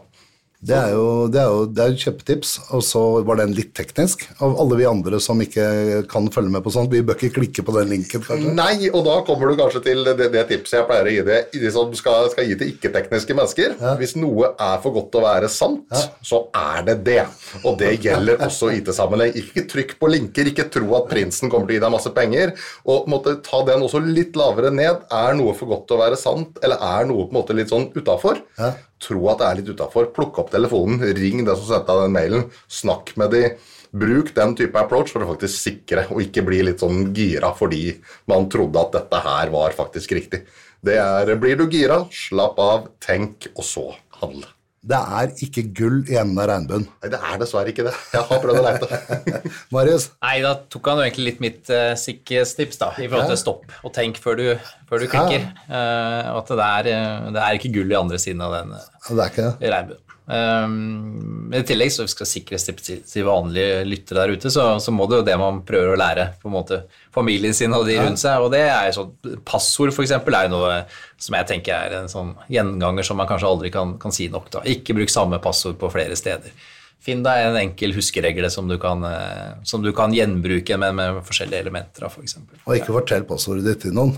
Det 0.60 0.76
er 0.76 0.90
jo, 0.92 1.04
det 1.32 1.40
er 1.40 1.48
jo 1.48 1.60
det 1.72 1.80
er 1.80 1.94
et 1.94 2.02
kjempetips, 2.04 2.50
og 2.76 2.82
så 2.84 3.00
var 3.24 3.38
den 3.40 3.54
litt 3.56 3.70
teknisk. 3.76 4.26
Av 4.44 4.58
alle 4.60 4.76
vi 4.76 4.84
andre 4.84 5.16
som 5.24 5.38
ikke 5.40 6.02
kan 6.10 6.26
følge 6.34 6.52
med 6.52 6.60
på 6.66 6.72
sånt, 6.74 6.92
vi 6.92 7.00
bør 7.00 7.16
ikke 7.16 7.38
klikke 7.38 7.64
på 7.64 7.72
den 7.78 7.94
linken, 7.94 8.20
kanskje? 8.26 8.52
Nei, 8.58 8.90
og 8.90 9.06
da 9.06 9.14
kommer 9.24 9.48
du 9.48 9.56
kanskje 9.56 9.80
til 9.86 10.04
det, 10.04 10.28
det 10.34 10.42
tipset 10.50 10.76
jeg 10.76 10.88
pleier 10.90 11.08
å 11.08 11.14
gi 11.14 11.22
det, 11.30 11.38
de 11.62 11.70
som 11.72 11.94
skal, 11.96 12.28
skal 12.34 12.50
gi 12.50 12.58
til 12.60 12.74
ikke-tekniske 12.74 13.36
mennesker. 13.38 13.78
Ja. 13.80 13.94
Hvis 14.00 14.12
noe 14.20 14.50
er 14.52 14.82
for 14.84 14.98
godt 14.98 15.08
til 15.14 15.22
å 15.22 15.24
være 15.30 15.48
sant, 15.54 15.86
ja. 15.96 16.02
så 16.28 16.42
er 16.52 16.84
det 16.90 16.98
det. 17.08 17.22
Og 17.62 17.80
det 17.80 17.94
gjelder 18.04 18.44
også 18.50 18.68
i 18.74 18.82
IT-sammenheng. 18.82 19.32
Ikke 19.40 19.64
trykk 19.70 19.96
på 19.96 20.12
linker, 20.12 20.52
ikke 20.52 20.68
tro 20.76 20.92
at 21.00 21.08
prinsen 21.08 21.48
kommer 21.48 21.70
til 21.70 21.78
å 21.78 21.80
gi 21.80 21.84
deg 21.86 21.96
masse 21.96 22.14
penger. 22.20 22.52
Og 22.84 23.08
måtte 23.08 23.38
ta 23.48 23.64
den 23.64 23.88
også 23.88 24.04
litt 24.04 24.36
lavere 24.36 24.68
ned. 24.76 25.08
Er 25.08 25.40
noe 25.40 25.56
for 25.56 25.72
godt 25.72 25.88
til 25.88 25.96
å 25.96 26.04
være 26.04 26.20
sant, 26.20 26.60
eller 26.60 26.84
er 26.84 27.08
noe 27.08 27.24
på 27.24 27.32
en 27.32 27.40
måte 27.40 27.56
litt 27.56 27.72
sånn 27.72 27.88
utafor? 27.96 28.44
Ja 28.60 28.74
tro 29.02 29.26
at 29.32 29.40
det 29.40 29.48
er 29.48 29.60
litt 29.60 29.72
utafor, 29.74 30.10
plukk 30.14 30.40
opp 30.42 30.52
telefonen, 30.52 31.02
ring 31.16 31.44
den 31.44 31.56
som 31.56 31.66
sendte 31.68 31.96
den 32.02 32.16
mailen, 32.16 32.48
snakk 32.68 33.14
med 33.20 33.34
de. 33.34 33.44
Bruk 33.90 34.30
den 34.36 34.54
type 34.54 34.78
approach 34.78 35.10
for 35.10 35.24
å 35.24 35.32
faktisk 35.32 35.56
sikre, 35.64 36.06
og 36.14 36.22
ikke 36.22 36.44
bli 36.46 36.60
litt 36.68 36.84
sånn 36.84 37.08
gira 37.16 37.50
fordi 37.58 37.96
man 38.30 38.46
trodde 38.52 38.84
at 38.84 38.94
dette 39.00 39.24
her 39.24 39.50
var 39.50 39.74
faktisk 39.74 40.14
riktig. 40.14 40.44
Det 40.80 40.96
er 41.00 41.34
Blir 41.40 41.58
du 41.58 41.66
gira, 41.72 42.04
slapp 42.14 42.60
av, 42.62 42.88
tenk, 43.02 43.50
og 43.56 43.66
så 43.66 43.90
handle. 44.22 44.46
Det 44.80 44.96
er 44.96 45.32
ikke 45.44 45.62
gull 45.76 45.98
i 46.08 46.14
enden 46.16 46.38
av 46.40 46.46
regnbuen. 46.48 46.86
Nei, 47.02 47.08
det 47.12 47.18
er 47.20 47.40
dessverre 47.42 47.68
ikke 47.68 47.84
det. 47.84 47.92
Jeg 48.14 48.24
har 48.30 48.38
prøvd 48.40 48.60
å 48.60 48.64
leite. 48.64 49.00
Marius? 49.74 50.06
Nei, 50.24 50.38
da 50.40 50.54
tok 50.72 50.88
han 50.88 51.02
jo 51.02 51.04
egentlig 51.04 51.26
litt 51.26 51.42
mitt 51.44 51.72
uh, 51.72 51.92
sikkerhetstips 52.00 52.80
da, 52.80 52.88
i 52.96 53.08
forhold 53.10 53.28
til 53.34 53.40
stopp 53.42 53.74
og 53.84 53.92
tenk 53.96 54.16
før 54.24 54.40
du, 54.40 54.46
før 54.88 55.04
du 55.04 55.10
klikker. 55.12 55.44
Uh, 55.68 56.32
at 56.32 56.54
det 56.56 56.68
er, 56.70 56.88
eh, 56.94 57.28
det 57.36 57.42
er, 57.42 57.58
ikke 57.60 57.74
gull 57.76 57.92
i 57.92 57.98
andre 57.98 58.20
siden 58.22 58.40
av 58.46 58.56
den 58.56 58.72
uh, 58.72 59.12
regnbuen. 59.60 60.00
Um, 60.30 61.50
I 61.50 61.64
tillegg 61.66 61.90
så 61.90 62.04
vi 62.04 62.12
skal 62.12 62.28
til, 62.30 63.00
til 63.02 63.24
vanlige 63.26 63.80
lyttere 63.82 64.20
der 64.22 64.36
ute, 64.38 64.50
så, 64.54 64.66
så, 64.78 64.92
må 64.94 65.08
det 65.10 65.18
jo 65.18 65.24
det 65.26 65.34
man 65.40 65.58
prøver 65.66 65.96
å 65.96 65.98
lære 65.98 66.26
på 66.38 66.46
en 66.46 66.54
måte 66.54 66.78
familien 67.10 67.56
sin 67.56 67.74
og 67.74 67.88
de 67.88 67.96
rundt 67.98 68.22
seg. 68.22 68.38
Og 68.44 68.52
det 68.54 68.62
er 68.68 68.90
jo 68.90 69.00
sånn, 69.00 69.40
Passord 69.48 69.90
f.eks. 69.90 70.14
er 70.20 70.46
jo 70.46 70.52
noe 70.54 70.76
som 71.18 71.34
jeg 71.34 71.50
tenker 71.50 71.74
er 71.74 71.98
en 71.98 72.12
sånn 72.12 72.36
gjenganger 72.52 73.10
som 73.10 73.18
man 73.18 73.30
kanskje 73.30 73.50
aldri 73.50 73.74
kan, 73.74 73.96
kan 73.98 74.14
si 74.14 74.30
nok. 74.30 74.46
da. 74.54 74.64
Ikke 74.70 74.94
bruk 74.94 75.10
samme 75.10 75.42
passord 75.42 75.80
på 75.82 75.90
flere 75.90 76.14
steder. 76.18 76.54
Finn 77.02 77.24
deg 77.26 77.48
en 77.48 77.58
enkel 77.64 77.96
huskeregle 77.96 78.52
som 78.52 78.70
du 78.70 78.76
kan, 78.78 79.02
eh, 79.08 79.60
som 79.66 79.82
du 79.82 79.90
kan 79.96 80.14
gjenbruke, 80.14 80.78
men 80.78 80.98
med 81.00 81.22
forskjellige 81.26 81.66
elementer. 81.66 82.06
For 82.06 82.22
eksempel. 82.22 82.60
og 82.66 82.76
ikke 82.76 82.94
fortell 83.00 83.26
passordet 83.26 83.66
ditt 83.66 83.86
til 83.88 83.96
noen. 83.98 84.14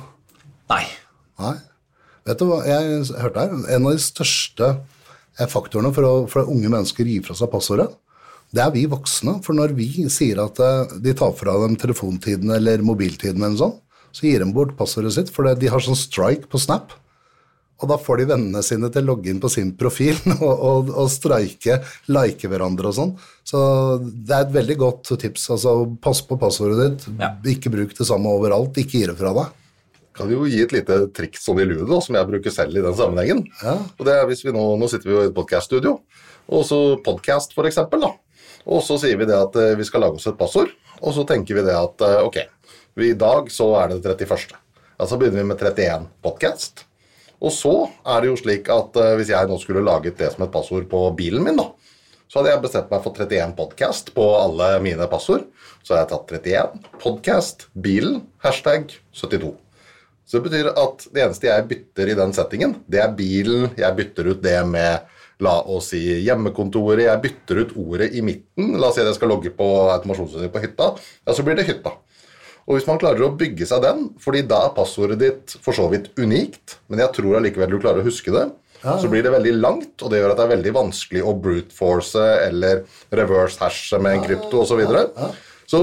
Nei. 0.68 0.85
Nei. 1.40 1.57
Vet 2.27 2.38
du 2.42 2.51
hva 2.51 2.64
jeg 2.66 3.07
hørte 3.16 3.46
her? 3.46 3.55
En 3.72 3.87
av 3.87 3.94
de 3.94 4.03
største 4.03 4.75
faktorene 5.52 5.92
for, 5.94 6.04
å, 6.06 6.14
for 6.30 6.42
at 6.44 6.50
unge 6.52 6.70
mennesker 6.72 7.08
gir 7.08 7.22
fra 7.26 7.37
seg 7.38 7.50
passordet, 7.52 7.88
det 8.52 8.60
er 8.60 8.72
vi 8.74 8.83
voksne. 8.90 9.38
For 9.44 9.56
når 9.56 9.72
vi 9.78 9.87
sier 10.12 10.42
at 10.44 10.58
eh, 10.60 10.96
de 11.00 11.14
tar 11.16 11.33
fra 11.38 11.54
dem 11.64 11.76
telefontiden 11.80 12.52
eller 12.52 12.83
mobiltiden, 12.85 13.40
eller 13.46 13.56
sånn, 13.60 13.78
så 14.12 14.26
gir 14.28 14.42
de 14.44 14.50
bort 14.52 14.74
passordet 14.76 15.14
sitt. 15.16 15.30
For 15.33 15.48
de 15.56 15.70
har 15.72 15.80
sånn 15.80 15.96
strike 15.96 16.50
på 16.52 16.60
Snap. 16.60 16.92
Og 17.83 17.88
da 17.90 17.96
får 17.98 18.20
de 18.20 18.26
vennene 18.30 18.60
sine 18.62 18.87
til 18.94 19.02
å 19.02 19.08
logge 19.14 19.33
inn 19.33 19.40
på 19.42 19.48
sin 19.50 19.72
profil 19.74 20.14
og, 20.37 20.52
og, 20.52 20.92
og 20.92 21.08
streike, 21.10 21.80
like 22.12 22.46
hverandre 22.52 22.92
og 22.92 22.94
sånn. 22.98 23.14
Så 23.48 23.58
det 24.04 24.37
er 24.37 24.44
et 24.44 24.52
veldig 24.54 24.76
godt 24.85 25.14
tips. 25.18 25.48
Altså, 25.56 25.72
pass 26.04 26.20
på 26.28 26.38
passordet 26.38 26.78
ditt, 26.85 27.08
Ja. 27.18 27.33
ikke 27.56 27.72
bruk 27.72 27.96
det 27.98 28.06
samme 28.06 28.30
overalt, 28.37 28.76
ikke 28.78 29.00
gi 29.00 29.08
det 29.10 29.16
fra 29.18 29.33
deg. 29.40 29.58
Kan 30.23 30.31
jo 30.31 30.44
gi 30.46 30.60
et 30.62 30.70
lite 30.70 30.98
triks 31.16 31.42
sånn 31.42 31.58
i 31.58 31.66
ludo, 31.66 31.98
som 32.04 32.14
jeg 32.14 32.29
bruker 32.29 32.54
selv 32.54 32.79
i 32.79 32.85
den 32.85 32.94
sammenhengen. 32.94 33.40
Ja. 33.58 33.75
Og 33.98 34.06
det 34.06 34.14
er 34.14 34.29
hvis 34.31 34.44
vi 34.46 34.54
nå, 34.54 34.62
nå 34.79 34.87
sitter 34.90 35.10
vi 35.10 35.16
jo 35.16 35.25
i 35.25 35.31
et 35.33 35.35
podcaststudio, 35.35 35.96
og 36.46 36.62
så 36.68 36.79
eksempel, 37.66 38.04
da. 38.06 38.12
Og 38.70 38.85
så 38.87 39.00
sier 39.02 39.18
vi 39.18 39.27
det 39.27 39.35
at 39.35 39.58
eh, 39.58 39.75
vi 39.79 39.87
skal 39.88 40.04
lage 40.04 40.20
oss 40.20 40.29
et 40.31 40.38
passord, 40.38 40.70
og 41.00 41.16
så 41.16 41.27
tenker 41.27 41.58
vi 41.58 41.66
det 41.66 41.75
at 41.75 42.06
eh, 42.06 42.20
ok, 42.23 42.38
vi, 43.00 43.10
i 43.10 43.18
dag 43.18 43.50
så 43.50 43.73
er 43.81 43.90
det 43.90 44.02
det 44.04 44.14
31. 44.23 44.54
så 45.10 45.18
begynner 45.18 45.42
vi 45.42 45.48
med 45.50 45.58
31 45.58 46.06
podcast. 46.23 46.85
Og 47.42 47.50
så 47.50 47.75
er 48.06 48.23
det 48.23 48.31
jo 48.31 48.38
slik 48.38 48.70
at 48.70 49.02
eh, 49.02 49.16
hvis 49.18 49.35
jeg 49.35 49.50
nå 49.50 49.58
skulle 49.58 49.83
laget 49.83 50.23
det 50.23 50.31
som 50.37 50.46
et 50.46 50.54
passord 50.54 50.87
på 50.92 51.02
bilen 51.18 51.42
min, 51.42 51.58
da, 51.58 51.73
så 52.31 52.38
hadde 52.38 52.54
jeg 52.54 52.62
bestemt 52.62 52.94
meg 52.94 53.02
for 53.04 53.18
31 53.18 53.58
podcast 53.58 54.14
på 54.14 54.29
alle 54.38 54.70
mine 54.87 55.10
passord. 55.10 55.50
Så 55.83 55.96
har 55.96 56.04
jeg 56.04 56.12
tatt 56.14 56.33
31 56.38 56.87
podcast, 57.02 57.66
bilen, 57.75 58.23
hashtag 58.46 58.94
72. 59.10 59.56
Så 60.33 60.40
det 60.40 60.48
betyr 60.48 60.70
at 60.72 61.02
det 61.12 61.20
eneste 61.26 61.44
jeg 61.44 61.64
bytter 61.68 62.08
i 62.08 62.14
den 62.16 62.30
settingen, 62.33 62.78
det 62.88 63.02
er 63.04 63.10
bilen, 63.12 63.66
jeg 63.76 63.96
bytter 63.98 64.30
ut 64.33 64.38
det 64.40 64.62
med 64.64 65.10
La 65.44 65.58
oss 65.74 65.90
si 65.90 66.00
hjemmekontoret, 66.24 67.02
jeg 67.04 67.20
bytter 67.20 67.60
ut 67.60 67.74
ordet 67.83 68.06
i 68.16 68.22
midten. 68.24 68.78
La 68.80 68.88
oss 68.88 68.96
si 68.96 69.02
at 69.02 69.10
jeg 69.10 69.18
skal 69.18 69.28
logge 69.35 69.52
på 69.52 69.66
automasjonssystemet 69.92 70.54
på 70.54 70.62
hytta. 70.62 70.88
Ja, 71.26 71.35
så 71.37 71.44
blir 71.44 71.58
det 71.58 71.66
hytta. 71.68 71.92
Og 72.62 72.78
hvis 72.78 72.88
man 72.88 73.00
klarer 73.02 73.26
å 73.26 73.33
bygge 73.37 73.68
seg 73.68 73.83
den, 73.85 74.06
fordi 74.22 74.44
da 74.48 74.62
er 74.68 74.74
passordet 74.76 75.20
ditt 75.20 75.56
for 75.60 75.76
så 75.76 75.90
vidt 75.92 76.12
unikt, 76.16 76.78
men 76.88 77.02
jeg 77.02 77.12
tror 77.18 77.37
allikevel 77.42 77.74
du 77.74 77.80
klarer 77.83 78.00
å 78.00 78.06
huske 78.06 78.33
det, 78.33 78.46
så 78.83 79.10
blir 79.10 79.26
det 79.26 79.35
veldig 79.35 79.56
langt, 79.58 79.92
og 80.00 80.10
det 80.10 80.22
gjør 80.22 80.33
at 80.33 80.40
det 80.40 80.46
er 80.46 80.54
veldig 80.56 80.74
vanskelig 80.78 81.26
å 81.26 81.37
brute 81.44 81.76
force 81.76 82.22
eller 82.46 82.87
reverse 83.12 83.60
hashe 83.60 84.00
med 84.00 84.16
en 84.16 84.24
krypto 84.24 84.62
osv. 84.64 84.80
Så, 85.73 85.79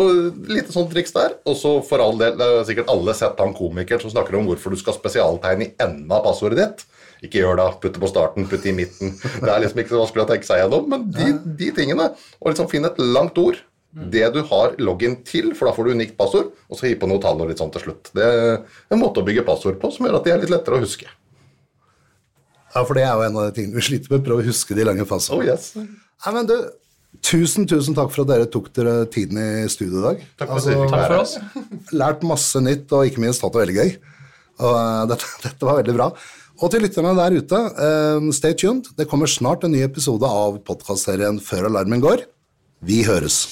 lite 0.45 0.69
sånn 0.69 0.89
triks 0.91 1.15
der. 1.15 1.39
Og 1.49 1.55
så 1.57 1.71
for 1.85 2.03
all 2.03 2.19
del, 2.19 2.35
det 2.37 2.45
er 2.45 2.67
sikkert 2.67 2.91
alle 2.93 3.15
sett 3.17 3.39
han 3.41 3.55
komikeren 3.57 4.03
som 4.03 4.11
snakker 4.13 4.37
om 4.37 4.45
hvorfor 4.49 4.75
du 4.75 4.77
skal 4.77 4.93
spesialtegne 4.93 5.65
i 5.65 5.71
enden 5.81 6.11
av 6.13 6.27
passordet 6.27 6.59
ditt. 6.59 6.83
Ikke 7.25 7.41
gjør 7.41 7.57
det, 7.57 7.65
putte 7.81 8.01
på 8.03 8.11
starten, 8.11 8.45
putte 8.51 8.69
i 8.69 8.75
midten. 8.75 9.15
Det 9.17 9.49
er 9.49 9.63
liksom 9.63 9.81
ikke 9.81 9.95
så 9.95 10.03
vanskelig 10.03 10.23
å 10.23 10.29
tenke 10.29 10.47
seg 10.47 10.61
gjennom, 10.61 10.85
men 10.93 11.07
de, 11.15 11.31
de 11.57 11.71
tingene. 11.75 12.11
Og 12.37 12.51
liksom 12.51 12.69
finne 12.71 12.93
et 12.93 13.01
langt 13.01 13.41
ord. 13.41 13.57
Det 14.13 14.27
du 14.35 14.43
har 14.45 14.75
login 14.77 15.15
til, 15.25 15.49
for 15.57 15.65
da 15.65 15.73
får 15.73 15.87
du 15.87 15.95
unikt 15.97 16.13
passord, 16.19 16.51
og 16.69 16.77
så 16.77 16.85
gi 16.85 16.97
på 17.01 17.09
noe 17.09 17.21
tall 17.23 17.41
og 17.41 17.49
litt 17.49 17.59
sånn 17.59 17.71
til 17.73 17.87
slutt. 17.87 18.11
Det 18.13 18.27
er 18.27 18.59
en 18.93 19.01
måte 19.01 19.23
å 19.23 19.25
bygge 19.25 19.47
passord 19.47 19.79
på 19.81 19.89
som 19.95 20.05
gjør 20.05 20.19
at 20.19 20.27
de 20.27 20.35
er 20.35 20.43
litt 20.43 20.53
lettere 20.53 20.77
å 20.77 20.83
huske. 20.83 21.09
Ja, 22.75 22.83
for 22.83 22.93
det 22.93 23.07
er 23.07 23.17
jo 23.17 23.25
en 23.25 23.39
av 23.41 23.49
de 23.49 23.55
tingene 23.57 23.79
vi 23.79 23.87
sliter 23.87 24.13
med, 24.13 24.21
prøve 24.27 24.45
å 24.45 24.51
huske 24.51 24.77
de 24.77 24.85
lange 24.85 25.07
passordene. 25.09 25.57
Oh 25.57 25.57
yes. 25.57 25.73
Nei, 25.73 26.35
men 26.35 26.51
du, 26.51 26.53
tusen, 27.25 27.67
tusen 27.69 27.97
takk 27.97 28.11
for 28.13 28.23
at 28.23 28.31
dere 28.31 28.49
tok 28.51 28.69
dere 28.75 29.03
tiden 29.11 29.39
i 29.41 29.67
studio 29.71 30.01
i 30.01 30.05
dag. 30.07 30.23
Takk 30.39 30.53
for 30.53 30.61
altså, 30.61 30.89
Takk 30.93 31.05
for 31.05 31.17
oss. 31.23 31.35
Lært 31.95 32.25
masse 32.27 32.63
nytt, 32.63 32.87
og 32.95 33.09
ikke 33.09 33.23
minst 33.25 33.45
hatt 33.45 33.55
det 33.55 33.63
veldig 33.65 33.77
gøy. 33.79 33.93
Og 34.59 34.75
uh, 34.75 35.03
dette, 35.11 35.33
dette 35.47 35.69
var 35.69 35.81
veldig 35.81 35.97
bra. 35.99 36.11
Og 36.59 36.73
til 36.73 36.83
lytterne 36.83 37.15
der 37.15 37.37
ute, 37.39 37.59
uh, 37.79 38.31
stay 38.35 38.57
tuned. 38.57 38.91
Det 38.99 39.07
kommer 39.11 39.31
snart 39.31 39.63
en 39.63 39.75
ny 39.75 39.83
episode 39.85 40.27
av 40.27 40.59
podkastserien 40.67 41.39
Før 41.43 41.71
alarmen 41.71 42.03
går. 42.03 42.27
Vi 42.85 43.03
høres. 43.07 43.43